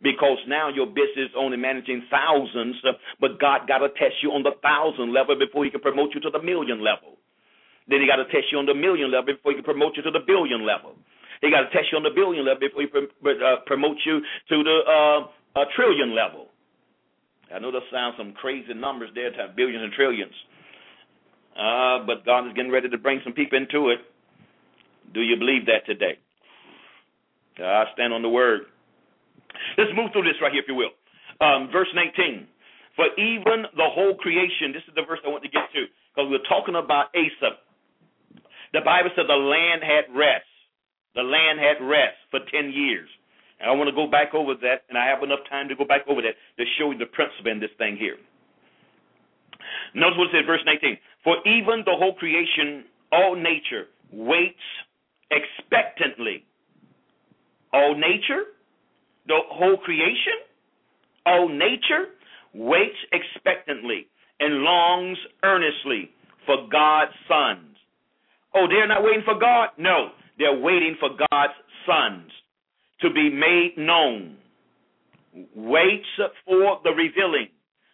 because 0.02 0.38
now 0.48 0.70
your 0.70 0.86
business 0.86 1.30
is 1.30 1.36
only 1.38 1.58
managing 1.58 2.04
thousands, 2.10 2.76
but 3.20 3.40
God 3.40 3.68
got 3.68 3.80
to 3.80 3.90
test 3.90 4.22
you 4.24 4.32
on 4.32 4.44
the 4.44 4.56
thousand 4.62 5.14
level 5.14 5.36
before 5.38 5.66
He 5.66 5.72
can 5.72 5.82
promote 5.82 6.12
you 6.14 6.22
to 6.22 6.30
the 6.30 6.42
million 6.42 6.84
level. 6.84 7.19
Then 7.90 8.02
He 8.02 8.08
got 8.08 8.22
to 8.22 8.30
test 8.30 8.54
you 8.54 8.62
on 8.62 8.66
the 8.70 8.78
million 8.78 9.12
level 9.12 9.34
before 9.34 9.52
He 9.52 9.58
can 9.58 9.66
promote 9.66 9.98
you 9.98 10.04
to 10.06 10.14
the 10.14 10.24
billion 10.26 10.66
level. 10.66 10.96
He 11.42 11.50
got 11.50 11.66
to 11.66 11.72
test 11.74 11.90
you 11.92 11.98
on 11.98 12.06
the 12.06 12.14
billion 12.14 12.46
level 12.46 12.62
before 12.62 12.86
He 12.86 12.90
uh, 12.90 13.66
promotes 13.66 14.02
you 14.06 14.22
to 14.22 14.56
the 14.64 14.78
uh, 14.86 15.66
trillion 15.76 16.14
level. 16.16 16.48
I 17.50 17.58
know 17.58 17.72
that 17.72 17.82
sounds 17.92 18.16
some 18.18 18.34
crazy 18.34 18.74
numbers 18.74 19.10
there, 19.16 19.32
to 19.32 19.38
have 19.38 19.56
billions 19.56 19.82
and 19.82 19.94
trillions. 19.94 20.34
Uh, 21.58 22.06
but 22.06 22.26
God 22.26 22.46
is 22.46 22.54
getting 22.54 22.72
ready 22.72 22.90
to 22.90 22.98
bring 22.98 23.22
some 23.24 23.34
people 23.34 23.58
into 23.58 23.90
it. 23.90 24.00
Do 25.14 25.22
you 25.22 25.36
believe 25.36 25.66
that 25.66 25.86
today? 25.86 26.22
I 27.58 27.86
stand 27.94 28.14
on 28.14 28.22
the 28.22 28.30
word. 28.30 28.62
Let's 29.78 29.92
move 29.96 30.14
through 30.14 30.24
this 30.24 30.40
right 30.42 30.54
here, 30.54 30.62
if 30.62 30.70
you 30.70 30.76
will. 30.76 30.94
Um, 31.42 31.70
verse 31.72 31.90
19. 31.96 32.48
For 32.96 33.08
even 33.18 33.66
the 33.76 33.88
whole 33.90 34.16
creation, 34.16 34.72
this 34.72 34.84
is 34.88 34.94
the 34.96 35.04
verse 35.08 35.20
I 35.26 35.30
want 35.30 35.44
to 35.44 35.50
get 35.50 35.72
to, 35.74 35.88
because 36.14 36.28
we're 36.30 36.48
talking 36.48 36.76
about 36.76 37.12
Asa. 37.16 37.58
The 38.74 38.82
Bible 38.86 39.10
said 39.16 39.26
the 39.28 39.34
land 39.34 39.82
had 39.82 40.10
rest. 40.14 40.48
The 41.16 41.24
land 41.24 41.60
had 41.60 41.84
rest 41.84 42.18
for 42.30 42.40
10 42.40 42.72
years. 42.72 43.10
And 43.60 43.70
I 43.70 43.74
want 43.74 43.90
to 43.90 43.96
go 43.96 44.08
back 44.08 44.34
over 44.34 44.56
that, 44.62 44.88
and 44.88 44.98
I 44.98 45.08
have 45.08 45.24
enough 45.24 45.44
time 45.50 45.68
to 45.68 45.76
go 45.76 45.84
back 45.84 46.08
over 46.08 46.22
that 46.22 46.38
to 46.58 46.64
show 46.78 46.92
you 46.92 46.98
the 46.98 47.12
principle 47.12 47.52
in 47.52 47.60
this 47.60 47.74
thing 47.78 47.98
here. 47.98 48.16
Notice 49.94 50.18
what 50.18 50.30
it 50.32 50.40
says, 50.40 50.48
verse 50.48 50.64
19. 50.66 50.98
For 51.24 51.36
even 51.46 51.84
the 51.84 51.98
whole 51.98 52.14
creation, 52.16 52.86
all 53.12 53.36
nature, 53.36 53.90
waits 54.14 54.64
expectantly. 55.32 56.46
All 57.74 57.96
nature 57.96 58.46
the 59.30 59.40
whole 59.48 59.78
creation, 59.78 60.42
all 61.26 61.48
nature, 61.48 62.18
waits 62.54 62.98
expectantly 63.14 64.08
and 64.40 64.64
longs 64.64 65.18
earnestly 65.44 66.10
for 66.46 66.68
God's 66.72 67.12
sons. 67.28 67.69
Oh, 68.56 68.68
they're 68.68 68.88
not 68.88 69.04
waiting 69.04 69.24
for 69.26 69.38
God? 69.40 69.70
No, 69.78 70.10
they're 70.38 70.58
waiting 70.58 70.96
for 71.00 71.10
God's 71.10 71.54
sons 71.86 72.32
to 73.02 73.10
be 73.14 73.30
made 73.30 73.74
known. 73.78 74.38
Waits 75.56 76.08
for 76.46 76.80
the 76.84 76.92
revealing, 76.92 77.50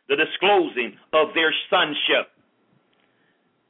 the 0.07 0.15
disclosing 0.15 0.95
of 1.13 1.29
their 1.35 1.53
sonship. 1.69 2.31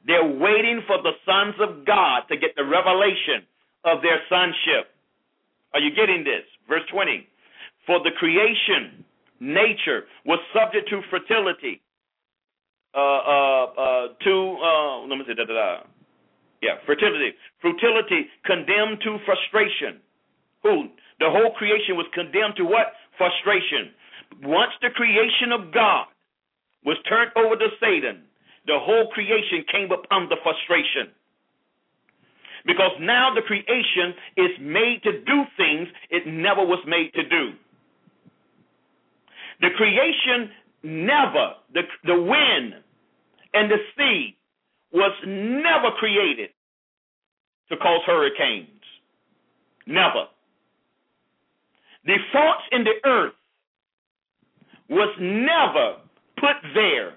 They're 0.06 0.24
waiting 0.24 0.82
for 0.86 1.02
the 1.02 1.12
sons 1.26 1.56
of 1.60 1.84
God 1.84 2.22
to 2.30 2.36
get 2.36 2.54
the 2.56 2.64
revelation 2.64 3.42
of 3.84 4.02
their 4.02 4.20
sonship. 4.28 4.94
Are 5.74 5.80
you 5.80 5.90
getting 5.90 6.22
this? 6.22 6.46
Verse 6.68 6.86
20. 6.92 7.26
For 7.86 7.98
the 8.00 8.10
creation, 8.16 9.04
nature, 9.40 10.04
was 10.24 10.38
subject 10.54 10.88
to 10.90 11.00
fertility. 11.10 11.82
Uh, 12.94 12.98
uh, 12.98 13.64
uh, 13.64 14.06
to, 14.24 14.56
uh, 14.62 15.00
let 15.06 15.18
me 15.18 15.24
say, 15.26 15.34
da, 15.34 15.44
da, 15.44 15.54
da. 15.54 15.95
Yeah, 16.62 16.80
fertility. 16.86 17.34
Fertility 17.60 18.28
condemned 18.44 19.00
to 19.04 19.18
frustration. 19.24 20.00
Who? 20.62 20.88
The 21.20 21.30
whole 21.30 21.52
creation 21.56 21.96
was 21.96 22.06
condemned 22.14 22.56
to 22.56 22.64
what? 22.64 22.92
Frustration. 23.18 23.92
Once 24.42 24.72
the 24.82 24.90
creation 24.90 25.52
of 25.52 25.72
God 25.72 26.06
was 26.84 26.96
turned 27.08 27.30
over 27.36 27.56
to 27.56 27.68
Satan, 27.80 28.24
the 28.66 28.78
whole 28.78 29.08
creation 29.12 29.64
came 29.70 29.90
upon 29.90 30.28
the 30.28 30.36
frustration. 30.42 31.12
Because 32.66 32.90
now 33.00 33.32
the 33.32 33.42
creation 33.42 34.14
is 34.36 34.50
made 34.60 35.00
to 35.04 35.12
do 35.22 35.44
things 35.56 35.88
it 36.10 36.26
never 36.26 36.64
was 36.64 36.82
made 36.86 37.14
to 37.14 37.22
do. 37.22 37.52
The 39.60 39.70
creation 39.76 40.50
never, 40.82 41.54
the, 41.72 41.82
the 42.04 42.20
wind 42.20 42.74
and 43.54 43.70
the 43.70 43.78
sea 43.96 44.35
was 44.96 45.12
never 45.26 45.92
created 45.98 46.48
to 47.68 47.76
cause 47.76 48.00
hurricanes. 48.06 48.80
Never. 49.86 50.24
The 52.06 52.16
faults 52.32 52.64
in 52.72 52.84
the 52.84 52.96
earth 53.04 53.34
was 54.88 55.14
never 55.20 56.00
put 56.40 56.56
there 56.74 57.14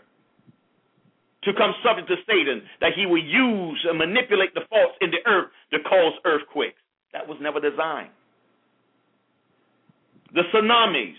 to 1.44 1.54
come 1.54 1.74
subject 1.82 2.10
to 2.10 2.16
Satan, 2.28 2.62
that 2.82 2.92
he 2.94 3.06
would 3.06 3.24
use 3.24 3.80
and 3.88 3.98
manipulate 3.98 4.54
the 4.54 4.62
faults 4.70 4.96
in 5.00 5.10
the 5.10 5.24
earth 5.26 5.48
to 5.72 5.80
cause 5.80 6.14
earthquakes. 6.26 6.82
That 7.14 7.28
was 7.28 7.38
never 7.40 7.62
designed. 7.62 8.12
The 10.34 10.44
tsunamis, 10.54 11.16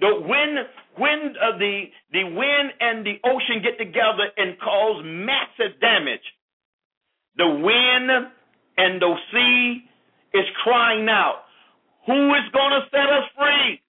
the 0.00 0.10
when 0.26 0.56
when 0.96 1.34
uh, 1.40 1.58
the 1.58 1.84
the 2.12 2.24
wind 2.24 2.72
and 2.80 3.06
the 3.06 3.18
ocean 3.24 3.62
get 3.62 3.78
together 3.78 4.26
and 4.36 4.58
cause 4.58 5.02
massive 5.04 5.78
damage, 5.80 6.24
the 7.36 7.46
wind 7.46 8.10
and 8.76 9.00
the 9.00 9.14
sea 9.30 9.84
is 10.34 10.44
crying 10.62 11.08
out, 11.08 11.44
"Who 12.06 12.34
is 12.34 12.46
going 12.52 12.74
to 12.74 12.82
set 12.90 13.06
us 13.06 13.26
free?" 13.38 13.80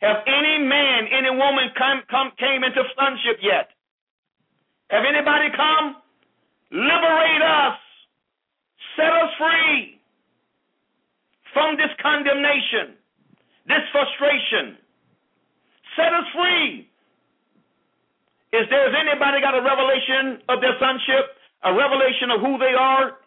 Have 0.00 0.22
any 0.26 0.64
man, 0.66 1.06
any 1.10 1.30
woman 1.30 1.70
come 1.76 2.02
come 2.10 2.32
came 2.38 2.64
into 2.64 2.82
sonship 2.98 3.38
yet? 3.42 3.70
Have 4.90 5.04
anybody 5.04 5.50
come? 5.54 5.96
Liberate 6.70 7.42
us, 7.42 7.78
set 8.96 9.12
us 9.12 9.30
free 9.38 10.00
from 11.52 11.76
this 11.76 11.90
condemnation 12.02 12.98
this 13.68 13.84
frustration. 13.92 14.80
Set 15.96 16.10
us 16.12 16.26
free. 16.32 16.88
Is 18.52 18.64
there 18.72 18.88
anybody 18.96 19.44
got 19.44 19.52
a 19.52 19.60
revelation 19.60 20.40
of 20.48 20.64
their 20.64 20.72
sonship, 20.80 21.36
a 21.68 21.72
revelation 21.76 22.32
of 22.32 22.40
who 22.40 22.56
they 22.56 22.72
are, 22.72 23.20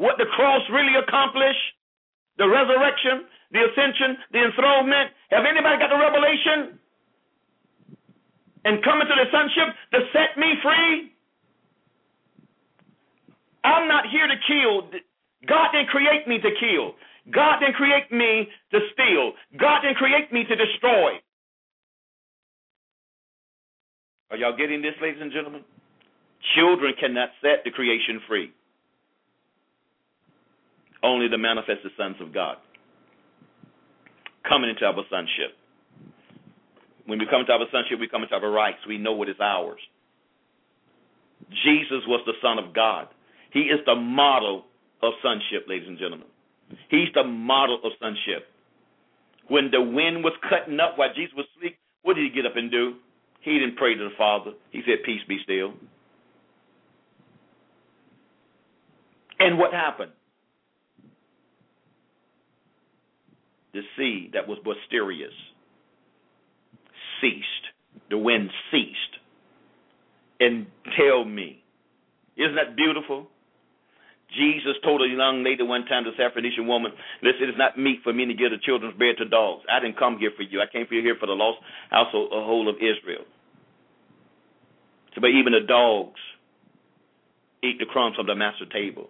what 0.00 0.16
the 0.16 0.24
cross 0.32 0.64
really 0.72 0.96
accomplished, 0.96 1.76
the 2.40 2.48
resurrection, 2.48 3.28
the 3.52 3.60
ascension, 3.68 4.16
the 4.32 4.40
enthronement? 4.40 5.12
Have 5.30 5.44
anybody 5.44 5.76
got 5.76 5.92
the 5.92 6.00
revelation? 6.00 6.80
And 8.64 8.80
coming 8.82 9.04
to 9.04 9.16
the 9.20 9.28
sonship 9.28 9.68
to 9.92 9.98
set 10.16 10.40
me 10.40 10.56
free? 10.64 11.12
I'm 13.64 13.86
not 13.86 14.08
here 14.08 14.26
to 14.26 14.38
kill. 14.48 14.88
God 15.46 15.72
didn't 15.72 15.88
create 15.88 16.26
me 16.26 16.38
to 16.38 16.50
kill. 16.56 16.94
God 17.30 17.60
didn't 17.60 17.74
create 17.74 18.10
me 18.10 18.48
to 18.72 18.78
steal. 18.92 19.32
God 19.58 19.82
didn't 19.82 19.96
create 19.96 20.32
me 20.32 20.44
to 20.44 20.56
destroy. 20.56 21.20
Are 24.30 24.36
y'all 24.36 24.56
getting 24.56 24.82
this, 24.82 24.94
ladies 25.00 25.20
and 25.20 25.30
gentlemen? 25.30 25.62
Children 26.56 26.94
cannot 26.98 27.28
set 27.40 27.62
the 27.64 27.70
creation 27.70 28.20
free. 28.26 28.50
Only 31.04 31.28
the 31.28 31.38
manifested 31.38 31.92
sons 31.96 32.16
of 32.20 32.32
God 32.34 32.56
coming 34.48 34.70
into 34.70 34.84
our 34.84 35.04
sonship. 35.10 35.54
When 37.06 37.18
we 37.18 37.26
come 37.30 37.40
into 37.40 37.52
our 37.52 37.66
sonship, 37.70 38.00
we 38.00 38.08
come 38.08 38.22
into 38.22 38.34
our 38.34 38.50
rights. 38.50 38.78
We 38.88 38.98
know 38.98 39.12
what 39.12 39.28
is 39.28 39.38
ours. 39.40 39.80
Jesus 41.64 42.02
was 42.06 42.22
the 42.26 42.34
Son 42.40 42.58
of 42.58 42.74
God. 42.74 43.08
He 43.52 43.68
is 43.68 43.80
the 43.86 43.94
model 43.94 44.64
of 45.02 45.12
sonship, 45.22 45.68
ladies 45.68 45.88
and 45.88 45.98
gentlemen. 45.98 46.28
He's 46.88 47.08
the 47.14 47.24
model 47.24 47.78
of 47.84 47.92
sonship. 48.00 48.48
When 49.48 49.70
the 49.70 49.80
wind 49.80 50.24
was 50.24 50.32
cutting 50.48 50.80
up 50.80 50.96
while 50.96 51.12
Jesus 51.14 51.32
was 51.36 51.46
asleep, 51.56 51.78
what 52.02 52.14
did 52.14 52.24
he 52.24 52.30
get 52.34 52.46
up 52.46 52.56
and 52.56 52.70
do? 52.70 52.94
He 53.40 53.58
didn't 53.58 53.76
pray 53.76 53.94
to 53.94 54.04
the 54.04 54.14
Father. 54.16 54.52
He 54.70 54.82
said, 54.86 55.04
Peace 55.04 55.20
be 55.28 55.38
still. 55.42 55.74
And 59.38 59.58
what 59.58 59.72
happened? 59.72 60.12
The 63.74 63.80
sea 63.96 64.30
that 64.34 64.46
was 64.46 64.58
boisterous 64.64 65.32
ceased. 67.22 67.46
The 68.10 68.18
wind 68.18 68.50
ceased. 68.70 68.96
And 70.40 70.66
tell 70.96 71.24
me, 71.24 71.62
isn't 72.36 72.56
that 72.56 72.76
beautiful? 72.76 73.28
Jesus 74.34 74.76
told 74.82 75.02
a 75.02 75.08
young 75.08 75.44
lady 75.44 75.62
one 75.62 75.84
time, 75.86 76.04
the 76.04 76.12
Syrophoenician 76.16 76.66
woman, 76.66 76.92
listen, 77.22 77.44
it 77.44 77.50
is 77.50 77.58
not 77.58 77.78
meet 77.78 78.00
for 78.02 78.12
me 78.12 78.26
to 78.26 78.34
give 78.34 78.50
the 78.50 78.58
children's 78.64 78.96
bread 78.96 79.16
to 79.18 79.28
dogs. 79.28 79.64
I 79.70 79.80
didn't 79.80 79.98
come 79.98 80.18
here 80.18 80.32
for 80.36 80.42
you. 80.42 80.60
I 80.60 80.70
came 80.70 80.86
for 80.86 80.94
you 80.94 81.02
here 81.02 81.16
for 81.18 81.26
the 81.26 81.36
lost 81.36 81.58
household 81.90 82.30
whole 82.32 82.68
of 82.68 82.76
Israel. 82.76 83.24
So, 85.14 85.20
but 85.20 85.28
even 85.28 85.52
the 85.52 85.66
dogs 85.66 86.20
eat 87.62 87.78
the 87.78 87.86
crumbs 87.86 88.16
from 88.16 88.26
the 88.26 88.34
master 88.34 88.66
table. 88.66 89.08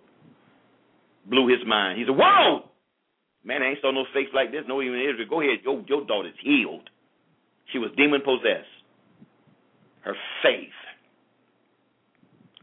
Blew 1.26 1.48
his 1.48 1.64
mind. 1.66 1.98
He 1.98 2.04
said, 2.04 2.16
Whoa! 2.18 2.68
Man, 3.44 3.62
I 3.62 3.70
ain't 3.70 3.78
saw 3.80 3.90
no 3.90 4.04
face 4.14 4.30
like 4.34 4.52
this, 4.52 4.62
no 4.68 4.82
even 4.82 4.98
Israel. 4.98 5.26
Go 5.28 5.40
ahead, 5.40 5.58
your, 5.64 5.82
your 5.88 6.06
daughter's 6.06 6.38
healed. 6.42 6.88
She 7.72 7.78
was 7.78 7.90
demon 7.96 8.20
possessed. 8.22 8.70
Her 10.02 10.14
faith 10.42 10.74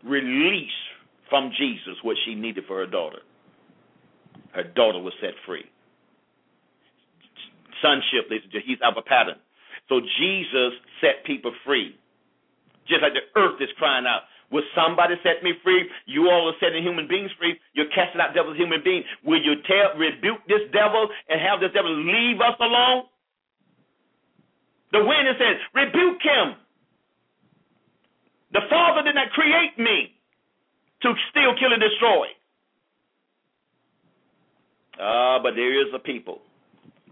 released 0.03 0.72
from 1.30 1.51
Jesus 1.57 1.97
what 2.03 2.17
she 2.25 2.36
needed 2.36 2.65
for 2.67 2.77
her 2.77 2.88
daughter. 2.88 3.19
Her 4.51 4.63
daughter 4.63 4.99
was 4.99 5.13
set 5.21 5.34
free. 5.45 5.65
Sonship, 7.82 8.30
he's 8.65 8.80
our 8.84 9.01
pattern. 9.03 9.38
So 9.88 10.01
Jesus 10.01 10.73
set 11.01 11.23
people 11.25 11.53
free. 11.65 11.95
Just 12.88 13.01
like 13.01 13.13
the 13.13 13.25
earth 13.39 13.61
is 13.61 13.69
crying 13.77 14.05
out, 14.05 14.23
Will 14.51 14.65
somebody 14.73 15.13
set 15.21 15.43
me 15.43 15.53
free? 15.63 15.86
You 16.05 16.30
all 16.30 16.49
are 16.49 16.57
setting 16.59 16.82
human 16.82 17.07
beings 17.07 17.30
free. 17.38 17.53
You're 17.73 17.89
casting 17.93 18.19
out 18.19 18.34
devils, 18.34 18.57
human 18.57 18.82
beings. 18.84 19.05
Will 19.23 19.41
you 19.41 19.61
tell, 19.69 19.93
rebuke 19.93 20.41
this 20.49 20.65
devil 20.73 21.07
and 21.30 21.38
have 21.38 21.61
this 21.61 21.69
devil 21.73 21.93
leave 21.93 22.41
us 22.41 22.57
alone? 22.57 23.05
The 24.91 25.05
wind 25.05 25.30
says, 25.38 25.61
rebuke 25.73 26.21
him. 26.25 26.57
The 28.57 28.65
Father 28.69 29.05
did 29.05 29.13
not 29.13 29.30
create 29.38 29.77
me 29.77 30.17
to 31.02 31.14
steal, 31.32 31.56
kill, 31.60 31.74
and 31.74 31.82
destroy. 31.82 32.28
Ah, 35.00 35.38
uh, 35.38 35.43
but 35.43 35.56
there 35.56 35.80
is 35.80 35.88
a 35.93 36.00
people 36.00 36.39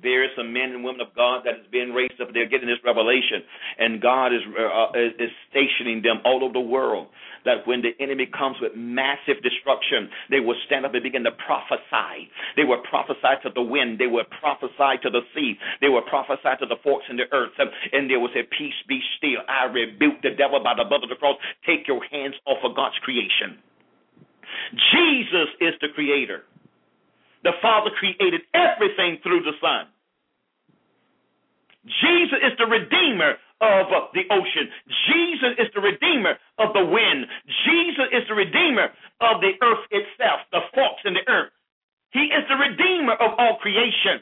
there 0.03 0.23
is 0.23 0.29
some 0.37 0.53
men 0.53 0.73
and 0.73 0.83
women 0.83 1.01
of 1.01 1.13
God 1.15 1.41
that 1.45 1.57
is 1.57 1.67
being 1.71 1.93
raised 1.93 2.21
up. 2.21 2.29
They're 2.33 2.49
getting 2.49 2.67
this 2.67 2.81
revelation, 2.85 3.41
and 3.77 4.01
God 4.01 4.33
is 4.33 4.41
uh, 4.45 4.93
is 4.95 5.31
stationing 5.49 6.01
them 6.01 6.21
all 6.25 6.43
over 6.43 6.53
the 6.53 6.63
world. 6.63 7.07
That 7.45 7.65
when 7.65 7.81
the 7.81 7.95
enemy 8.03 8.27
comes 8.27 8.57
with 8.61 8.75
massive 8.75 9.39
destruction, 9.41 10.09
they 10.29 10.41
will 10.41 10.57
stand 10.67 10.85
up 10.85 10.93
and 10.93 11.01
begin 11.01 11.23
to 11.23 11.31
prophesy. 11.31 12.27
They 12.59 12.63
will 12.63 12.83
prophesy 12.89 13.39
to 13.43 13.49
the 13.55 13.63
wind. 13.63 13.99
They 13.99 14.07
will 14.07 14.27
prophesy 14.39 14.99
to 15.01 15.09
the 15.09 15.23
sea. 15.33 15.55
They 15.79 15.87
will 15.87 16.03
prophesy 16.03 16.59
to 16.59 16.65
the 16.67 16.77
forks 16.83 17.05
in 17.09 17.17
the 17.17 17.29
earth, 17.31 17.55
and 17.57 18.09
they 18.09 18.17
will 18.17 18.29
say, 18.33 18.43
"Peace 18.43 18.77
be 18.87 19.01
still." 19.17 19.41
I 19.47 19.65
rebuke 19.65 20.21
the 20.21 20.31
devil 20.31 20.59
by 20.59 20.75
the 20.75 20.85
blood 20.85 21.03
of 21.03 21.09
the 21.09 21.15
cross. 21.15 21.37
Take 21.65 21.87
your 21.87 22.03
hands 22.11 22.35
off 22.45 22.63
of 22.63 22.75
God's 22.75 22.97
creation. 22.99 23.57
Jesus 24.71 25.49
is 25.61 25.73
the 25.81 25.89
creator. 25.95 26.43
The 27.43 27.53
Father 27.61 27.91
created 27.99 28.41
everything 28.53 29.19
through 29.23 29.43
the 29.43 29.55
Son. 29.61 29.87
Jesus 32.03 32.39
is 32.43 32.53
the 32.59 32.67
redeemer 32.67 33.39
of 33.61 34.11
the 34.13 34.27
ocean. 34.29 34.67
Jesus 35.07 35.55
is 35.57 35.67
the 35.73 35.81
redeemer 35.81 36.35
of 36.59 36.73
the 36.73 36.83
wind. 36.83 37.25
Jesus 37.65 38.11
is 38.11 38.27
the 38.27 38.35
redeemer 38.35 38.91
of 39.21 39.39
the 39.41 39.55
earth 39.63 39.83
itself, 39.89 40.43
the 40.51 40.61
forks 40.75 41.01
in 41.05 41.13
the 41.15 41.25
earth. 41.31 41.51
He 42.11 42.27
is 42.27 42.43
the 42.49 42.59
redeemer 42.59 43.13
of 43.13 43.39
all 43.39 43.57
creation. 43.61 44.21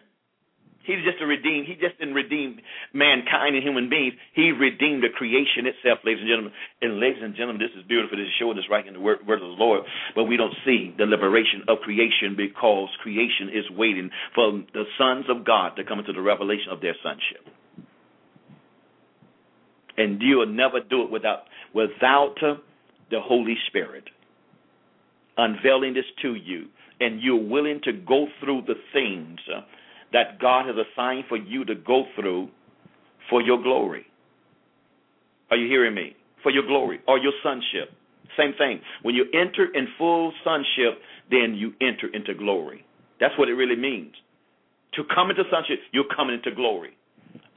He's 0.85 1.03
just 1.03 1.21
a 1.21 1.25
redeem. 1.25 1.65
He 1.65 1.73
just 1.75 1.97
didn't 1.97 2.13
redeem 2.13 2.61
mankind 2.93 3.55
and 3.55 3.63
human 3.63 3.89
beings. 3.89 4.13
He 4.33 4.51
redeemed 4.51 5.03
the 5.03 5.09
creation 5.09 5.65
itself, 5.65 5.99
ladies 6.05 6.21
and 6.21 6.29
gentlemen. 6.29 6.53
And 6.81 6.99
ladies 6.99 7.21
and 7.21 7.35
gentlemen, 7.35 7.61
this 7.61 7.73
is 7.73 7.85
beautiful. 7.87 8.17
This 8.17 8.29
is 8.29 8.37
showing 8.37 8.57
us 8.57 8.69
right 8.69 8.85
in 8.85 8.93
the 8.93 8.99
word, 8.99 9.25
word 9.25 9.41
of 9.41 9.49
the 9.49 9.59
Lord. 9.59 9.83
But 10.13 10.25
we 10.25 10.37
don't 10.37 10.53
see 10.63 10.93
the 10.97 11.05
liberation 11.05 11.65
of 11.67 11.79
creation 11.81 12.37
because 12.37 12.89
creation 13.01 13.49
is 13.49 13.65
waiting 13.73 14.09
for 14.33 14.61
the 14.73 14.85
sons 14.97 15.25
of 15.29 15.45
God 15.45 15.75
to 15.77 15.83
come 15.83 15.99
into 15.99 16.13
the 16.13 16.21
revelation 16.21 16.69
of 16.71 16.81
their 16.81 16.95
sonship. 17.01 17.43
And 19.97 20.21
you 20.21 20.37
will 20.37 20.51
never 20.51 20.79
do 20.79 21.03
it 21.03 21.11
without 21.11 21.47
without 21.73 22.35
the 22.39 23.21
Holy 23.21 23.55
Spirit 23.67 24.05
unveiling 25.37 25.93
this 25.93 26.05
to 26.21 26.35
you, 26.35 26.67
and 26.99 27.21
you're 27.21 27.35
willing 27.35 27.81
to 27.83 27.93
go 27.93 28.27
through 28.39 28.63
the 28.67 28.75
things 28.93 29.39
that 30.13 30.39
God 30.39 30.65
has 30.65 30.75
assigned 30.75 31.25
for 31.27 31.37
you 31.37 31.65
to 31.65 31.75
go 31.75 32.03
through 32.15 32.49
for 33.29 33.41
your 33.41 33.61
glory. 33.61 34.05
Are 35.51 35.57
you 35.57 35.67
hearing 35.67 35.95
me? 35.95 36.15
For 36.43 36.51
your 36.51 36.65
glory 36.65 36.99
or 37.07 37.17
your 37.17 37.33
sonship. 37.43 37.89
Same 38.37 38.53
thing. 38.57 38.81
When 39.01 39.15
you 39.15 39.25
enter 39.33 39.65
in 39.73 39.87
full 39.97 40.33
sonship, 40.43 40.99
then 41.31 41.55
you 41.55 41.73
enter 41.81 42.07
into 42.13 42.33
glory. 42.33 42.85
That's 43.19 43.37
what 43.37 43.49
it 43.49 43.53
really 43.53 43.75
means. 43.75 44.13
To 44.95 45.03
come 45.13 45.29
into 45.29 45.43
sonship, 45.49 45.79
you're 45.91 46.07
coming 46.15 46.35
into 46.35 46.55
glory. 46.55 46.97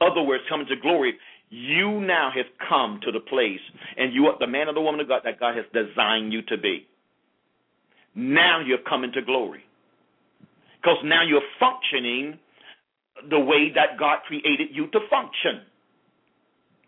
Other 0.01 0.21
words, 0.21 0.43
coming 0.49 0.67
to 0.67 0.75
glory, 0.75 1.13
you 1.49 1.99
now 2.01 2.31
have 2.35 2.45
come 2.67 2.99
to 3.03 3.11
the 3.11 3.19
place, 3.19 3.59
and 3.97 4.13
you 4.13 4.27
are 4.27 4.37
the 4.39 4.47
man 4.47 4.67
or 4.67 4.73
the 4.73 4.81
woman 4.81 5.01
of 5.01 5.07
God 5.07 5.21
that 5.25 5.39
God 5.39 5.55
has 5.55 5.65
designed 5.73 6.31
you 6.31 6.41
to 6.43 6.57
be. 6.57 6.87
Now 8.15 8.61
you're 8.65 8.83
coming 8.87 9.11
to 9.13 9.21
glory. 9.21 9.63
Because 10.81 10.97
now 11.03 11.23
you're 11.23 11.45
functioning 11.59 12.39
the 13.29 13.39
way 13.39 13.71
that 13.75 13.99
God 13.99 14.19
created 14.27 14.69
you 14.71 14.87
to 14.87 14.99
function. 15.09 15.67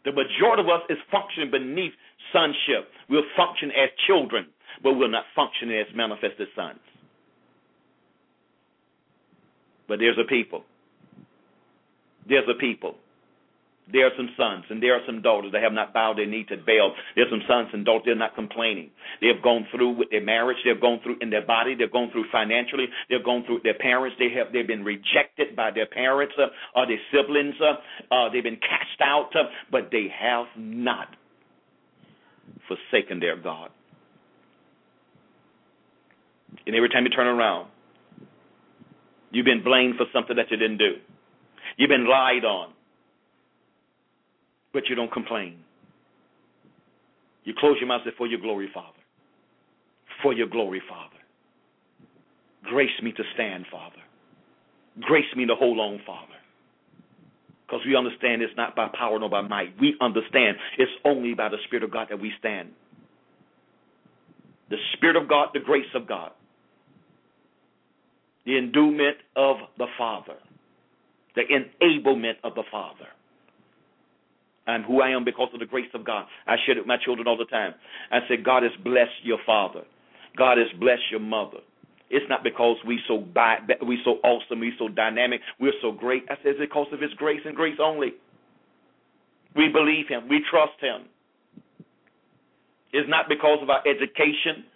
The 0.06 0.12
majority 0.12 0.64
of 0.64 0.70
us 0.70 0.82
is 0.90 0.98
functioning 1.12 1.52
beneath 1.52 1.94
sonship. 2.34 2.90
We'll 3.10 3.28
function 3.36 3.70
as 3.72 3.90
children, 4.08 4.48
but 4.82 4.94
we're 4.94 5.12
not 5.12 5.26
functioning 5.36 5.78
as 5.78 5.94
manifested 5.96 6.48
sons. 6.56 6.80
But 9.88 10.00
there's 10.00 10.18
a 10.18 10.28
people. 10.28 10.64
There's 12.28 12.48
a 12.50 12.58
people 12.58 12.96
there 13.90 14.06
are 14.06 14.12
some 14.16 14.30
sons 14.38 14.66
and 14.70 14.82
there 14.82 14.94
are 14.94 15.02
some 15.06 15.22
daughters 15.22 15.52
that 15.52 15.64
have 15.64 15.74
not 15.74 15.94
bowed 15.94 16.18
their 16.18 16.28
knee 16.28 16.46
to 16.50 16.56
Baal. 16.58 16.94
There 17.16 17.26
are 17.26 17.30
some 17.30 17.42
sons 17.48 17.70
and 17.74 17.84
daughters 17.84 18.04
they're 18.06 18.16
not 18.16 18.36
complaining. 18.36 18.92
They 19.20 19.28
have 19.28 19.42
gone 19.42 19.68
through 19.72 19.98
with 19.98 20.10
their 20.12 20.22
marriage. 20.22 20.58
They've 20.64 20.80
gone 20.80 21.00
through 21.04 21.18
in 21.22 21.30
their 21.30 21.46
body. 21.46 21.76
They've 21.76 21.92
gone 21.92 22.10
through 22.12 22.26
financially. 22.32 22.86
They've 23.10 23.24
gone 23.24 23.44
through 23.46 23.62
their 23.64 23.78
parents. 23.78 24.16
They 24.20 24.30
have 24.38 24.54
they've 24.54 24.68
been 24.68 24.84
rejected 24.84 25.56
by 25.56 25.72
their 25.72 25.88
parents 25.88 26.34
uh, 26.38 26.48
or 26.76 26.86
their 26.88 27.02
siblings. 27.12 27.56
Uh, 27.60 28.14
uh, 28.14 28.30
they've 28.32 28.44
been 28.44 28.62
cast 28.62 29.02
out, 29.04 29.36
uh, 29.36 29.50
but 29.72 29.90
they 29.92 30.08
have 30.14 30.48
not 30.56 31.08
forsaken 32.68 33.20
their 33.20 33.38
God. 33.38 33.70
And 36.66 36.76
every 36.76 36.90
time 36.90 37.04
you 37.04 37.10
turn 37.10 37.28
around, 37.28 37.68
you've 39.32 39.46
been 39.46 39.64
blamed 39.64 39.96
for 39.98 40.06
something 40.14 40.36
that 40.36 40.52
you 40.52 40.58
didn't 40.58 40.78
do. 40.78 40.96
You've 41.78 41.90
been 41.90 42.08
lied 42.08 42.46
on 42.46 42.74
but 44.74 44.84
you 44.90 44.96
don't 44.96 45.12
complain. 45.12 45.58
You 47.44 47.54
close 47.60 47.78
your 47.80 47.88
mouth 47.88 48.02
and 48.06 48.14
say, 48.14 48.18
For 48.18 48.28
your 48.28 48.40
glory, 48.40 48.70
Father. 48.74 48.98
For 50.24 50.34
your 50.34 50.48
glory, 50.48 50.82
Father. 50.90 51.16
Grace 52.64 52.92
me 53.04 53.12
to 53.14 53.24
stand, 53.34 53.66
Father. 53.72 53.98
Grace 55.02 55.26
me 55.36 55.46
to 55.48 55.56
hold 55.56 55.80
on, 55.80 56.02
Father. 56.06 56.34
Because 57.68 57.86
we 57.86 57.96
understand 57.96 58.42
it's 58.42 58.54
not 58.58 58.76
by 58.76 58.90
power 58.98 59.20
nor 59.20 59.30
by 59.30 59.42
might. 59.42 59.74
We 59.80 59.96
understand 60.02 60.58
it's 60.78 60.92
only 61.06 61.34
by 61.34 61.50
the 61.50 61.58
Spirit 61.66 61.84
of 61.84 61.92
God 61.92 62.08
that 62.10 62.20
we 62.22 62.32
stand. 62.40 62.70
The 64.70 64.78
Spirit 64.94 65.16
of 65.16 65.30
God, 65.30 65.50
the 65.54 65.62
grace 65.62 65.86
of 65.96 66.08
God. 66.08 66.32
the 68.46 68.58
endowment 68.58 69.18
of 69.36 69.58
the 69.78 69.88
Father, 69.98 70.38
the 71.36 71.44
enablement 71.44 72.36
of 72.44 72.56
the 72.56 72.64
Father. 72.72 73.08
I'm 74.68 74.84
who 74.84 75.02
I 75.02 75.10
am 75.10 75.26
because 75.26 75.50
of 75.54 75.60
the 75.60 75.66
grace 75.66 75.90
of 75.94 76.06
God. 76.06 76.26
I 76.48 76.56
share 76.66 76.78
it 76.78 76.82
with 76.82 76.88
my 76.88 76.98
children 77.04 77.28
all 77.28 77.38
the 77.38 77.46
time. 77.46 77.74
I 78.12 78.20
say, 78.30 78.38
God 78.38 78.64
has 78.64 78.72
blessed 78.84 79.24
your 79.24 79.40
father. 79.46 79.82
God 80.38 80.58
has 80.58 80.68
blessed 80.80 81.10
your 81.10 81.20
mother. 81.20 81.60
It's 82.10 82.26
not 82.30 82.44
because 82.44 82.78
we 82.86 83.00
so 83.08 83.26
we 83.88 84.00
so 84.04 84.20
awesome, 84.24 84.60
we 84.60 84.74
so 84.78 84.90
dynamic, 84.90 85.40
we're 85.60 85.78
so 85.82 85.92
great. 85.92 86.24
I 86.30 86.36
say 86.36 86.52
it's 86.52 86.60
because 86.60 86.88
of 86.92 87.00
His 87.00 87.12
grace 87.16 87.40
and 87.46 87.56
grace 87.56 87.78
only. 87.82 88.14
We 89.56 89.70
believe 89.70 90.08
Him. 90.10 90.28
We 90.30 90.44
trust 90.50 90.80
Him. 90.80 91.08
It's 92.92 93.10
not 93.10 93.30
because 93.30 93.60
of 93.62 93.70
our 93.70 93.82
education. 93.88 94.68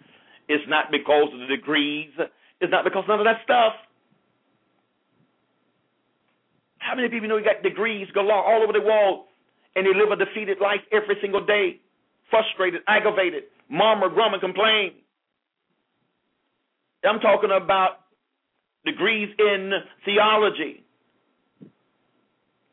It's 0.48 0.64
not 0.66 0.86
because 0.90 1.28
of 1.34 1.40
the 1.40 1.46
degrees. 1.46 2.10
It's 2.60 2.70
not 2.70 2.84
because 2.84 3.04
of 3.04 3.08
none 3.08 3.20
of 3.20 3.26
that 3.26 3.44
stuff. 3.44 3.74
How 6.78 6.94
many 6.94 7.08
people 7.08 7.28
know 7.28 7.36
you 7.36 7.44
got 7.44 7.62
degrees 7.62 8.08
galore 8.14 8.44
all 8.44 8.62
over 8.62 8.72
the 8.72 8.80
world 8.80 9.25
and 9.76 9.86
they 9.86 9.94
live 9.94 10.10
a 10.10 10.16
defeated 10.16 10.58
life 10.60 10.80
every 10.90 11.16
single 11.20 11.44
day, 11.44 11.80
frustrated, 12.30 12.80
aggravated, 12.88 13.44
murmur, 13.68 14.08
grumble, 14.08 14.40
complain? 14.40 14.92
I'm 17.04 17.20
talking 17.20 17.50
about 17.50 18.00
degrees 18.84 19.28
in 19.38 19.70
theology, 20.04 20.82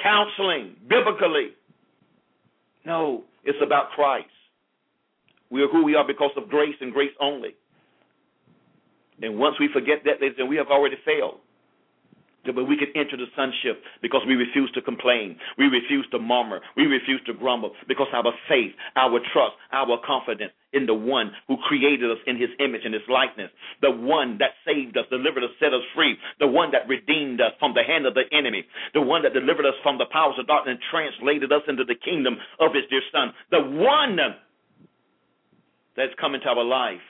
counseling, 0.01 0.77
biblically. 0.89 1.49
No, 2.85 3.25
it's 3.43 3.59
about 3.61 3.91
Christ. 3.91 4.27
We 5.51 5.61
are 5.61 5.67
who 5.67 5.83
we 5.83 5.95
are 5.95 6.07
because 6.07 6.31
of 6.35 6.49
grace 6.49 6.75
and 6.81 6.91
grace 6.91 7.11
only. 7.19 7.55
And 9.21 9.37
once 9.37 9.55
we 9.59 9.69
forget 9.71 9.99
that, 10.05 10.15
then 10.19 10.47
we 10.47 10.55
have 10.55 10.67
already 10.67 10.95
failed 11.05 11.39
but 12.51 12.67
we 12.67 12.75
can 12.75 12.91
enter 12.95 13.15
the 13.15 13.31
sonship 13.35 13.79
because 14.01 14.21
we 14.27 14.35
refuse 14.35 14.69
to 14.75 14.81
complain. 14.81 15.37
We 15.57 15.65
refuse 15.65 16.05
to 16.11 16.19
murmur. 16.19 16.59
We 16.75 16.83
refuse 16.83 17.21
to 17.27 17.33
grumble 17.33 17.71
because 17.87 18.07
our 18.11 18.33
faith, 18.49 18.75
our 18.95 19.19
trust, 19.31 19.55
our 19.71 19.97
confidence 20.05 20.51
in 20.73 20.85
the 20.85 20.93
one 20.93 21.31
who 21.47 21.55
created 21.69 22.11
us 22.11 22.17
in 22.27 22.35
his 22.35 22.49
image 22.59 22.81
and 22.83 22.93
his 22.93 23.07
likeness, 23.07 23.49
the 23.81 23.91
one 23.91 24.37
that 24.39 24.59
saved 24.65 24.97
us, 24.97 25.05
delivered 25.09 25.43
us, 25.43 25.55
set 25.59 25.73
us 25.73 25.85
free, 25.95 26.17
the 26.39 26.47
one 26.47 26.71
that 26.71 26.89
redeemed 26.89 27.39
us 27.39 27.53
from 27.59 27.73
the 27.73 27.83
hand 27.83 28.05
of 28.05 28.13
the 28.13 28.27
enemy, 28.35 28.65
the 28.93 29.01
one 29.01 29.23
that 29.23 29.33
delivered 29.33 29.65
us 29.65 29.77
from 29.81 29.97
the 29.97 30.09
powers 30.11 30.35
of 30.37 30.47
darkness 30.47 30.75
and 30.75 30.83
translated 30.91 31.51
us 31.53 31.61
into 31.67 31.85
the 31.85 31.95
kingdom 31.95 32.35
of 32.59 32.73
his 32.73 32.83
dear 32.89 33.05
son, 33.13 33.31
the 33.51 33.61
one 33.61 34.17
that's 35.95 36.13
come 36.19 36.35
into 36.35 36.47
our 36.47 36.63
life 36.63 37.05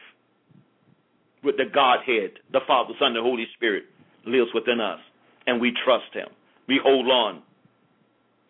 with 1.44 1.58
the 1.58 1.66
Godhead, 1.74 2.40
the 2.52 2.62
Father, 2.68 2.94
Son, 3.00 3.14
the 3.14 3.22
Holy 3.22 3.48
Spirit 3.56 3.84
lives 4.26 4.52
within 4.54 4.80
us 4.80 5.00
and 5.48 5.60
we 5.60 5.74
trust 5.86 6.14
Him. 6.14 6.28
We 6.68 6.80
hold 6.82 7.08
on 7.08 7.42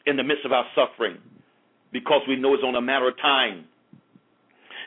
in 0.06 0.18
the 0.18 0.24
midst 0.24 0.46
of 0.46 0.52
our 0.52 0.66
suffering 0.76 1.18
because 1.92 2.22
we 2.28 2.36
know 2.36 2.54
it's 2.54 2.64
on 2.64 2.76
a 2.76 2.82
matter 2.82 3.08
of 3.08 3.18
time 3.18 3.66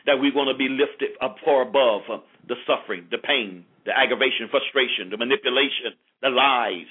that 0.06 0.18
we're 0.18 0.32
going 0.32 0.48
to 0.48 0.56
be 0.56 0.68
lifted 0.68 1.18
up 1.20 1.36
far 1.44 1.62
above 1.62 2.02
uh, 2.10 2.18
the 2.46 2.54
suffering, 2.66 3.06
the 3.10 3.18
pain, 3.18 3.64
the 3.84 3.92
aggravation, 3.92 4.46
frustration, 4.50 5.10
the 5.10 5.18
manipulation, 5.18 5.98
the 6.22 6.30
lies, 6.30 6.86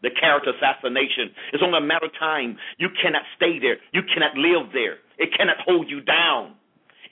the 0.00 0.10
character 0.16 0.52
assassination. 0.56 1.32
It's 1.52 1.62
only 1.62 1.78
a 1.78 1.84
matter 1.84 2.06
of 2.06 2.16
time. 2.18 2.56
You 2.78 2.88
cannot 3.02 3.22
stay 3.36 3.58
there. 3.60 3.76
You 3.92 4.00
cannot 4.06 4.36
live 4.36 4.72
there. 4.72 5.04
It 5.18 5.34
cannot 5.36 5.60
hold 5.64 5.90
you 5.90 6.00
down. 6.00 6.56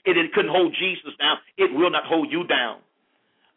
It, 0.05 0.17
it 0.17 0.33
couldn't 0.33 0.51
hold 0.51 0.73
Jesus 0.73 1.13
down. 1.19 1.37
It 1.57 1.73
will 1.73 1.91
not 1.91 2.05
hold 2.05 2.31
you 2.31 2.47
down. 2.47 2.79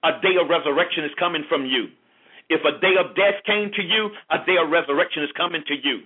A 0.02 0.20
day 0.20 0.36
of 0.40 0.48
resurrection 0.48 1.04
is 1.04 1.12
coming 1.18 1.44
from 1.48 1.64
you. 1.64 1.88
If 2.50 2.66
a 2.66 2.82
day 2.82 2.98
of 2.98 3.14
death 3.14 3.38
came 3.46 3.70
to 3.78 3.82
you, 3.82 4.10
a 4.28 4.42
day 4.44 4.58
of 4.58 4.74
resurrection 4.74 5.22
is 5.22 5.30
coming 5.38 5.62
to 5.70 5.74
you. 5.78 6.02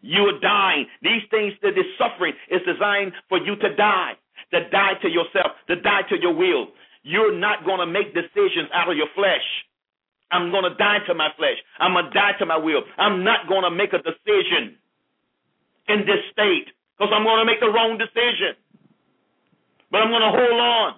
You 0.00 0.32
are 0.32 0.40
dying. 0.40 0.86
These 1.02 1.28
things, 1.30 1.52
that 1.60 1.76
this 1.76 1.84
suffering 2.00 2.32
is 2.48 2.64
designed 2.64 3.12
for 3.28 3.36
you 3.36 3.54
to 3.56 3.76
die, 3.76 4.16
to 4.56 4.64
die 4.72 4.96
to 5.04 5.08
yourself, 5.12 5.52
to 5.68 5.76
die 5.76 6.08
to 6.08 6.16
your 6.16 6.32
will. 6.32 6.72
You're 7.04 7.36
not 7.36 7.68
going 7.68 7.80
to 7.80 7.86
make 7.86 8.16
decisions 8.16 8.72
out 8.72 8.90
of 8.90 8.96
your 8.96 9.12
flesh. 9.14 9.44
I'm 10.32 10.50
going 10.50 10.64
to 10.64 10.74
die 10.80 11.04
to 11.06 11.14
my 11.14 11.28
flesh. 11.36 11.60
I'm 11.78 11.92
going 11.92 12.06
to 12.06 12.16
die 12.16 12.32
to 12.38 12.46
my 12.46 12.56
will. 12.56 12.80
I'm 12.96 13.22
not 13.22 13.46
going 13.46 13.64
to 13.64 13.70
make 13.70 13.92
a 13.92 14.00
decision 14.00 14.80
in 15.88 16.08
this 16.08 16.24
state 16.32 16.72
because 16.96 17.12
I'm 17.12 17.24
going 17.24 17.44
to 17.44 17.48
make 17.48 17.60
the 17.60 17.68
wrong 17.68 17.98
decision. 17.98 18.56
But 19.90 20.00
I'm 20.00 20.08
going 20.08 20.24
to 20.24 20.32
hold 20.32 20.60
on. 20.60 20.94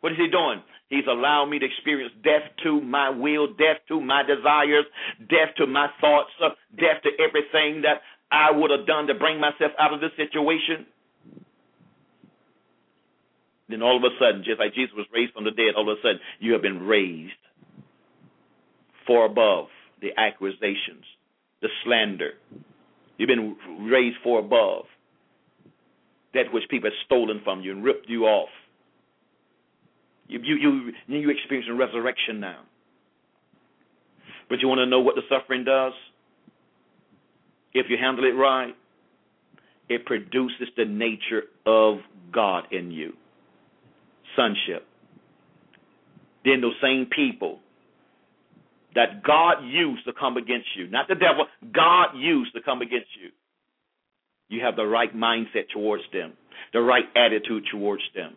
What 0.00 0.12
is 0.12 0.18
he 0.18 0.28
doing? 0.30 0.62
He's 0.88 1.04
allowed 1.06 1.46
me 1.46 1.58
to 1.58 1.66
experience 1.66 2.12
death 2.24 2.48
to 2.64 2.80
my 2.80 3.10
will, 3.10 3.48
death 3.48 3.84
to 3.88 4.00
my 4.00 4.22
desires, 4.22 4.86
death 5.28 5.54
to 5.58 5.66
my 5.66 5.88
thoughts, 6.00 6.30
uh, 6.42 6.50
death 6.76 7.02
to 7.04 7.10
everything 7.22 7.82
that 7.82 8.00
I 8.30 8.50
would 8.50 8.70
have 8.70 8.86
done 8.86 9.06
to 9.08 9.14
bring 9.14 9.38
myself 9.40 9.72
out 9.78 9.92
of 9.92 10.00
this 10.00 10.12
situation. 10.16 10.86
Then 13.68 13.82
all 13.82 13.98
of 13.98 14.02
a 14.02 14.16
sudden, 14.18 14.44
just 14.44 14.58
like 14.58 14.74
Jesus 14.74 14.94
was 14.96 15.06
raised 15.12 15.34
from 15.34 15.44
the 15.44 15.50
dead, 15.50 15.76
all 15.76 15.90
of 15.90 15.98
a 15.98 16.00
sudden 16.00 16.20
you 16.40 16.52
have 16.52 16.62
been 16.62 16.80
raised 16.80 17.32
far 19.06 19.26
above 19.26 19.66
the 20.00 20.08
accusations, 20.16 21.04
the 21.60 21.68
slander. 21.84 22.32
You've 23.18 23.28
been 23.28 23.56
raised 23.90 24.16
far 24.24 24.38
above 24.38 24.84
that 26.32 26.52
which 26.52 26.64
people 26.70 26.88
have 26.88 26.96
stolen 27.04 27.40
from 27.44 27.60
you 27.60 27.72
and 27.72 27.84
ripped 27.84 28.08
you 28.08 28.24
off 28.24 28.48
you 30.28 30.40
you 30.42 30.56
you 30.56 30.92
you 31.20 31.30
experiencing 31.30 31.76
resurrection 31.76 32.40
now. 32.40 32.60
But 34.48 34.60
you 34.60 34.68
want 34.68 34.78
to 34.78 34.86
know 34.86 35.00
what 35.00 35.14
the 35.14 35.22
suffering 35.28 35.64
does? 35.64 35.92
If 37.74 37.86
you 37.90 37.96
handle 38.00 38.24
it 38.24 38.32
right, 38.32 38.74
it 39.88 40.06
produces 40.06 40.68
the 40.76 40.84
nature 40.84 41.42
of 41.66 41.98
God 42.32 42.64
in 42.72 42.90
you. 42.90 43.12
Sonship. 44.36 44.86
Then 46.44 46.60
those 46.60 46.74
same 46.82 47.06
people 47.14 47.60
that 48.94 49.22
God 49.22 49.64
used 49.64 50.04
to 50.06 50.12
come 50.12 50.36
against 50.36 50.68
you, 50.76 50.88
not 50.88 51.08
the 51.08 51.14
devil, 51.14 51.46
God 51.72 52.16
used 52.16 52.54
to 52.54 52.62
come 52.62 52.80
against 52.80 53.08
you. 53.20 53.30
You 54.48 54.64
have 54.64 54.76
the 54.76 54.86
right 54.86 55.14
mindset 55.14 55.68
towards 55.72 56.04
them, 56.12 56.32
the 56.72 56.80
right 56.80 57.04
attitude 57.14 57.64
towards 57.70 58.02
them. 58.14 58.34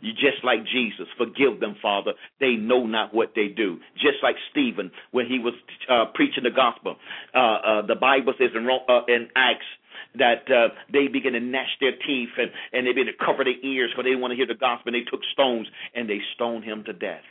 You 0.00 0.12
just 0.12 0.44
like 0.44 0.64
Jesus, 0.64 1.06
forgive 1.16 1.60
them, 1.60 1.76
Father. 1.82 2.12
They 2.40 2.54
know 2.54 2.86
not 2.86 3.12
what 3.12 3.32
they 3.34 3.48
do. 3.48 3.78
Just 3.94 4.18
like 4.22 4.36
Stephen 4.50 4.90
when 5.10 5.26
he 5.26 5.38
was 5.38 5.54
uh, 5.90 6.06
preaching 6.14 6.44
the 6.44 6.50
gospel. 6.50 6.96
Uh, 7.34 7.38
uh, 7.38 7.86
the 7.86 7.96
Bible 7.96 8.34
says 8.38 8.50
in, 8.54 8.68
uh, 8.68 9.00
in 9.08 9.28
Acts 9.34 9.66
that 10.14 10.46
uh, 10.50 10.68
they 10.92 11.08
began 11.08 11.32
to 11.32 11.40
gnash 11.40 11.70
their 11.80 11.92
teeth 12.06 12.30
and, 12.38 12.50
and 12.72 12.86
they 12.86 12.92
began 12.92 13.06
to 13.06 13.24
cover 13.24 13.42
their 13.42 13.58
ears 13.62 13.90
because 13.90 14.04
they 14.04 14.10
didn't 14.10 14.22
want 14.22 14.32
to 14.32 14.36
hear 14.36 14.46
the 14.46 14.54
gospel. 14.54 14.94
And 14.94 14.94
they 14.94 15.10
took 15.10 15.20
stones 15.32 15.66
and 15.94 16.08
they 16.08 16.20
stoned 16.34 16.64
him 16.64 16.84
to 16.84 16.92
death. 16.92 17.26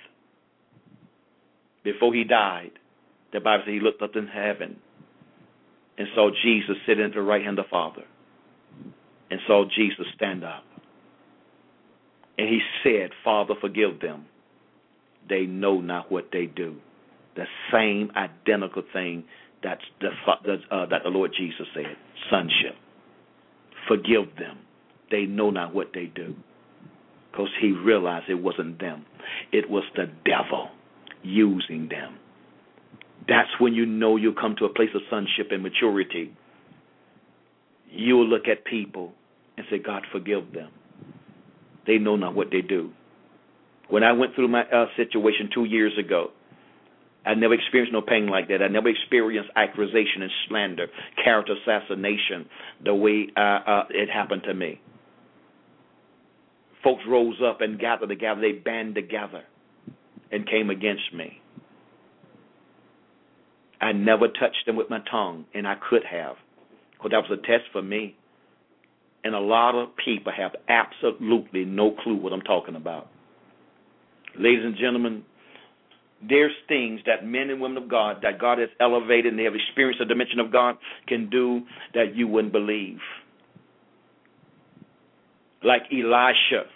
Before 1.83 2.13
he 2.13 2.25
died, 2.25 2.71
the 3.31 3.39
Bible 3.39 3.63
says 3.65 3.73
he 3.73 3.79
looked 3.79 4.01
up 4.01 4.15
in 4.15 4.27
heaven 4.27 4.75
and 5.97 6.07
saw 6.15 6.29
Jesus 6.43 6.75
sitting 6.85 7.05
at 7.05 7.13
the 7.13 7.21
right 7.21 7.43
hand 7.43 7.59
of 7.59 7.65
the 7.65 7.69
Father 7.69 8.03
and 9.31 9.39
saw 9.47 9.63
Jesus 9.65 10.05
stand 10.15 10.43
up. 10.43 10.66
And 12.37 12.47
he 12.47 12.59
said, 12.83 13.11
Father, 13.23 13.55
forgive 13.59 13.99
them. 14.01 14.25
They 15.27 15.45
know 15.45 15.81
not 15.81 16.11
what 16.11 16.29
they 16.31 16.45
do. 16.45 16.75
The 17.35 17.45
same 17.71 18.11
identical 18.15 18.83
thing 18.93 19.25
that's 19.63 19.81
the, 19.99 20.09
uh, 20.71 20.85
that 20.87 21.03
the 21.03 21.09
Lord 21.09 21.31
Jesus 21.37 21.67
said 21.73 21.97
sonship. 22.29 22.75
Forgive 23.87 24.35
them. 24.37 24.59
They 25.09 25.23
know 25.23 25.49
not 25.49 25.73
what 25.73 25.91
they 25.93 26.05
do. 26.05 26.35
Because 27.31 27.49
he 27.61 27.71
realized 27.71 28.29
it 28.29 28.35
wasn't 28.41 28.79
them, 28.79 29.05
it 29.51 29.69
was 29.69 29.83
the 29.95 30.05
devil 30.25 30.69
using 31.21 31.87
them. 31.89 32.17
That's 33.27 33.49
when 33.59 33.73
you 33.73 33.85
know 33.85 34.15
you 34.15 34.33
come 34.33 34.55
to 34.59 34.65
a 34.65 34.73
place 34.73 34.89
of 34.95 35.01
sonship 35.09 35.47
and 35.51 35.61
maturity. 35.61 36.35
You'll 37.89 38.27
look 38.27 38.47
at 38.47 38.65
people 38.65 39.13
and 39.57 39.65
say, 39.69 39.79
God, 39.79 40.03
forgive 40.11 40.53
them 40.53 40.71
they 41.87 41.97
know 41.97 42.15
not 42.15 42.35
what 42.35 42.47
they 42.51 42.61
do. 42.61 42.91
When 43.89 44.03
I 44.03 44.11
went 44.11 44.35
through 44.35 44.49
my 44.49 44.63
uh, 44.63 44.87
situation 44.97 45.49
two 45.53 45.63
years 45.63 45.93
ago, 45.97 46.31
I 47.25 47.33
never 47.33 47.53
experienced 47.53 47.93
no 47.93 48.01
pain 48.01 48.27
like 48.27 48.47
that. 48.49 48.61
I 48.61 48.67
never 48.67 48.89
experienced 48.89 49.49
accusation 49.55 50.21
and 50.21 50.31
slander, 50.47 50.87
character 51.23 51.55
assassination, 51.61 52.47
the 52.83 52.95
way 52.95 53.27
uh, 53.35 53.39
uh, 53.39 53.83
it 53.89 54.09
happened 54.09 54.43
to 54.45 54.53
me. 54.53 54.79
Folks 56.83 57.03
rose 57.07 57.35
up 57.45 57.59
and 57.61 57.79
gathered 57.79 58.07
together. 58.09 58.39
They 58.39 58.53
band 58.53 58.95
together 58.95 59.43
and 60.31 60.47
came 60.47 60.69
against 60.69 61.13
me. 61.13 61.41
I 63.81 63.91
never 63.91 64.27
touched 64.27 64.65
them 64.65 64.75
with 64.75 64.89
my 64.89 64.99
tongue, 65.11 65.45
and 65.53 65.67
I 65.67 65.75
could 65.89 66.03
have, 66.09 66.35
because 66.93 67.11
that 67.11 67.29
was 67.29 67.39
a 67.39 67.47
test 67.47 67.65
for 67.71 67.81
me. 67.81 68.15
And 69.27 69.35
a 69.35 69.39
lot 69.41 69.75
of 69.75 69.89
people 69.97 70.31
have 70.31 70.55
absolutely 70.69 71.65
no 71.65 71.91
clue 72.01 72.15
what 72.15 72.31
I'm 72.31 72.39
talking 72.39 72.77
about. 72.77 73.09
Ladies 74.39 74.63
and 74.63 74.77
gentlemen, 74.77 75.21
there's 76.29 76.53
things 76.69 77.01
that 77.05 77.25
men 77.25 77.49
and 77.49 77.59
women 77.59 77.75
of 77.83 77.89
God 77.89 78.19
that 78.23 78.39
God 78.39 78.57
has 78.57 78.69
elevated 78.79 79.25
and 79.33 79.37
they 79.37 79.43
have 79.43 79.53
experienced 79.53 79.99
the 79.99 80.05
dimension 80.05 80.39
of 80.39 80.49
God 80.49 80.77
can 81.09 81.29
do 81.29 81.63
that 81.93 82.15
you 82.15 82.29
wouldn't 82.29 82.53
believe. 82.53 82.99
Like 85.61 85.81
Elisha. 85.91 86.71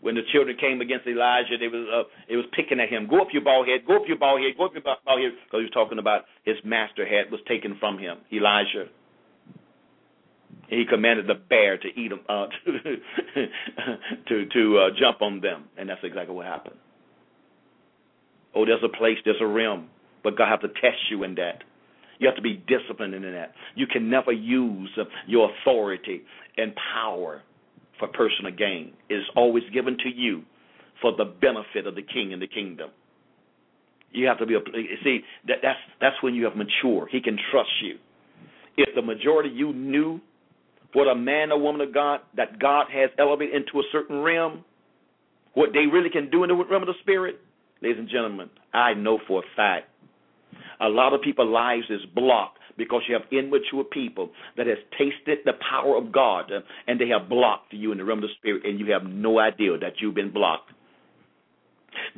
When 0.00 0.14
the 0.14 0.22
children 0.32 0.56
came 0.58 0.80
against 0.80 1.06
Elijah, 1.06 1.58
they 1.60 1.68
was 1.68 1.86
uh, 1.92 2.08
it 2.32 2.36
was 2.36 2.46
picking 2.56 2.80
at 2.80 2.88
him. 2.88 3.08
Go 3.08 3.20
up 3.20 3.28
your 3.30 3.44
bald 3.44 3.68
head. 3.68 3.86
Go 3.86 3.96
up 3.96 4.08
your 4.08 4.16
bald 4.16 4.40
head. 4.40 4.56
Go 4.56 4.64
up 4.64 4.72
your 4.72 4.82
bald 4.82 5.20
head. 5.20 5.32
Because 5.44 5.60
he 5.60 5.68
was 5.68 5.70
talking 5.74 5.98
about 5.98 6.22
his 6.44 6.56
master 6.64 7.04
head 7.04 7.30
was 7.30 7.40
taken 7.46 7.76
from 7.78 7.98
him. 7.98 8.16
Elijah. 8.32 8.88
He 10.68 10.84
commanded 10.88 11.26
the 11.26 11.34
bear 11.34 11.76
to 11.78 11.88
eat 11.88 12.08
them, 12.08 12.20
uh, 12.28 12.46
to 14.28 14.46
to 14.46 14.78
uh, 14.78 14.90
jump 14.98 15.22
on 15.22 15.40
them, 15.40 15.64
and 15.76 15.88
that's 15.88 16.00
exactly 16.02 16.34
what 16.34 16.46
happened. 16.46 16.76
Oh, 18.54 18.64
there's 18.64 18.82
a 18.84 18.96
place, 18.96 19.18
there's 19.24 19.40
a 19.40 19.46
realm, 19.46 19.88
but 20.22 20.38
God 20.38 20.48
have 20.48 20.60
to 20.60 20.68
test 20.68 21.10
you 21.10 21.24
in 21.24 21.34
that. 21.34 21.64
You 22.18 22.28
have 22.28 22.36
to 22.36 22.42
be 22.42 22.62
disciplined 22.68 23.14
in 23.14 23.22
that. 23.22 23.52
You 23.74 23.86
can 23.86 24.08
never 24.08 24.32
use 24.32 24.90
your 25.26 25.50
authority 25.50 26.22
and 26.56 26.72
power 26.94 27.42
for 27.98 28.08
personal 28.08 28.52
gain. 28.52 28.92
It 29.08 29.14
is 29.14 29.24
always 29.36 29.64
given 29.72 29.96
to 29.98 30.08
you 30.08 30.42
for 31.02 31.12
the 31.16 31.24
benefit 31.24 31.86
of 31.86 31.96
the 31.96 32.02
king 32.02 32.32
and 32.32 32.40
the 32.40 32.46
kingdom. 32.46 32.90
You 34.12 34.28
have 34.28 34.38
to 34.38 34.46
be 34.46 34.54
a 34.54 34.60
see 35.02 35.20
that 35.48 35.56
that's 35.62 35.78
that's 36.00 36.16
when 36.22 36.34
you 36.34 36.44
have 36.44 36.54
mature. 36.54 37.08
He 37.10 37.20
can 37.20 37.36
trust 37.50 37.70
you. 37.82 37.98
If 38.76 38.94
the 38.94 39.02
majority 39.02 39.50
you 39.50 39.72
knew 39.72 40.20
what 40.94 41.06
a 41.06 41.14
man 41.14 41.52
or 41.52 41.60
woman 41.60 41.80
of 41.86 41.92
God 41.92 42.20
that 42.36 42.58
God 42.58 42.86
has 42.90 43.10
elevated 43.18 43.54
into 43.54 43.78
a 43.78 43.82
certain 43.92 44.22
realm, 44.22 44.64
what 45.52 45.70
they 45.72 45.86
really 45.86 46.10
can 46.10 46.30
do 46.30 46.42
in 46.42 46.48
the 46.48 46.54
realm 46.54 46.82
of 46.82 46.86
the 46.86 46.94
spirit, 47.02 47.40
ladies 47.82 47.98
and 47.98 48.08
gentlemen, 48.08 48.48
I 48.72 48.94
know 48.94 49.18
for 49.28 49.40
a 49.40 49.46
fact 49.56 49.90
a 50.80 50.88
lot 50.88 51.12
of 51.12 51.22
people's 51.22 51.52
lives 51.52 51.84
is 51.90 52.00
blocked 52.14 52.58
because 52.76 53.02
you 53.08 53.14
have 53.14 53.22
immature 53.30 53.84
people 53.84 54.30
that 54.56 54.66
has 54.66 54.78
tasted 54.98 55.38
the 55.44 55.52
power 55.70 55.96
of 55.96 56.10
God 56.10 56.50
uh, 56.50 56.60
and 56.86 57.00
they 57.00 57.08
have 57.08 57.28
blocked 57.28 57.72
you 57.72 57.92
in 57.92 57.98
the 57.98 58.04
realm 58.04 58.18
of 58.18 58.28
the 58.28 58.34
spirit 58.38 58.64
and 58.64 58.80
you 58.80 58.92
have 58.92 59.04
no 59.04 59.38
idea 59.38 59.78
that 59.78 59.94
you've 60.00 60.14
been 60.14 60.32
blocked. 60.32 60.70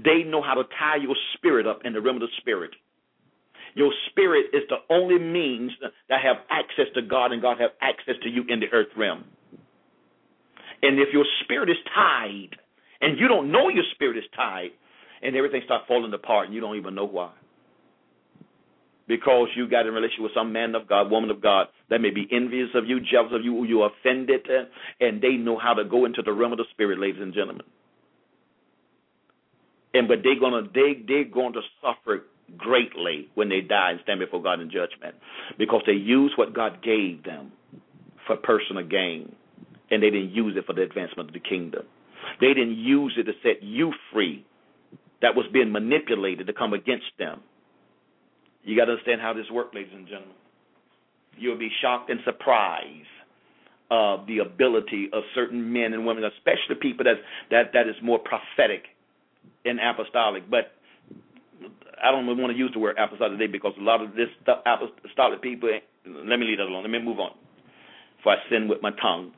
They 0.02 0.22
know 0.24 0.42
how 0.42 0.54
to 0.54 0.62
tie 0.78 0.96
your 0.96 1.14
spirit 1.34 1.66
up 1.66 1.80
in 1.84 1.92
the 1.92 2.00
realm 2.00 2.16
of 2.16 2.22
the 2.22 2.28
spirit. 2.38 2.70
Your 3.76 3.92
spirit 4.08 4.46
is 4.54 4.62
the 4.70 4.80
only 4.88 5.18
means 5.18 5.70
that 6.08 6.20
have 6.22 6.36
access 6.48 6.86
to 6.94 7.02
God 7.02 7.30
and 7.32 7.42
God 7.42 7.58
have 7.60 7.72
access 7.82 8.14
to 8.22 8.28
you 8.30 8.42
in 8.48 8.58
the 8.58 8.66
earth 8.72 8.88
realm. 8.96 9.24
And 10.82 10.98
if 10.98 11.08
your 11.12 11.26
spirit 11.44 11.68
is 11.68 11.76
tied 11.94 12.56
and 13.02 13.18
you 13.18 13.28
don't 13.28 13.52
know 13.52 13.68
your 13.68 13.84
spirit 13.94 14.16
is 14.16 14.24
tied 14.34 14.70
and 15.22 15.36
everything 15.36 15.60
starts 15.66 15.84
falling 15.86 16.12
apart 16.14 16.46
and 16.46 16.54
you 16.54 16.60
don't 16.62 16.76
even 16.76 16.94
know 16.94 17.04
why 17.04 17.32
because 19.08 19.48
you 19.54 19.68
got 19.68 19.86
in 19.86 19.92
relation 19.92 20.22
with 20.22 20.32
some 20.34 20.52
man 20.52 20.74
of 20.74 20.88
God, 20.88 21.10
woman 21.10 21.30
of 21.30 21.42
God 21.42 21.66
that 21.90 22.00
may 22.00 22.10
be 22.10 22.26
envious 22.32 22.68
of 22.74 22.86
you, 22.86 22.98
jealous 23.00 23.32
of 23.32 23.44
you, 23.44 23.64
you 23.64 23.82
offended, 23.82 24.46
and 25.00 25.20
they 25.22 25.32
know 25.32 25.58
how 25.58 25.74
to 25.74 25.84
go 25.84 26.06
into 26.06 26.22
the 26.22 26.32
realm 26.32 26.52
of 26.52 26.58
the 26.58 26.64
spirit, 26.72 26.98
ladies 26.98 27.20
and 27.20 27.34
gentlemen. 27.34 27.66
And 29.94 30.08
but 30.08 30.18
they're 30.22 30.40
gonna 30.40 30.66
they 30.74 31.04
they're 31.06 31.24
going 31.24 31.52
to 31.52 31.60
suffer 31.80 32.24
greatly 32.56 33.28
when 33.34 33.48
they 33.48 33.60
die 33.60 33.92
and 33.92 34.00
stand 34.02 34.20
before 34.20 34.42
God 34.42 34.60
in 34.60 34.68
judgment 34.68 35.14
because 35.58 35.82
they 35.86 35.92
use 35.92 36.32
what 36.36 36.54
God 36.54 36.82
gave 36.82 37.24
them 37.24 37.52
for 38.26 38.36
personal 38.36 38.84
gain, 38.84 39.34
and 39.90 40.02
they 40.02 40.10
didn't 40.10 40.30
use 40.30 40.56
it 40.56 40.66
for 40.66 40.72
the 40.72 40.82
advancement 40.82 41.28
of 41.28 41.32
the 41.32 41.40
kingdom. 41.40 41.84
They 42.40 42.48
didn't 42.48 42.76
use 42.76 43.14
it 43.16 43.24
to 43.24 43.32
set 43.42 43.62
you 43.62 43.92
free 44.12 44.44
that 45.22 45.34
was 45.36 45.46
being 45.52 45.70
manipulated 45.70 46.46
to 46.48 46.52
come 46.52 46.72
against 46.72 47.06
them 47.18 47.40
you 48.66 48.76
got 48.76 48.86
to 48.86 48.92
understand 48.92 49.20
how 49.20 49.32
this 49.32 49.46
works, 49.50 49.74
ladies 49.74 49.92
and 49.94 50.06
gentlemen. 50.06 50.34
You'll 51.38 51.58
be 51.58 51.70
shocked 51.80 52.10
and 52.10 52.18
surprised 52.24 53.06
of 53.92 54.26
the 54.26 54.38
ability 54.38 55.08
of 55.12 55.22
certain 55.36 55.72
men 55.72 55.92
and 55.92 56.04
women, 56.04 56.24
especially 56.24 56.74
people 56.82 57.04
that 57.04 57.22
that 57.52 57.72
that 57.72 57.86
is 57.88 57.94
more 58.02 58.18
prophetic 58.18 58.82
and 59.64 59.78
apostolic. 59.78 60.50
But 60.50 60.72
I 62.02 62.10
don't 62.10 62.26
want 62.26 62.52
to 62.52 62.58
use 62.58 62.70
the 62.72 62.78
word 62.78 62.96
apostolic 62.98 63.38
today 63.38 63.50
because 63.50 63.72
a 63.78 63.82
lot 63.82 64.02
of 64.02 64.10
this 64.12 64.28
stuff, 64.42 64.58
apostolic 64.66 65.42
people. 65.42 65.70
Let 66.04 66.38
me 66.38 66.46
leave 66.46 66.58
that 66.58 66.64
alone. 66.64 66.82
Let 66.82 66.90
me 66.90 67.02
move 67.02 67.18
on. 67.18 67.32
For 68.22 68.32
I 68.32 68.36
sin 68.50 68.68
with 68.68 68.82
my 68.82 68.90
tongue 69.00 69.32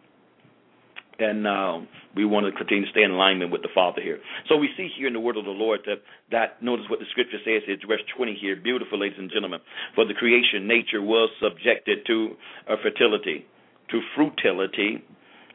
and 1.19 1.47
uh, 1.47 1.79
we 2.15 2.25
want 2.25 2.47
to 2.47 2.53
continue 2.53 2.85
to 2.85 2.91
stay 2.91 3.03
in 3.03 3.11
alignment 3.11 3.51
with 3.51 3.63
the 3.63 3.69
Father 3.75 4.01
here. 4.01 4.21
So 4.49 4.57
we 4.57 4.69
see 4.77 4.89
here 4.97 5.09
in 5.09 5.13
the 5.13 5.21
Word 5.21 5.37
of 5.37 5.45
the 5.45 5.51
Lord 5.51 5.81
that, 5.87 6.03
that 6.31 6.63
notice 6.63 6.87
what 6.89 7.01
the 7.01 7.07
Scripture 7.11 7.39
says. 7.45 7.63
It's 7.67 7.83
verse 7.85 8.03
20 8.17 8.39
here. 8.41 8.57
Beautiful, 8.57 8.99
ladies 9.01 9.19
and 9.19 9.31
gentlemen. 9.31 9.61
For 9.95 10.05
the 10.07 10.15
creation, 10.15 10.69
nature 10.69 11.03
was 11.03 11.31
subjected 11.43 12.07
to 12.07 12.37
uh, 12.71 12.77
fertility, 12.83 13.47
to 13.91 14.01
frutility, 14.15 15.03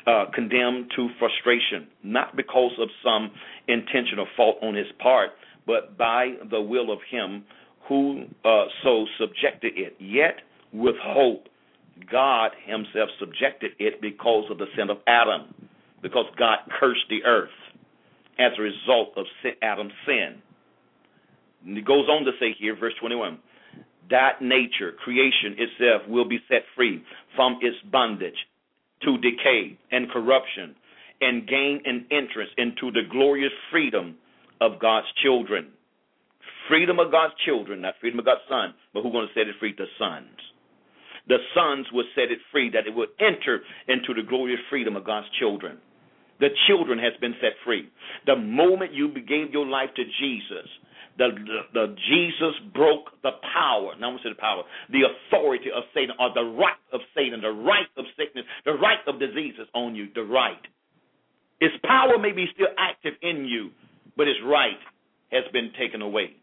uh, 0.05 0.25
condemned 0.33 0.91
to 0.97 1.07
frustration, 1.17 1.87
not 2.03 2.35
because 2.35 2.73
of 2.79 2.89
some 3.03 3.31
intentional 3.69 4.27
fault 4.35 4.57
on 4.61 4.75
his 4.75 4.87
part, 5.01 5.31
but 5.65 5.97
by 5.97 6.33
the 6.49 6.61
will 6.61 6.91
of 6.91 6.99
him 7.09 7.43
who 7.87 8.25
uh, 8.45 8.65
so 8.83 9.05
subjected 9.19 9.73
it. 9.75 9.95
Yet 9.99 10.35
with 10.71 10.95
hope 11.01 11.47
God 12.11 12.51
himself 12.65 13.09
subjected 13.19 13.71
it 13.79 14.01
because 14.01 14.45
of 14.49 14.57
the 14.57 14.65
sin 14.77 14.89
of 14.89 14.97
Adam, 15.07 15.53
because 16.01 16.25
God 16.37 16.59
cursed 16.79 17.05
the 17.09 17.23
earth 17.23 17.49
as 18.39 18.51
a 18.57 18.61
result 18.61 19.09
of 19.15 19.25
Adam's 19.61 19.93
sin. 20.05 20.41
And 21.65 21.77
it 21.77 21.85
goes 21.85 22.07
on 22.09 22.25
to 22.25 22.31
say 22.39 22.55
here, 22.59 22.75
verse 22.75 22.93
21, 22.99 23.37
that 24.09 24.41
nature, 24.41 24.91
creation 25.03 25.55
itself, 25.57 26.07
will 26.09 26.27
be 26.27 26.39
set 26.49 26.63
free 26.75 27.03
from 27.35 27.59
its 27.61 27.77
bondage 27.91 28.35
to 29.03 29.17
decay 29.17 29.77
and 29.91 30.09
corruption 30.09 30.75
and 31.21 31.47
gain 31.47 31.81
an 31.85 32.05
entrance 32.11 32.49
into 32.57 32.91
the 32.91 33.03
glorious 33.09 33.51
freedom 33.71 34.15
of 34.63 34.79
God's 34.79 35.07
children. 35.21 35.75
Freedom 36.71 36.97
of 36.99 37.11
God's 37.11 37.35
children, 37.43 37.81
not 37.83 37.99
freedom 37.99 38.19
of 38.19 38.25
God's 38.25 38.47
son, 38.47 38.73
but 38.93 39.03
who's 39.03 39.11
going 39.11 39.27
to 39.27 39.33
set 39.35 39.51
it 39.51 39.59
free? 39.59 39.75
The 39.75 39.91
sons 39.99 40.39
the 41.27 41.37
sons 41.55 41.87
will 41.93 42.05
set 42.15 42.31
it 42.31 42.39
free, 42.51 42.69
that 42.71 42.87
it 42.87 42.93
will 42.93 43.07
enter 43.19 43.61
into 43.87 44.13
the 44.13 44.27
glorious 44.27 44.59
freedom 44.69 44.95
of 44.95 45.05
God's 45.05 45.27
children. 45.39 45.77
The 46.39 46.49
children 46.67 46.99
has 46.99 47.13
been 47.21 47.35
set 47.39 47.53
free. 47.63 47.89
The 48.25 48.35
moment 48.35 48.93
you 48.93 49.13
gave 49.13 49.53
your 49.53 49.65
life 49.65 49.89
to 49.95 50.03
Jesus, 50.19 50.67
the, 51.17 51.29
the, 51.31 51.59
the 51.73 51.95
Jesus 52.09 52.55
broke 52.73 53.21
the 53.21 53.31
power. 53.53 53.95
Now 53.99 54.11
I'm 54.11 54.17
going 54.17 54.17
to 54.17 54.23
say 54.23 54.33
the 54.35 54.41
power, 54.41 54.63
the 54.89 55.07
authority 55.07 55.69
of 55.73 55.83
Satan, 55.93 56.15
or 56.19 56.33
the 56.33 56.43
right 56.43 56.81
of 56.91 56.99
Satan, 57.15 57.39
the 57.39 57.53
right 57.53 57.87
of 57.95 58.05
sickness, 58.17 58.43
the 58.65 58.73
right 58.73 58.99
of 59.07 59.19
diseases 59.19 59.67
on 59.73 59.95
you. 59.95 60.07
The 60.13 60.23
right. 60.23 60.59
His 61.61 61.71
power 61.85 62.17
may 62.19 62.33
be 62.33 62.47
still 62.53 62.73
active 62.77 63.13
in 63.21 63.45
you, 63.45 63.69
but 64.17 64.27
his 64.27 64.37
right 64.45 64.79
has 65.31 65.43
been 65.51 65.71
taken 65.79 66.01
away. 66.01 66.35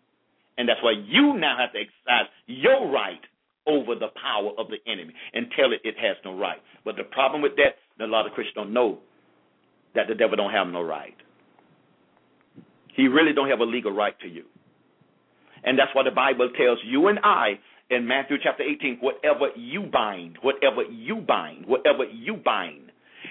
And 0.59 0.69
that's 0.69 0.83
why 0.83 0.93
you 1.07 1.39
now 1.39 1.57
have 1.59 1.73
to 1.73 1.79
exercise 1.79 2.31
your 2.47 2.91
right 2.91 3.21
over 3.67 3.95
the 3.95 4.09
power 4.21 4.51
of 4.59 4.67
the 4.69 4.79
enemy 4.91 5.15
and 5.33 5.47
tell 5.57 5.73
it 5.73 5.81
it 5.85 5.95
has 5.99 6.17
no 6.25 6.37
right. 6.37 6.59
But 6.85 6.97
the 6.97 7.05
problem 7.05 7.43
with 7.43 7.53
that, 7.57 7.77
a 8.03 8.07
lot 8.07 8.27
of 8.27 8.33
Christians 8.33 8.57
don't 8.57 8.73
know 8.73 8.99
that 9.95 10.09
the 10.09 10.15
devil 10.15 10.37
don't 10.37 10.53
have 10.53 10.67
no 10.69 10.83
right. 10.83 11.17
He 12.95 13.09
really 13.09 13.33
don't 13.33 13.49
have 13.49 13.61
a 13.61 13.65
legal 13.65 13.93
right 13.93 14.19
to 14.21 14.29
you. 14.29 14.45
And 15.65 15.79
that's 15.79 15.91
why 15.95 16.03
the 16.03 16.11
Bible 16.11 16.51
tells 16.57 16.79
you 16.85 17.09
and 17.09 17.19
I 17.23 17.59
in 17.91 18.07
Matthew 18.07 18.37
chapter 18.43 18.63
18, 18.63 18.99
whatever 19.01 19.49
you 19.57 19.83
bind, 19.83 20.39
whatever 20.43 20.83
you 20.83 21.17
bind, 21.17 21.67
whatever 21.67 22.05
you 22.05 22.37
bind, 22.37 22.90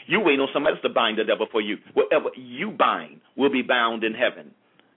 you 0.09 0.19
wait 0.19 0.39
on 0.39 0.49
somebody 0.51 0.73
else 0.73 0.81
to 0.81 0.89
bind 0.89 1.19
the 1.19 1.23
devil 1.23 1.47
for 1.51 1.61
you. 1.61 1.77
Whatever 1.93 2.29
you 2.35 2.71
bind 2.71 3.21
will 3.37 3.51
be 3.51 3.61
bound 3.61 4.03
in 4.03 4.13
heaven. 4.13 4.51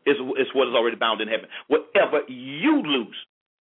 Is 0.05 0.17
is 0.41 0.49
what 0.53 0.67
is 0.67 0.75
already 0.75 0.97
bound 0.97 1.21
in 1.21 1.29
heaven. 1.29 1.47
Whatever 1.69 2.23
you 2.27 2.83
loose 2.83 3.21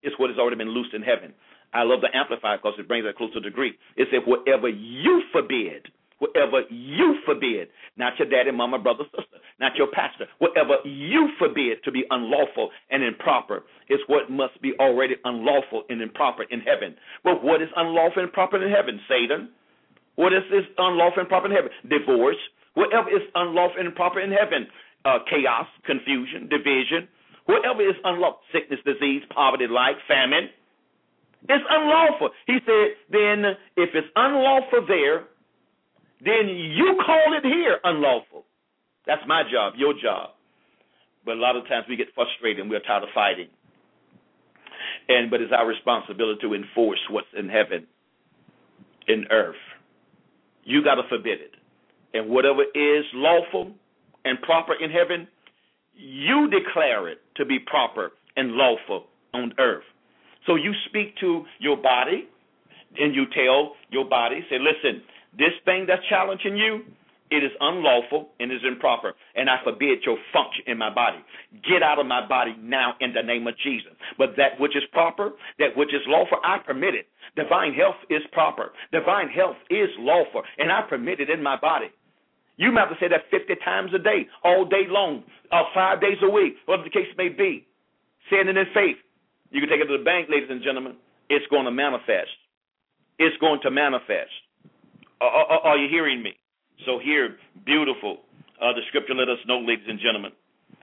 is 0.03 0.11
what 0.17 0.29
has 0.29 0.39
already 0.39 0.57
been 0.57 0.73
loosed 0.73 0.93
in 0.93 1.01
heaven. 1.01 1.33
I 1.73 1.83
love 1.83 2.01
the 2.01 2.09
Amplified 2.13 2.59
because 2.61 2.79
it 2.79 2.87
brings 2.87 3.05
that 3.05 3.15
closer 3.15 3.39
to 3.39 3.49
Greek. 3.51 3.75
It 3.95 4.07
said, 4.11 4.21
whatever 4.25 4.67
you 4.69 5.23
forbid, 5.31 5.87
whatever 6.19 6.61
you 6.69 7.19
forbid, 7.25 7.67
not 7.97 8.17
your 8.17 8.29
daddy, 8.29 8.51
mama, 8.51 8.79
brother, 8.79 9.03
sister, 9.15 9.37
not 9.59 9.75
your 9.75 9.87
pastor, 9.91 10.25
whatever 10.39 10.75
you 10.83 11.29
forbid 11.37 11.83
to 11.83 11.91
be 11.91 12.03
unlawful 12.09 12.69
and 12.89 13.03
improper 13.03 13.63
is 13.89 13.99
what 14.07 14.29
must 14.29 14.61
be 14.61 14.73
already 14.79 15.15
unlawful 15.25 15.83
and 15.89 16.01
improper 16.01 16.43
in 16.49 16.59
heaven. 16.61 16.95
But 17.23 17.43
what 17.43 17.61
is 17.61 17.69
unlawful 17.75 18.23
and 18.23 18.29
improper 18.29 18.63
in 18.63 18.71
heaven? 18.71 18.99
Satan. 19.07 19.49
What 20.15 20.33
is 20.33 20.43
this 20.51 20.63
unlawful 20.77 21.19
and 21.19 21.27
improper 21.27 21.47
in 21.47 21.55
heaven? 21.55 21.71
Divorce. 21.87 22.39
Whatever 22.73 23.09
is 23.09 23.23
unlawful 23.35 23.79
and 23.79 23.87
improper 23.87 24.19
in 24.19 24.31
heaven? 24.31 24.67
Uh, 25.03 25.19
chaos, 25.29 25.67
confusion, 25.85 26.49
division. 26.49 27.07
Whatever 27.45 27.83
is 27.83 27.95
unlawful, 28.03 28.41
sickness, 28.51 28.79
disease, 28.85 29.21
poverty, 29.29 29.67
like 29.67 29.95
famine 30.07 30.49
it's 31.47 31.65
unlawful. 31.69 32.29
He 32.47 32.57
said, 32.65 32.97
then 33.11 33.45
if 33.77 33.89
it's 33.93 34.07
unlawful 34.15 34.85
there, 34.87 35.25
then 36.23 36.49
you 36.49 36.99
call 37.05 37.37
it 37.37 37.45
here 37.45 37.77
unlawful. 37.83 38.45
That's 39.05 39.21
my 39.27 39.43
job, 39.51 39.73
your 39.77 39.93
job. 39.93 40.31
But 41.25 41.33
a 41.37 41.39
lot 41.39 41.55
of 41.55 41.67
times 41.67 41.85
we 41.87 41.95
get 41.95 42.07
frustrated 42.15 42.61
and 42.61 42.69
we're 42.69 42.79
tired 42.79 43.03
of 43.03 43.09
fighting. 43.13 43.47
And 45.07 45.29
but 45.29 45.41
it's 45.41 45.53
our 45.55 45.67
responsibility 45.67 46.39
to 46.41 46.53
enforce 46.53 46.99
what's 47.09 47.27
in 47.37 47.49
heaven, 47.49 47.85
in 49.07 49.25
earth. 49.29 49.55
You 50.65 50.83
got 50.83 50.95
to 50.95 51.03
forbid 51.07 51.39
it. 51.39 51.51
And 52.13 52.29
whatever 52.29 52.63
is 52.63 53.05
lawful 53.13 53.71
and 54.25 54.41
proper 54.41 54.73
in 54.73 54.91
heaven, 54.91 55.27
you 55.93 56.49
declare 56.49 57.07
it 57.07 57.19
to 57.37 57.45
be 57.45 57.59
proper 57.59 58.11
and 58.35 58.51
lawful 58.51 59.05
on 59.33 59.53
earth. 59.59 59.83
So 60.45 60.55
you 60.55 60.73
speak 60.89 61.15
to 61.21 61.43
your 61.59 61.77
body 61.77 62.27
and 62.97 63.15
you 63.15 63.25
tell 63.33 63.73
your 63.89 64.05
body, 64.05 64.41
say, 64.49 64.57
listen, 64.59 65.01
this 65.37 65.51
thing 65.65 65.85
that's 65.87 66.01
challenging 66.09 66.57
you, 66.57 66.81
it 67.31 67.43
is 67.43 67.51
unlawful 67.59 68.29
and 68.39 68.51
is 68.51 68.61
improper, 68.67 69.13
and 69.35 69.49
I 69.49 69.57
forbid 69.63 70.05
your 70.05 70.17
function 70.31 70.63
in 70.67 70.77
my 70.77 70.93
body. 70.93 71.17
Get 71.67 71.81
out 71.81 71.97
of 71.97 72.05
my 72.05 72.25
body 72.27 72.55
now 72.61 72.93
in 73.01 73.13
the 73.13 73.23
name 73.23 73.47
of 73.47 73.55
Jesus. 73.63 73.93
But 74.17 74.37
that 74.37 74.59
which 74.59 74.75
is 74.75 74.83
proper, 74.91 75.31
that 75.57 75.75
which 75.75 75.89
is 75.89 76.01
lawful, 76.05 76.37
I 76.43 76.59
permit 76.59 76.93
it. 76.93 77.07
Divine 77.35 77.73
health 77.73 77.97
is 78.09 78.21
proper. 78.31 78.71
Divine 78.91 79.29
health 79.29 79.57
is 79.69 79.89
lawful, 79.97 80.43
and 80.57 80.71
I 80.71 80.81
permit 80.87 81.19
it 81.19 81.29
in 81.29 81.41
my 81.41 81.59
body. 81.59 81.89
You 82.57 82.71
might 82.71 82.87
have 82.87 82.97
to 82.97 83.03
say 83.03 83.09
that 83.09 83.27
50 83.31 83.55
times 83.65 83.91
a 83.93 83.99
day, 83.99 84.27
all 84.43 84.65
day 84.65 84.85
long, 84.87 85.23
uh, 85.51 85.63
five 85.73 85.99
days 85.99 86.17
a 86.23 86.29
week, 86.29 86.55
whatever 86.65 86.87
the 86.87 86.93
case 86.93 87.09
may 87.17 87.29
be. 87.29 87.67
Saying 88.29 88.47
it 88.47 88.55
in 88.55 88.65
faith. 88.73 88.97
You 89.51 89.61
can 89.61 89.69
take 89.69 89.81
it 89.81 89.87
to 89.87 89.97
the 89.97 90.03
bank, 90.03 90.29
ladies 90.29 90.49
and 90.49 90.63
gentlemen. 90.63 90.95
It's 91.29 91.45
going 91.47 91.65
to 91.65 91.71
manifest. 91.71 92.31
It's 93.19 93.35
going 93.37 93.59
to 93.63 93.71
manifest. 93.71 94.31
Are, 95.21 95.29
are 95.29 95.77
you 95.77 95.89
hearing 95.89 96.23
me? 96.23 96.33
So 96.85 96.99
here, 96.99 97.37
beautiful. 97.65 98.19
Uh, 98.61 98.73
the 98.73 98.81
scripture 98.89 99.13
let 99.13 99.29
us 99.29 99.39
know, 99.47 99.59
ladies 99.59 99.85
and 99.87 99.99
gentlemen, 99.99 100.31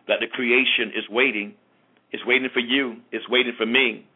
that 0.08 0.20
the 0.20 0.26
creation 0.26 0.88
is 0.96 1.04
waiting. 1.10 1.54
It's 2.12 2.24
waiting 2.26 2.48
for 2.52 2.60
you. 2.60 2.96
It's 3.12 3.28
waiting 3.28 3.52
for 3.56 3.66
me. 3.66 4.06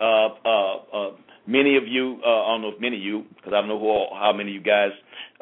Uh, 0.00 0.28
uh, 0.44 0.76
uh, 0.92 1.10
many 1.46 1.76
of 1.76 1.86
you, 1.86 2.18
uh, 2.24 2.28
I 2.28 2.46
don't 2.48 2.62
know 2.62 2.72
if 2.74 2.80
many 2.80 2.96
of 2.96 3.02
you, 3.02 3.24
because 3.36 3.52
I 3.52 3.60
don't 3.60 3.68
know 3.68 3.78
all, 3.78 4.16
how 4.18 4.32
many 4.32 4.50
of 4.50 4.54
you 4.54 4.62
guys 4.62 4.90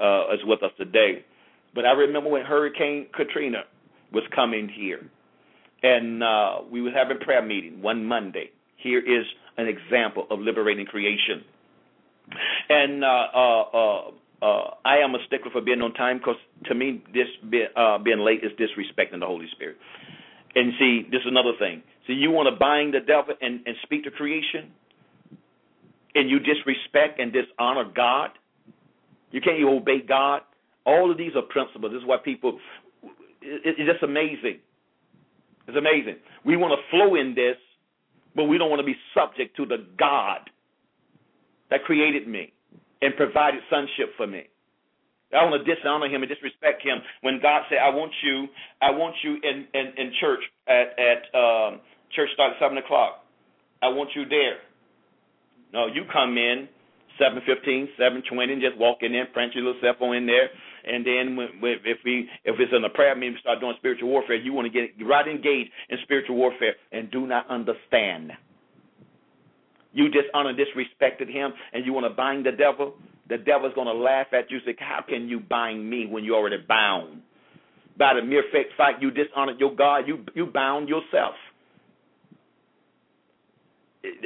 uh, 0.03 0.35
is 0.35 0.41
with 0.45 0.63
us 0.63 0.73
today, 0.77 1.25
but 1.75 1.85
I 1.87 1.93
remember 1.93 2.31
when 2.31 2.45
Hurricane 2.45 3.07
Katrina 3.15 3.65
was 4.13 4.25
coming 4.35 4.69
here, 4.69 5.09
and 5.83 6.21
we 6.71 6.83
were 6.83 6.91
having 6.91 7.19
prayer 7.19 7.43
meeting 7.43 7.81
one 7.81 8.05
Monday. 8.05 8.51
Here 8.77 8.99
is 8.99 9.25
an 9.57 9.67
example 9.69 10.27
of 10.31 10.41
liberating 10.41 10.87
creation. 10.87 11.45
And 12.69 13.05
uh, 13.05 13.27
uh, 13.35 13.63
uh, 13.63 14.11
uh, 14.43 14.71
I 14.85 14.99
am 14.99 15.15
a 15.15 15.19
stickler 15.27 15.51
for 15.51 15.61
being 15.61 15.83
on 15.83 15.93
time 15.95 16.19
because 16.19 16.37
to 16.67 16.75
me, 16.75 17.03
this 17.13 17.29
be, 17.51 17.65
uh, 17.77 17.99
being 17.99 18.21
late 18.21 18.41
is 18.43 18.53
disrespecting 18.59 19.21
the 19.21 19.27
Holy 19.27 19.47
Spirit. 19.53 19.77
And 20.55 20.73
see, 20.79 21.03
this 21.11 21.21
is 21.21 21.27
another 21.27 21.53
thing. 21.59 21.83
See, 22.07 22.15
you 22.15 22.31
want 22.31 22.53
to 22.53 22.59
bind 22.59 22.95
the 22.95 23.01
devil 23.01 23.35
and, 23.41 23.61
and 23.67 23.77
speak 23.83 24.05
to 24.05 24.11
creation, 24.11 24.73
and 26.15 26.29
you 26.29 26.39
disrespect 26.41 27.21
and 27.21 27.33
dishonor 27.33 27.85
God. 27.95 28.31
You 29.31 29.41
can't 29.41 29.59
you 29.59 29.71
obey 29.71 30.01
God. 30.07 30.43
All 30.87 31.11
of 31.11 31.19
these 31.19 31.33
are 31.37 31.43
principles. 31.43 31.93
This 31.93 32.01
is 32.01 32.09
why 32.09 32.17
people. 32.25 32.59
It, 33.43 33.77
it's 33.79 33.91
just 33.91 34.03
amazing. 34.03 34.59
It's 35.69 35.77
amazing. 35.77 36.17
We 36.45 36.57
want 36.57 36.73
to 36.73 36.91
flow 36.91 37.15
in 37.15 37.35
this, 37.35 37.57
but 38.35 38.45
we 38.45 38.59
don't 38.59 38.71
want 38.71 38.81
to 38.81 38.87
be 38.87 38.97
subject 39.15 39.57
to 39.59 39.67
the 39.67 39.87
God 39.99 40.51
that 41.71 41.85
created 41.85 42.27
me 42.27 42.53
and 43.03 43.17
provided 43.17 43.61
sonship 43.71 44.17
for 44.17 44.27
me. 44.27 44.45
I 45.33 45.45
want 45.47 45.65
to 45.65 45.75
dishonor 45.75 46.07
him 46.07 46.23
and 46.23 46.29
disrespect 46.29 46.83
him 46.83 46.99
when 47.23 47.39
God 47.41 47.63
said, 47.69 47.79
"I 47.79 47.91
want 47.91 48.13
you, 48.23 48.49
I 48.83 48.91
want 48.91 49.15
you 49.23 49.39
in 49.43 49.67
in, 49.75 49.87
in 49.97 50.13
church 50.21 50.43
at 50.67 50.99
at 50.99 51.21
um, 51.39 51.81
church 52.15 52.31
start 52.35 52.55
at 52.55 52.59
seven 52.59 52.79
o'clock. 52.79 53.25
I 53.83 53.89
want 53.89 54.11
you 54.15 54.27
there." 54.27 54.59
No, 55.73 55.87
you 55.87 56.03
come 56.13 56.37
in 56.37 56.69
seven 57.19 57.43
fifteen, 57.47 57.89
seven 57.97 58.23
twenty, 58.29 58.55
and 58.55 58.63
just 58.63 58.77
walk 58.77 58.99
in 59.03 59.13
there, 59.13 59.27
prance 59.33 59.55
your 59.55 59.65
little 59.65 59.81
cell 59.81 60.13
in 60.13 60.27
there, 60.27 60.51
and 60.83 61.07
then 61.07 61.37
when, 61.37 61.49
if 61.63 61.99
we 62.05 62.29
if 62.45 62.59
it's 62.59 62.73
in 62.75 62.83
a 62.83 62.91
prayer 62.91 63.15
meeting, 63.15 63.35
we 63.35 63.41
start 63.41 63.61
doing 63.61 63.75
spiritual 63.79 64.09
warfare. 64.09 64.37
You 64.37 64.53
want 64.53 64.67
to 64.67 64.75
get 64.75 64.91
right 65.07 65.29
engaged 65.29 65.71
in 65.91 65.99
spiritual 66.03 66.37
warfare 66.37 66.75
and 66.91 67.11
do 67.11 67.27
not 67.27 67.49
understand. 67.49 68.33
You 69.93 70.09
dishonor, 70.09 70.53
disrespected 70.55 71.29
him, 71.33 71.53
and 71.73 71.85
you 71.85 71.93
want 71.93 72.07
to 72.07 72.15
bind 72.15 72.47
the 72.47 72.53
devil. 72.53 72.95
The 73.29 73.39
devil's 73.39 73.75
going 73.75 73.87
to 73.87 73.93
laugh 73.95 74.29
at 74.33 74.51
you. 74.51 74.59
Say, 74.65 74.77
how 74.79 75.01
can 75.07 75.29
you 75.29 75.41
bind 75.41 75.89
me 75.89 76.07
when 76.07 76.25
you're 76.25 76.37
already 76.37 76.59
bound? 76.69 77.23
By 77.99 78.15
the 78.15 78.23
mere 78.23 78.45
fact 78.77 79.03
you 79.03 79.11
dishonored 79.11 79.59
your 79.59 79.75
God, 79.75 80.07
you 80.07 80.25
you 80.35 80.47
bound 80.47 80.89
yourself. 80.89 81.35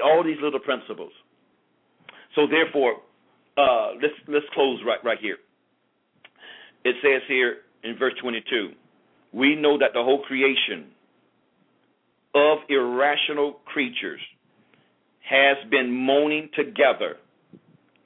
All 0.04 0.22
these 0.22 0.36
little 0.40 0.60
principles. 0.60 1.10
So 2.34 2.46
therefore, 2.46 2.98
uh, 3.56 3.94
let's 4.00 4.14
let's 4.28 4.46
close 4.54 4.80
right 4.86 5.02
right 5.04 5.18
here. 5.20 5.38
It 6.84 6.96
says 7.02 7.22
here 7.26 7.56
in 7.82 7.96
verse 7.98 8.12
22, 8.20 8.70
we 9.32 9.56
know 9.56 9.78
that 9.78 9.90
the 9.94 10.02
whole 10.02 10.22
creation 10.22 10.90
of 12.34 12.58
irrational 12.68 13.60
creatures 13.64 14.20
has 15.28 15.56
been 15.70 15.90
moaning 15.90 16.50
together 16.54 17.16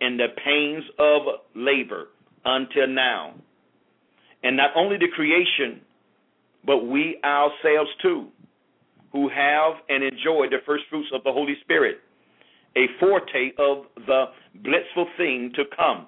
in 0.00 0.16
the 0.16 0.28
pains 0.44 0.84
of 0.98 1.22
labor 1.54 2.08
until 2.44 2.86
now. 2.86 3.34
And 4.42 4.56
not 4.56 4.70
only 4.76 4.96
the 4.96 5.08
creation, 5.14 5.80
but 6.64 6.86
we 6.86 7.18
ourselves 7.24 7.90
too, 8.02 8.28
who 9.12 9.28
have 9.28 9.74
and 9.88 10.04
enjoy 10.04 10.46
the 10.50 10.58
first 10.64 10.84
fruits 10.90 11.08
of 11.12 11.24
the 11.24 11.32
Holy 11.32 11.54
Spirit, 11.62 11.98
a 12.76 12.86
foretaste 13.00 13.58
of 13.58 13.84
the 14.06 14.26
blissful 14.54 15.08
thing 15.16 15.50
to 15.56 15.64
come, 15.76 16.06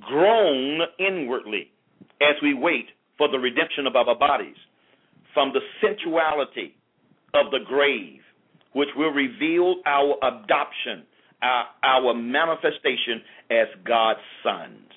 groan 0.00 0.80
inwardly 0.98 1.72
as 2.20 2.36
we 2.42 2.54
wait 2.54 2.86
for 3.18 3.28
the 3.28 3.38
redemption 3.38 3.86
of 3.86 3.96
our 3.96 4.16
bodies 4.16 4.56
from 5.34 5.52
the 5.52 5.60
sensuality 5.80 6.74
of 7.34 7.50
the 7.50 7.58
grave 7.66 8.20
which 8.76 8.90
will 8.94 9.08
reveal 9.08 9.76
our 9.86 10.16
adoption, 10.20 11.08
our, 11.40 11.64
our 11.82 12.12
manifestation 12.12 13.24
as 13.50 13.68
God's 13.88 14.20
sons. 14.44 14.92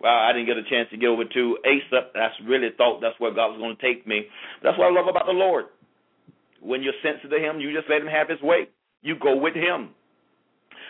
Well, 0.00 0.10
I 0.10 0.32
didn't 0.32 0.46
get 0.46 0.56
a 0.56 0.64
chance 0.64 0.88
to 0.92 0.96
get 0.96 1.08
over 1.08 1.24
to 1.24 1.58
Asa. 1.60 2.08
That's 2.14 2.32
really 2.48 2.68
thought 2.78 3.02
that's 3.02 3.20
where 3.20 3.34
God 3.34 3.52
was 3.52 3.58
going 3.58 3.76
to 3.76 3.82
take 3.82 4.06
me. 4.06 4.24
That's 4.62 4.78
what 4.78 4.86
I 4.86 4.90
love 4.90 5.08
about 5.10 5.26
the 5.26 5.36
Lord. 5.36 5.66
When 6.62 6.82
you're 6.82 6.96
sensitive 7.04 7.32
to 7.32 7.38
Him, 7.38 7.60
you 7.60 7.76
just 7.76 7.90
let 7.90 8.00
Him 8.00 8.08
have 8.08 8.30
His 8.30 8.40
way. 8.40 8.68
You 9.02 9.16
go 9.20 9.36
with 9.36 9.54
Him. 9.54 9.90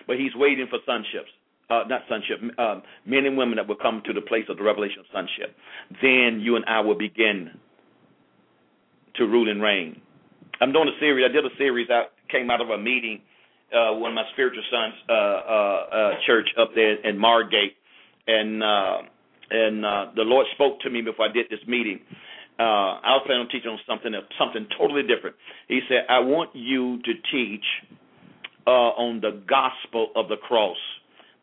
But 0.06 0.14
He's 0.16 0.34
waiting 0.36 0.68
for 0.70 0.78
sonships. 0.86 1.34
Uh, 1.68 1.86
not 1.88 2.02
sonship, 2.08 2.38
um, 2.58 2.82
men 3.06 3.26
and 3.26 3.36
women 3.36 3.54
that 3.56 3.66
will 3.66 3.76
come 3.76 4.02
to 4.04 4.12
the 4.12 4.20
place 4.20 4.44
of 4.48 4.56
the 4.56 4.62
revelation 4.62 4.98
of 5.00 5.06
sonship. 5.12 5.56
Then 6.02 6.40
you 6.40 6.56
and 6.56 6.64
I 6.66 6.80
will 6.80 6.98
begin 6.98 7.50
to 9.16 9.24
rule 9.24 9.48
and 9.48 9.62
reign. 9.62 10.00
I'm 10.60 10.72
doing 10.72 10.88
a 10.88 11.00
series. 11.00 11.24
I 11.24 11.32
did 11.32 11.44
a 11.44 11.56
series 11.56 11.88
that 11.88 12.12
came 12.30 12.50
out 12.50 12.60
of 12.60 12.68
a 12.68 12.76
meeting, 12.76 13.20
uh, 13.72 13.96
one 13.96 14.10
of 14.10 14.14
my 14.14 14.24
spiritual 14.34 14.62
sons' 14.70 14.92
uh, 15.08 15.12
uh, 15.12 15.16
uh, 15.16 16.10
church 16.26 16.48
up 16.60 16.72
there 16.74 17.00
in 17.00 17.16
Margate, 17.16 17.76
and 18.26 18.62
uh, 18.62 18.98
and 19.50 19.84
uh, 19.84 20.06
the 20.14 20.22
Lord 20.22 20.46
spoke 20.54 20.80
to 20.80 20.90
me 20.90 21.00
before 21.00 21.28
I 21.28 21.32
did 21.32 21.46
this 21.48 21.60
meeting. 21.66 22.00
Uh, 22.58 23.00
I 23.00 23.16
was 23.16 23.22
planning 23.24 23.46
on 23.46 23.48
teaching 23.48 23.70
on 23.70 23.78
something 23.88 24.12
something 24.38 24.66
totally 24.78 25.02
different. 25.02 25.34
He 25.66 25.80
said, 25.88 26.04
"I 26.10 26.20
want 26.20 26.50
you 26.52 27.00
to 27.04 27.12
teach 27.32 27.64
uh, 28.66 29.00
on 29.00 29.22
the 29.22 29.42
gospel 29.48 30.12
of 30.14 30.28
the 30.28 30.36
cross." 30.36 30.76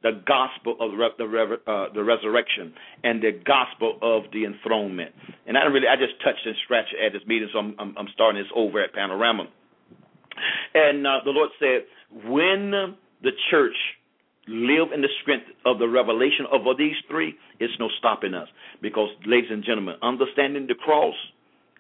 The 0.07 0.21
gospel 0.25 0.77
of 0.79 0.91
the, 0.91 1.57
uh, 1.67 1.93
the 1.93 2.03
resurrection 2.03 2.73
and 3.03 3.21
the 3.21 3.31
gospel 3.45 3.99
of 4.01 4.23
the 4.31 4.45
enthronement. 4.45 5.11
And 5.45 5.57
I 5.57 5.63
really, 5.65 5.87
I 5.87 5.95
just 5.95 6.21
touched 6.23 6.45
and 6.45 6.55
scratched 6.63 6.95
at 6.95 7.11
this 7.11 7.23
meeting, 7.27 7.49
so 7.51 7.59
I'm, 7.59 7.75
I'm, 7.77 7.95
I'm 7.97 8.07
starting 8.13 8.41
this 8.41 8.51
over 8.55 8.81
at 8.81 8.93
Panorama. 8.93 9.47
And 10.73 11.05
uh, 11.05 11.19
the 11.25 11.31
Lord 11.31 11.49
said, 11.59 11.83
when 12.29 12.95
the 13.21 13.31
church 13.51 13.75
live 14.47 14.93
in 14.93 15.01
the 15.01 15.09
strength 15.21 15.47
of 15.65 15.79
the 15.79 15.87
revelation 15.87 16.45
of 16.51 16.61
these 16.77 16.95
three, 17.09 17.35
it's 17.59 17.73
no 17.79 17.89
stopping 17.99 18.33
us. 18.33 18.47
Because, 18.81 19.09
ladies 19.25 19.49
and 19.51 19.63
gentlemen, 19.63 19.95
understanding 20.01 20.67
the 20.67 20.75
cross, 20.75 21.15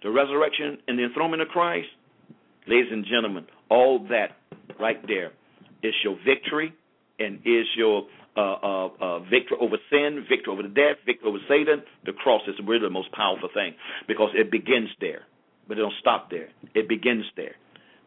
the 0.03 0.11
resurrection, 0.11 0.79
and 0.87 0.99
the 0.99 1.03
enthronement 1.03 1.41
of 1.41 1.47
Christ, 1.47 1.87
ladies 2.67 2.91
and 2.91 3.05
gentlemen, 3.05 3.45
all 3.69 4.05
that 4.09 4.35
right 4.79 4.99
there 5.07 5.31
is 5.81 5.93
your 6.03 6.17
victory 6.25 6.73
and 7.19 7.39
is 7.45 7.65
your 7.75 8.03
uh, 8.35 8.41
uh, 8.41 8.89
uh, 9.01 9.19
victory 9.21 9.57
over 9.59 9.77
sin, 9.89 10.25
victory 10.29 10.53
over 10.53 10.61
the 10.61 10.69
death, 10.69 10.97
victory 11.05 11.29
over 11.29 11.39
Satan. 11.49 11.81
The 12.05 12.13
cross 12.13 12.41
is 12.47 12.55
really 12.65 12.81
the 12.81 12.89
most 12.89 13.11
powerful 13.11 13.49
thing 13.53 13.73
because 14.07 14.29
it 14.35 14.51
begins 14.51 14.89
there, 15.01 15.21
but 15.67 15.77
it 15.77 15.81
don't 15.81 15.93
stop 15.99 16.29
there. 16.29 16.49
It 16.75 16.87
begins 16.87 17.25
there. 17.35 17.55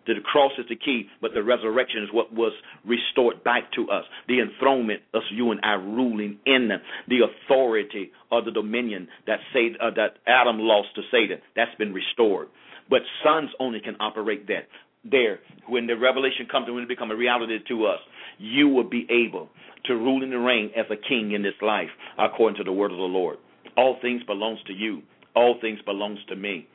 The 0.06 0.14
cross 0.24 0.52
is 0.58 0.64
the 0.68 0.76
key, 0.76 1.08
but 1.20 1.34
the 1.34 1.42
resurrection 1.42 2.02
is 2.02 2.08
what 2.12 2.32
was 2.32 2.52
restored 2.84 3.44
back 3.44 3.70
to 3.74 3.90
us. 3.90 4.04
The 4.28 4.40
enthronement 4.40 5.02
of 5.14 5.22
you 5.30 5.50
and 5.52 5.61
I 5.62 5.74
ruling 5.74 6.38
in. 6.46 6.70
The 7.08 7.20
authority 7.22 8.11
of 8.32 8.44
the 8.44 8.50
dominion 8.50 9.08
that 9.26 9.40
Satan, 9.52 9.76
uh, 9.80 9.90
that 9.96 10.18
Adam 10.26 10.58
lost 10.58 10.88
to 10.96 11.02
Satan, 11.11 11.38
that's 11.54 11.74
been 11.76 11.92
restored. 11.92 12.48
But 12.88 13.02
sons 13.22 13.50
only 13.61 13.80
can 13.80 13.96
operate 14.00 14.46
that. 14.48 14.66
There, 15.05 15.38
when 15.68 15.86
the 15.86 15.96
revelation 15.96 16.46
comes 16.51 16.66
and 16.66 16.74
when 16.74 16.84
it 16.84 16.88
becomes 16.88 17.12
a 17.12 17.16
reality 17.16 17.59
to 17.68 17.86
us, 17.86 18.01
you 18.38 18.68
will 18.68 18.88
be 18.88 19.07
able 19.11 19.48
to 19.86 19.94
rule 19.94 20.22
and 20.22 20.44
reign 20.44 20.70
as 20.76 20.86
a 20.90 21.09
king 21.09 21.32
in 21.32 21.42
this 21.42 21.55
life, 21.62 21.88
according 22.18 22.59
to 22.59 22.64
the 22.64 22.72
word 22.72 22.90
of 22.90 22.98
the 22.98 23.05
Lord. 23.05 23.38
All 23.76 23.96
things 24.03 24.22
belongs 24.24 24.59
to 24.66 24.72
you. 24.72 25.03
All 25.34 25.57
things 25.61 25.78
belongs 25.86 26.18
to 26.28 26.36
me. 26.36 26.66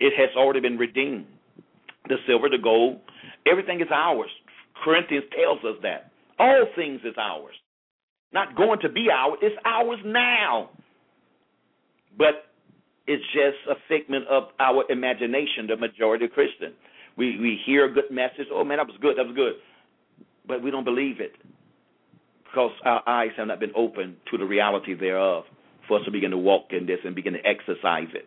It 0.00 0.14
has 0.16 0.30
already 0.36 0.60
been 0.60 0.78
redeemed. 0.78 1.26
The 2.08 2.16
silver, 2.26 2.48
the 2.48 2.58
gold, 2.62 3.00
everything 3.50 3.80
is 3.80 3.88
ours. 3.92 4.30
Corinthians 4.82 5.24
tells 5.36 5.58
us 5.64 5.80
that. 5.82 6.10
All 6.38 6.66
things 6.76 7.00
is 7.04 7.14
ours. 7.18 7.54
Not 8.32 8.56
going 8.56 8.80
to 8.80 8.88
be 8.88 9.08
ours, 9.12 9.38
it's 9.42 9.56
ours 9.64 9.98
now. 10.04 10.70
But 12.16 12.50
it's 13.06 13.24
just 13.32 13.56
a 13.70 13.74
figment 13.88 14.26
of 14.28 14.44
our 14.58 14.84
imagination, 14.90 15.66
the 15.68 15.76
majority 15.76 16.26
of 16.26 16.32
Christians. 16.32 16.74
We 17.16 17.38
we 17.38 17.60
hear 17.64 17.84
a 17.86 17.92
good 17.92 18.10
message, 18.10 18.46
oh 18.52 18.64
man, 18.64 18.78
that 18.78 18.86
was 18.86 18.96
good, 19.00 19.16
that 19.18 19.26
was 19.26 19.34
good. 19.34 19.54
But 20.46 20.62
we 20.62 20.70
don't 20.70 20.84
believe 20.84 21.20
it. 21.20 21.32
Because 22.44 22.72
our 22.84 23.02
eyes 23.08 23.30
have 23.36 23.48
not 23.48 23.60
been 23.60 23.72
opened 23.74 24.16
to 24.30 24.38
the 24.38 24.44
reality 24.44 24.94
thereof 24.94 25.44
for 25.88 25.98
us 25.98 26.04
to 26.04 26.10
begin 26.10 26.30
to 26.30 26.38
walk 26.38 26.66
in 26.70 26.86
this 26.86 26.98
and 27.04 27.14
begin 27.14 27.32
to 27.32 27.40
exercise 27.44 28.08
it. 28.14 28.26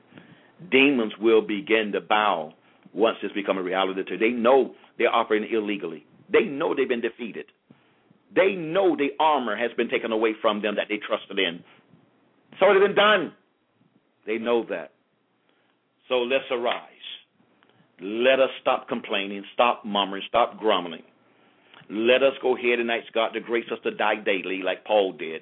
Demons 0.71 1.13
will 1.19 1.41
begin 1.41 1.91
to 1.93 2.01
bow 2.01 2.53
once 2.93 3.17
this 3.21 3.31
becomes 3.33 3.59
a 3.59 3.63
reality. 3.63 4.03
To 4.03 4.17
they 4.17 4.29
know 4.29 4.73
they're 4.97 5.13
operating 5.13 5.49
illegally. 5.53 6.05
They 6.31 6.43
know 6.43 6.75
they've 6.75 6.89
been 6.89 7.01
defeated. 7.01 7.45
They 8.35 8.53
know 8.53 8.95
the 8.95 9.09
armor 9.19 9.55
has 9.55 9.71
been 9.77 9.89
taken 9.89 10.11
away 10.11 10.33
from 10.41 10.61
them 10.61 10.75
that 10.75 10.87
they 10.89 10.97
trusted 10.97 11.39
in. 11.39 11.63
It's 12.51 12.61
already 12.61 12.85
been 12.85 12.95
done. 12.95 13.33
They 14.25 14.37
know 14.37 14.65
that. 14.69 14.91
So 16.09 16.15
let's 16.15 16.43
arise. 16.51 16.83
Let 17.99 18.39
us 18.39 18.49
stop 18.61 18.87
complaining, 18.87 19.43
stop 19.53 19.83
murmuring, 19.83 20.23
stop 20.27 20.59
grumbling. 20.59 21.01
Let 21.89 22.21
us 22.21 22.33
go 22.41 22.55
ahead 22.55 22.79
and 22.79 22.91
ask 22.91 23.11
God 23.13 23.29
to 23.29 23.39
grace 23.39 23.65
us 23.71 23.79
to 23.83 23.91
die 23.91 24.21
daily, 24.23 24.61
like 24.63 24.85
Paul 24.85 25.13
did. 25.13 25.41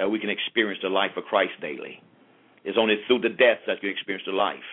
Uh, 0.00 0.08
we 0.08 0.18
can 0.18 0.30
experience 0.30 0.80
the 0.82 0.88
life 0.88 1.12
of 1.16 1.24
Christ 1.24 1.52
daily. 1.60 2.02
It's 2.64 2.78
only 2.78 2.96
through 3.06 3.20
the 3.20 3.28
death 3.28 3.58
that 3.66 3.82
you 3.82 3.90
experience 3.90 4.24
the 4.26 4.32
life. 4.32 4.66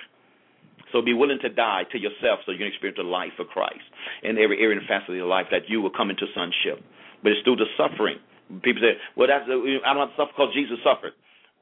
So 0.92 1.04
be 1.04 1.14
willing 1.14 1.38
to 1.42 1.50
die 1.50 1.84
to 1.92 2.00
yourself 2.00 2.40
so 2.46 2.52
you 2.52 2.58
can 2.58 2.68
experience 2.68 2.98
the 2.98 3.04
life 3.04 3.38
of 3.38 3.48
Christ 3.48 3.86
in 4.24 4.38
every 4.40 4.60
area 4.60 4.80
and 4.80 4.88
facet 4.88 5.10
of 5.10 5.16
your 5.16 5.28
life 5.28 5.48
that 5.52 5.70
you 5.70 5.82
will 5.82 5.92
come 5.92 6.10
into 6.10 6.26
sonship. 6.34 6.82
But 7.22 7.34
it's 7.34 7.44
through 7.44 7.58
the 7.58 7.70
suffering. 7.78 8.18
People 8.64 8.82
say, 8.82 8.98
well, 9.16 9.28
that's 9.28 9.46
I 9.46 9.94
don't 9.94 10.02
have 10.02 10.10
to 10.10 10.18
suffer 10.18 10.34
because 10.34 10.54
Jesus 10.56 10.82
suffered. 10.82 11.14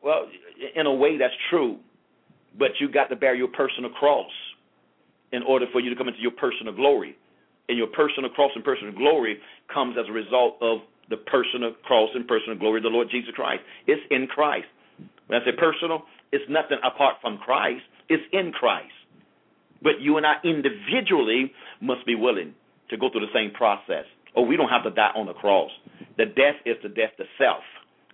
Well, 0.02 0.30
in 0.76 0.86
a 0.86 0.94
way, 0.94 1.18
that's 1.18 1.36
true. 1.50 1.78
But 2.58 2.80
you 2.80 2.90
got 2.90 3.10
to 3.10 3.18
bear 3.18 3.36
your 3.36 3.50
personal 3.50 3.90
cross 3.90 4.32
in 5.32 5.44
order 5.44 5.66
for 5.72 5.82
you 5.82 5.90
to 5.90 5.96
come 5.96 6.08
into 6.08 6.22
your 6.22 6.32
personal 6.32 6.74
glory. 6.74 7.16
And 7.70 7.78
your 7.78 7.88
personal 7.88 8.30
cross 8.30 8.52
and 8.56 8.64
personal 8.64 8.94
glory 8.94 9.38
comes 9.74 9.96
as 10.00 10.06
a 10.08 10.14
result 10.14 10.56
of 10.62 10.80
the 11.10 11.18
personal 11.18 11.74
cross 11.84 12.10
and 12.16 12.28
personal 12.28 12.58
glory 12.58 12.80
of 12.80 12.84
the 12.84 12.90
Lord 12.90 13.08
Jesus 13.12 13.32
Christ. 13.36 13.62
It's 13.88 14.02
in 14.10 14.28
Christ. 14.28 14.68
When 15.28 15.42
I 15.42 15.46
say 15.46 15.52
personal, 15.58 16.04
it's 16.32 16.46
nothing 16.50 16.78
apart 16.84 17.16
from 17.22 17.38
Christ. 17.38 17.84
It's 18.10 18.24
in 18.32 18.52
Christ. 18.52 18.94
But 19.84 20.00
you 20.00 20.18
and 20.18 20.26
I 20.26 20.36
individually 20.44 21.52
must 21.82 22.06
be 22.06 22.16
willing 22.16 22.54
to 22.90 22.98
go 22.98 23.10
through 23.12 23.22
the 23.22 23.34
same 23.34 23.52
process. 23.52 24.06
Oh, 24.36 24.42
we 24.42 24.56
don't 24.56 24.70
have 24.70 24.84
to 24.84 24.92
die 24.92 25.12
on 25.16 25.28
the 25.28 25.34
cross. 25.34 25.72
The 26.18 26.26
death 26.26 26.56
is 26.66 26.76
the 26.84 26.90
death 26.90 27.12
to 27.18 27.26
self, 27.38 27.64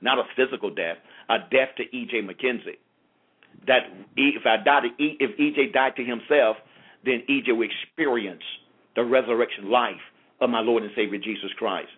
not 0.02 0.18
a 0.18 0.24
physical 0.36 0.74
death, 0.74 0.98
a 1.30 1.38
death 1.40 1.70
to 1.78 1.84
E.J. 1.84 2.22
McKenzie. 2.22 2.78
That 3.68 3.84
if 4.18 4.46
I 4.46 4.58
die 4.64 4.82
to 4.82 5.04
e, 5.04 5.18
if 5.20 5.40
E.J. 5.40 5.72
died 5.72 5.96
to 5.98 6.04
himself, 6.04 6.58
then 7.06 7.24
E.J. 7.28 7.52
will 7.52 7.68
experience 7.68 8.44
the 8.96 9.04
resurrection 9.04 9.70
life 9.70 10.02
of 10.42 10.50
my 10.50 10.60
Lord 10.60 10.84
and 10.84 10.92
Savior 10.96 11.18
Jesus 11.18 11.52
Christ. 11.58 11.90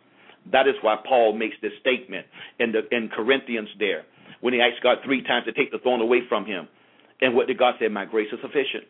That 0.51 0.67
is 0.67 0.75
why 0.81 0.97
Paul 1.07 1.33
makes 1.33 1.55
this 1.61 1.71
statement 1.81 2.25
in 2.59 2.71
the 2.71 2.81
in 2.95 3.09
Corinthians 3.09 3.69
there 3.79 4.03
when 4.41 4.53
he 4.53 4.61
asked 4.61 4.83
God 4.83 4.97
three 5.03 5.23
times 5.23 5.45
to 5.45 5.53
take 5.53 5.71
the 5.71 5.79
thorn 5.79 6.01
away 6.01 6.21
from 6.29 6.45
him. 6.45 6.67
And 7.21 7.35
what 7.35 7.47
did 7.47 7.57
God 7.57 7.75
say? 7.79 7.87
My 7.87 8.05
grace 8.05 8.27
is 8.31 8.39
sufficient. 8.41 8.85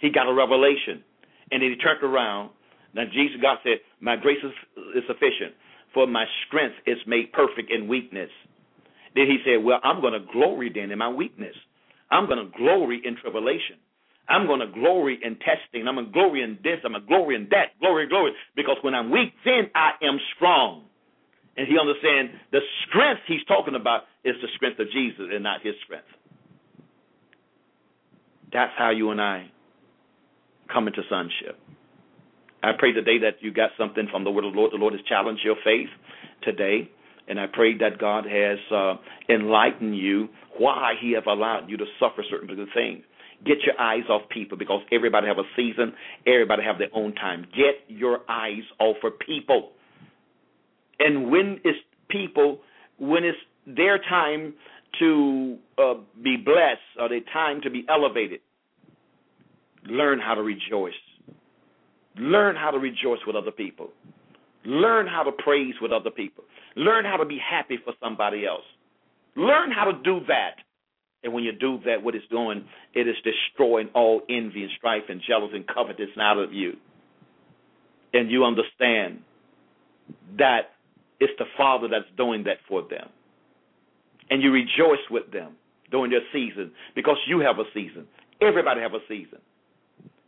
He 0.00 0.10
got 0.10 0.28
a 0.28 0.34
revelation. 0.34 1.02
And 1.50 1.62
then 1.62 1.70
he 1.70 1.76
turned 1.76 2.02
around. 2.02 2.50
Now 2.94 3.04
Jesus 3.04 3.36
God 3.42 3.58
said, 3.62 3.78
My 4.00 4.16
grace 4.16 4.38
is, 4.42 4.52
is 4.96 5.02
sufficient, 5.06 5.54
for 5.92 6.06
my 6.06 6.24
strength 6.46 6.76
is 6.86 6.98
made 7.06 7.32
perfect 7.32 7.70
in 7.70 7.88
weakness. 7.88 8.30
Then 9.14 9.26
he 9.26 9.38
said, 9.44 9.64
Well, 9.64 9.80
I'm 9.82 10.00
gonna 10.00 10.24
glory 10.32 10.70
then 10.72 10.90
in 10.90 10.98
my 10.98 11.08
weakness. 11.08 11.54
I'm 12.10 12.28
gonna 12.28 12.50
glory 12.56 13.02
in 13.04 13.16
tribulation. 13.16 13.76
I'm 14.28 14.46
going 14.46 14.60
to 14.60 14.66
glory 14.66 15.18
in 15.22 15.36
testing. 15.36 15.86
I'm 15.86 15.94
going 15.94 16.06
to 16.06 16.12
glory 16.12 16.42
in 16.42 16.58
this. 16.62 16.78
I'm 16.84 16.92
going 16.92 17.02
to 17.02 17.08
glory 17.08 17.36
in 17.36 17.48
that. 17.50 17.78
Glory, 17.80 18.08
glory. 18.08 18.32
Because 18.56 18.76
when 18.82 18.94
I'm 18.94 19.10
weak, 19.10 19.32
then 19.44 19.70
I 19.74 19.92
am 20.02 20.18
strong. 20.34 20.84
And 21.56 21.66
he 21.66 21.78
understands 21.78 22.32
the 22.52 22.60
strength 22.86 23.22
he's 23.26 23.44
talking 23.48 23.74
about 23.74 24.02
is 24.24 24.34
the 24.42 24.48
strength 24.56 24.78
of 24.78 24.86
Jesus 24.92 25.30
and 25.32 25.42
not 25.42 25.62
his 25.62 25.74
strength. 25.84 26.08
That's 28.52 28.72
how 28.76 28.90
you 28.90 29.10
and 29.10 29.20
I 29.20 29.50
come 30.72 30.86
into 30.86 31.02
sonship. 31.08 31.58
I 32.62 32.72
pray 32.78 32.92
today 32.92 33.18
that 33.18 33.40
you 33.40 33.52
got 33.52 33.70
something 33.78 34.08
from 34.10 34.24
the 34.24 34.30
word 34.30 34.44
of 34.44 34.52
the 34.52 34.58
Lord. 34.58 34.72
The 34.72 34.76
Lord 34.76 34.92
has 34.92 35.02
challenged 35.08 35.42
your 35.44 35.56
faith 35.64 35.88
today. 36.42 36.90
And 37.28 37.40
I 37.40 37.46
pray 37.52 37.76
that 37.78 37.98
God 37.98 38.24
has 38.24 38.58
uh, 38.72 38.94
enlightened 39.28 39.96
you 39.96 40.28
why 40.58 40.94
He 41.00 41.12
has 41.12 41.24
allowed 41.26 41.68
you 41.68 41.76
to 41.76 41.84
suffer 41.98 42.22
certain 42.28 42.48
things. 42.74 43.02
Get 43.44 43.58
your 43.64 43.78
eyes 43.78 44.04
off 44.08 44.22
people 44.30 44.56
because 44.56 44.82
everybody 44.90 45.26
have 45.26 45.38
a 45.38 45.48
season. 45.54 45.92
Everybody 46.26 46.62
have 46.62 46.78
their 46.78 46.88
own 46.94 47.14
time. 47.14 47.46
Get 47.54 47.84
your 47.88 48.20
eyes 48.28 48.62
off 48.78 48.96
of 49.04 49.18
people. 49.18 49.72
And 50.98 51.30
when 51.30 51.60
it's 51.64 51.78
people, 52.08 52.60
when 52.98 53.24
it's 53.24 53.38
their 53.66 53.98
time 53.98 54.54
to 54.98 55.58
uh, 55.78 55.94
be 56.22 56.36
blessed 56.36 56.80
or 56.98 57.08
their 57.08 57.20
time 57.32 57.60
to 57.62 57.70
be 57.70 57.84
elevated, 57.88 58.40
learn 59.86 60.18
how 60.18 60.34
to 60.34 60.42
rejoice. 60.42 60.94
Learn 62.16 62.56
how 62.56 62.70
to 62.70 62.78
rejoice 62.78 63.20
with 63.26 63.36
other 63.36 63.50
people. 63.50 63.90
Learn 64.64 65.06
how 65.06 65.22
to 65.22 65.32
praise 65.32 65.74
with 65.80 65.92
other 65.92 66.10
people. 66.10 66.44
Learn 66.74 67.04
how 67.04 67.16
to 67.16 67.24
be 67.24 67.38
happy 67.38 67.78
for 67.84 67.92
somebody 68.02 68.46
else. 68.46 68.64
Learn 69.36 69.70
how 69.70 69.84
to 69.84 69.92
do 70.02 70.20
that. 70.28 70.56
And 71.26 71.34
when 71.34 71.42
you 71.42 71.50
do 71.50 71.80
that, 71.86 72.04
what 72.04 72.14
it's 72.14 72.24
doing, 72.28 72.66
it 72.94 73.08
is 73.08 73.16
destroying 73.24 73.88
all 73.94 74.22
envy 74.30 74.62
and 74.62 74.70
strife 74.78 75.02
and 75.08 75.20
jealousy 75.26 75.56
and 75.56 75.66
covetousness 75.66 76.16
out 76.20 76.38
of 76.38 76.52
you. 76.52 76.74
And 78.12 78.30
you 78.30 78.44
understand 78.44 79.22
that 80.38 80.70
it's 81.18 81.32
the 81.36 81.46
Father 81.56 81.88
that's 81.90 82.06
doing 82.16 82.44
that 82.44 82.58
for 82.68 82.82
them. 82.82 83.08
And 84.30 84.40
you 84.40 84.52
rejoice 84.52 85.02
with 85.10 85.32
them 85.32 85.56
during 85.90 86.12
their 86.12 86.20
season 86.32 86.70
because 86.94 87.16
you 87.26 87.40
have 87.40 87.58
a 87.58 87.64
season. 87.74 88.06
Everybody 88.40 88.80
have 88.82 88.94
a 88.94 89.02
season. 89.08 89.40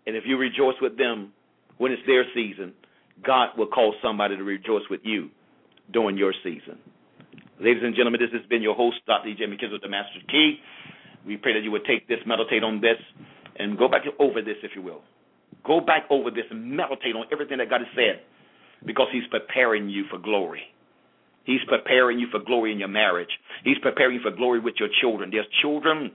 And 0.05 0.16
if 0.16 0.24
you 0.26 0.36
rejoice 0.36 0.74
with 0.82 0.99
them 0.99 1.32
when 1.76 1.92
it's 1.92 2.03
their 2.09 2.24
season, 2.34 2.72
God 3.24 3.51
will 3.57 3.68
call 3.68 3.94
somebody 4.03 4.36
to 4.36 4.42
rejoice 4.42 4.82
with 4.90 5.03
you 5.05 5.30
during 5.92 6.16
your 6.16 6.34
season. 6.42 6.80
Ladies 7.61 7.83
and 7.83 7.95
gentlemen, 7.97 8.21
this 8.23 8.31
has 8.39 8.47
been 8.49 8.63
your 8.63 8.77
host, 8.77 8.99
Dr. 9.05 9.31
E.J. 9.31 9.43
With 9.51 9.83
the 9.83 9.89
Master 9.89 10.21
Key. 10.31 10.63
We 11.27 11.37
pray 11.37 11.55
that 11.55 11.65
you 11.65 11.73
would 11.73 11.85
take 11.85 12.07
this, 12.07 12.19
meditate 12.25 12.63
on 12.63 12.81
this, 12.81 12.99
and 13.59 13.77
go 13.77 13.89
back 13.89 14.03
over 14.21 14.41
this, 14.41 14.55
if 14.63 14.73
you 14.77 14.83
will. 14.83 15.03
Go 15.67 15.81
back 15.81 16.05
over 16.09 16.31
this 16.31 16.45
and 16.53 16.71
meditate 16.71 17.17
on 17.17 17.27
everything 17.33 17.59
that 17.59 17.69
God 17.69 17.81
has 17.81 17.91
said 17.97 18.23
because 18.87 19.09
He's 19.11 19.27
preparing 19.29 19.89
you 19.89 20.05
for 20.09 20.19
glory. 20.19 20.63
He's 21.43 21.59
preparing 21.67 22.21
you 22.21 22.29
for 22.31 22.39
glory 22.39 22.71
in 22.71 22.79
your 22.79 22.89
marriage. 22.95 23.31
He's 23.65 23.79
preparing 23.83 24.15
you 24.15 24.23
for 24.23 24.31
glory 24.31 24.61
with 24.61 24.75
your 24.79 24.91
children. 25.01 25.31
There's 25.33 25.49
children 25.61 26.13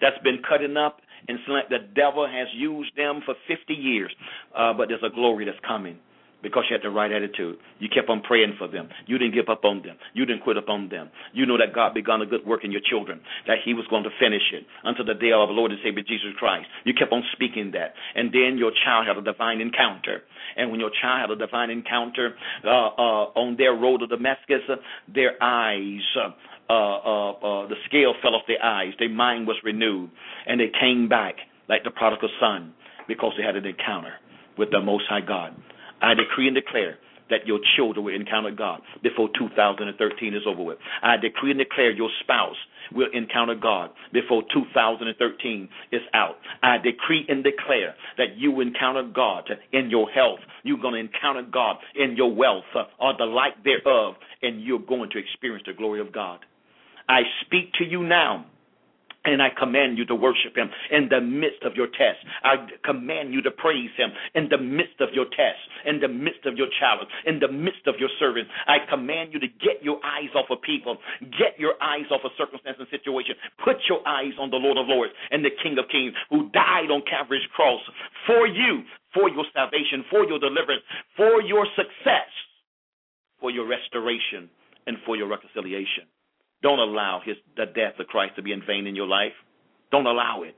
that's 0.00 0.22
been 0.22 0.38
cutting 0.48 0.76
up 0.76 1.00
and 1.26 1.38
the 1.68 1.78
devil 1.96 2.28
has 2.28 2.46
used 2.54 2.94
them 2.96 3.22
for 3.24 3.34
50 3.48 3.74
years, 3.74 4.14
uh, 4.56 4.72
but 4.74 4.86
there's 4.88 5.02
a 5.02 5.12
glory 5.12 5.46
that's 5.46 5.58
coming 5.66 5.98
because 6.44 6.64
you 6.68 6.76
had 6.76 6.84
the 6.84 6.92
right 6.92 7.10
attitude. 7.10 7.56
You 7.80 7.88
kept 7.88 8.08
on 8.08 8.20
praying 8.20 8.54
for 8.58 8.68
them. 8.68 8.88
You 9.06 9.16
didn't 9.18 9.34
give 9.34 9.48
up 9.48 9.64
on 9.64 9.82
them. 9.82 9.96
You 10.12 10.26
didn't 10.26 10.42
quit 10.44 10.56
upon 10.56 10.90
them. 10.90 11.08
You 11.32 11.46
know 11.46 11.56
that 11.58 11.74
God 11.74 11.94
begun 11.94 12.20
a 12.20 12.26
good 12.26 12.46
work 12.46 12.62
in 12.62 12.70
your 12.70 12.84
children, 12.84 13.20
that 13.48 13.64
He 13.64 13.72
was 13.72 13.86
going 13.88 14.04
to 14.04 14.10
finish 14.20 14.44
it 14.52 14.62
until 14.84 15.06
the 15.06 15.14
day 15.14 15.32
of 15.32 15.48
the 15.48 15.56
Lord 15.56 15.72
and 15.72 15.80
Savior 15.82 16.04
Jesus 16.06 16.36
Christ. 16.38 16.68
You 16.84 16.92
kept 16.92 17.10
on 17.10 17.24
speaking 17.32 17.72
that. 17.72 17.94
And 18.14 18.30
then 18.30 18.58
your 18.60 18.70
child 18.84 19.08
had 19.08 19.16
a 19.16 19.24
divine 19.24 19.60
encounter. 19.60 20.22
And 20.56 20.70
when 20.70 20.78
your 20.78 20.92
child 21.00 21.26
had 21.26 21.30
a 21.32 21.40
divine 21.40 21.70
encounter 21.70 22.36
uh, 22.62 22.68
uh, 22.68 23.40
on 23.40 23.56
their 23.56 23.72
road 23.72 24.04
to 24.04 24.06
Damascus, 24.06 24.62
their 25.08 25.42
eyes, 25.42 26.04
uh, 26.14 26.72
uh, 26.72 27.30
uh, 27.32 27.68
the 27.68 27.76
scale 27.88 28.14
fell 28.22 28.36
off 28.36 28.42
their 28.46 28.62
eyes. 28.62 28.92
Their 28.98 29.08
mind 29.08 29.46
was 29.46 29.56
renewed. 29.64 30.10
And 30.46 30.60
they 30.60 30.70
came 30.78 31.08
back 31.08 31.36
like 31.68 31.84
the 31.84 31.90
prodigal 31.90 32.28
son 32.38 32.74
because 33.08 33.32
they 33.36 33.44
had 33.44 33.56
an 33.56 33.64
encounter 33.64 34.14
with 34.58 34.70
the 34.70 34.80
Most 34.80 35.04
High 35.08 35.24
God. 35.26 35.54
I 36.04 36.12
decree 36.14 36.48
and 36.48 36.54
declare 36.54 36.98
that 37.30 37.46
your 37.46 37.58
children 37.76 38.04
will 38.04 38.14
encounter 38.14 38.50
God 38.50 38.82
before 39.02 39.30
2013 39.38 40.34
is 40.34 40.42
over 40.46 40.62
with. 40.62 40.78
I 41.02 41.16
decree 41.16 41.50
and 41.50 41.58
declare 41.58 41.90
your 41.90 42.10
spouse 42.20 42.56
will 42.92 43.08
encounter 43.14 43.54
God 43.54 43.90
before 44.12 44.42
2013 44.52 45.68
is 45.90 46.02
out. 46.12 46.36
I 46.62 46.76
decree 46.76 47.24
and 47.28 47.42
declare 47.42 47.94
that 48.18 48.36
you 48.36 48.60
encounter 48.60 49.02
God 49.02 49.48
in 49.72 49.88
your 49.88 50.10
health. 50.10 50.40
You're 50.62 50.78
going 50.78 50.94
to 50.94 51.00
encounter 51.00 51.42
God 51.50 51.76
in 51.94 52.14
your 52.16 52.34
wealth 52.34 52.64
or 53.00 53.14
the 53.16 53.24
like 53.24 53.64
thereof, 53.64 54.16
and 54.42 54.62
you're 54.62 54.78
going 54.78 55.08
to 55.10 55.18
experience 55.18 55.64
the 55.66 55.72
glory 55.72 56.00
of 56.00 56.12
God. 56.12 56.40
I 57.08 57.20
speak 57.46 57.72
to 57.78 57.84
you 57.84 58.02
now 58.02 58.46
and 59.24 59.42
I 59.42 59.48
command 59.50 59.98
you 59.98 60.04
to 60.06 60.14
worship 60.14 60.56
him 60.56 60.68
in 60.90 61.08
the 61.08 61.20
midst 61.20 61.64
of 61.64 61.74
your 61.74 61.88
test. 61.88 62.20
I 62.44 62.56
command 62.84 63.32
you 63.32 63.40
to 63.42 63.50
praise 63.50 63.90
him 63.96 64.12
in 64.34 64.48
the 64.48 64.58
midst 64.58 65.00
of 65.00 65.08
your 65.12 65.24
test, 65.26 65.60
in 65.86 66.00
the 66.00 66.08
midst 66.08 66.44
of 66.44 66.56
your 66.56 66.68
challenge, 66.78 67.08
in 67.26 67.40
the 67.40 67.48
midst 67.48 67.86
of 67.86 67.96
your 67.98 68.12
service. 68.20 68.44
I 68.66 68.84
command 68.88 69.32
you 69.32 69.40
to 69.40 69.48
get 69.48 69.82
your 69.82 69.98
eyes 70.04 70.30
off 70.36 70.46
of 70.50 70.60
people, 70.62 70.98
get 71.40 71.58
your 71.58 71.74
eyes 71.80 72.06
off 72.12 72.20
of 72.24 72.32
circumstance 72.36 72.76
and 72.78 72.88
situation. 72.92 73.34
Put 73.64 73.80
your 73.88 74.06
eyes 74.06 74.36
on 74.38 74.50
the 74.50 74.60
Lord 74.60 74.76
of 74.76 74.86
Lords 74.88 75.12
and 75.30 75.44
the 75.44 75.54
King 75.62 75.78
of 75.78 75.88
Kings 75.88 76.12
who 76.30 76.50
died 76.52 76.92
on 76.92 77.02
Calvary's 77.08 77.46
cross 77.56 77.80
for 78.26 78.46
you, 78.46 78.84
for 79.12 79.30
your 79.30 79.44
salvation, 79.54 80.04
for 80.10 80.24
your 80.24 80.38
deliverance, 80.38 80.84
for 81.16 81.40
your 81.40 81.66
success, 81.76 82.28
for 83.40 83.50
your 83.50 83.66
restoration, 83.66 84.50
and 84.86 84.96
for 85.06 85.16
your 85.16 85.28
reconciliation. 85.28 86.04
Don't 86.64 86.80
allow 86.80 87.20
his, 87.22 87.36
the 87.58 87.66
death 87.66 88.00
of 88.00 88.06
Christ 88.06 88.36
to 88.36 88.42
be 88.42 88.50
in 88.50 88.62
vain 88.66 88.86
in 88.86 88.96
your 88.96 89.06
life. 89.06 89.34
Don't 89.92 90.06
allow 90.06 90.44
it. 90.44 90.54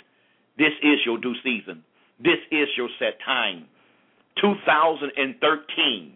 This 0.56 0.70
is 0.80 1.00
your 1.04 1.18
due 1.18 1.34
season. 1.42 1.82
This 2.22 2.38
is 2.52 2.68
your 2.78 2.88
set 3.00 3.18
time. 3.26 3.66
2013. 4.40 6.12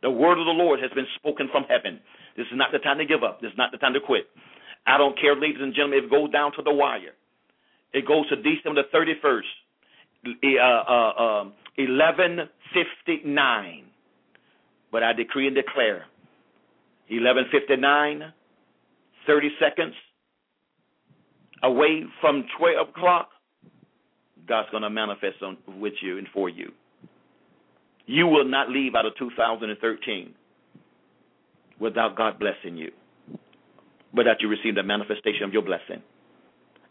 The 0.00 0.10
word 0.10 0.38
of 0.38 0.46
the 0.46 0.54
Lord 0.54 0.78
has 0.78 0.92
been 0.92 1.08
spoken 1.16 1.48
from 1.50 1.64
heaven. 1.64 1.98
This 2.36 2.46
is 2.46 2.56
not 2.56 2.70
the 2.70 2.78
time 2.78 2.98
to 2.98 3.04
give 3.04 3.24
up. 3.24 3.40
This 3.40 3.50
is 3.50 3.58
not 3.58 3.72
the 3.72 3.78
time 3.78 3.94
to 3.94 4.00
quit. 4.00 4.28
I 4.86 4.96
don't 4.96 5.18
care, 5.20 5.34
ladies 5.34 5.60
and 5.60 5.74
gentlemen, 5.74 5.98
if 5.98 6.04
it 6.04 6.10
goes 6.10 6.30
down 6.30 6.52
to 6.52 6.62
the 6.62 6.72
wire. 6.72 7.16
It 7.92 8.06
goes 8.06 8.28
to 8.28 8.36
December 8.36 8.82
the 8.82 8.88
31st, 8.96 9.42
uh, 10.24 10.84
uh, 10.88 11.12
uh, 11.18 11.44
1159. 11.76 13.84
But 14.92 15.02
I 15.02 15.12
decree 15.12 15.48
and 15.48 15.56
declare 15.56 16.06
1159 17.10 18.32
30 19.26 19.48
seconds 19.60 19.94
away 21.62 22.04
from 22.20 22.44
12 22.58 22.88
o'clock, 22.88 23.28
God's 24.48 24.68
going 24.70 24.82
to 24.82 24.90
manifest 24.90 25.42
on, 25.42 25.56
with 25.80 25.94
you 26.02 26.18
and 26.18 26.26
for 26.32 26.48
you. 26.48 26.72
You 28.06 28.26
will 28.26 28.44
not 28.44 28.68
leave 28.68 28.94
out 28.94 29.06
of 29.06 29.12
2013 29.18 30.34
without 31.78 32.16
God 32.16 32.38
blessing 32.38 32.76
you, 32.76 32.90
without 34.12 34.40
you 34.40 34.48
receiving 34.48 34.74
the 34.74 34.82
manifestation 34.82 35.44
of 35.44 35.52
your 35.52 35.62
blessing. 35.62 36.02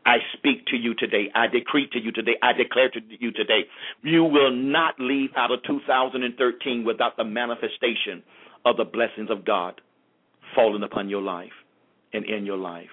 I 0.05 0.17
speak 0.38 0.65
to 0.67 0.77
you 0.77 0.95
today. 0.95 1.29
I 1.36 1.47
decree 1.47 1.88
to 1.91 1.99
you 1.99 2.11
today. 2.11 2.36
I 2.41 2.53
declare 2.53 2.89
to 2.89 2.99
you 3.19 3.32
today. 3.32 3.61
You 4.01 4.23
will 4.23 4.51
not 4.51 4.95
leave 4.99 5.29
out 5.36 5.51
of 5.51 5.59
2013 5.67 6.84
without 6.84 7.17
the 7.17 7.23
manifestation 7.23 8.23
of 8.65 8.77
the 8.77 8.86
blessings 8.86 9.29
of 9.29 9.45
God 9.45 9.79
falling 10.55 10.82
upon 10.84 11.07
your 11.09 11.21
life 11.21 11.51
and 12.14 12.26
in 12.26 12.45
your 12.45 12.57
life. 12.57 12.89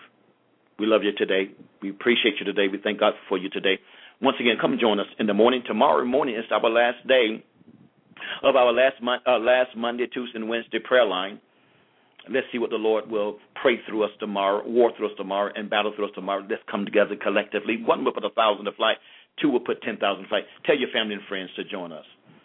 We 0.79 0.87
love 0.87 1.03
you 1.03 1.13
today. 1.13 1.51
We 1.83 1.91
appreciate 1.91 2.35
you 2.39 2.45
today. 2.45 2.69
We 2.71 2.79
thank 2.79 3.01
God 3.01 3.15
for 3.29 3.37
you 3.37 3.51
today. 3.51 3.79
Once 4.23 4.37
again, 4.41 4.57
come 4.61 4.79
join 4.81 5.01
us 5.01 5.07
in 5.19 5.27
the 5.27 5.35
morning. 5.35 5.63
Tomorrow 5.67 6.05
morning 6.05 6.37
is 6.37 6.45
our 6.51 6.71
last 6.71 7.07
day 7.07 7.45
of 8.43 8.57
our 8.57 8.73
last 8.73 9.03
mon- 9.03 9.21
uh, 9.27 9.39
last 9.39 9.77
Monday, 9.77 10.07
Tuesday, 10.07 10.39
and 10.39 10.49
Wednesday 10.49 10.79
prayer 10.79 11.05
line. 11.05 11.41
Let's 12.31 12.47
see 12.53 12.59
what 12.59 12.71
the 12.71 12.77
Lord 12.77 13.11
will 13.11 13.39
pray 13.61 13.77
through 13.89 14.05
us 14.05 14.11
tomorrow, 14.21 14.69
war 14.69 14.93
through 14.97 15.07
us 15.07 15.17
tomorrow, 15.17 15.51
and 15.55 15.71
battle 15.71 15.93
through 15.97 16.07
us 16.07 16.15
tomorrow. 16.15 16.45
Let's 16.49 16.63
come 16.71 16.85
together 16.85 17.17
collectively. 17.21 17.83
One 17.85 18.05
will 18.05 18.13
put 18.13 18.25
a 18.25 18.31
thousand 18.31 18.67
to 18.67 18.73
flight. 18.73 18.99
Two 19.41 19.51
will 19.51 19.61
put 19.61 19.83
ten 19.83 19.97
thousand 19.97 20.25
to 20.25 20.29
flight. 20.29 20.45
Tell 20.67 20.77
your 20.77 20.91
family 20.93 21.15
and 21.15 21.23
friends 21.29 21.51
to 21.57 21.65
join 21.65 21.93
us. 21.93 22.05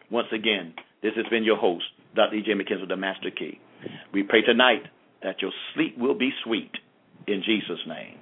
Once 0.09 0.28
again, 0.34 0.74
this 1.01 1.13
has 1.15 1.26
been 1.30 1.43
your 1.43 1.57
host, 1.57 1.86
Dr. 2.15 2.36
E.J. 2.36 2.53
McKenzie 2.53 2.88
the 2.88 2.95
Master 2.95 3.32
Key. 3.32 3.59
We 4.13 4.24
pray 4.24 4.41
tonight 4.41 4.84
that 5.24 5.41
your 5.41 5.51
sleep 5.74 5.97
will 5.97 6.17
be 6.17 6.32
sweet. 6.43 6.71
In 7.28 7.41
Jesus' 7.45 7.80
name. 7.88 8.17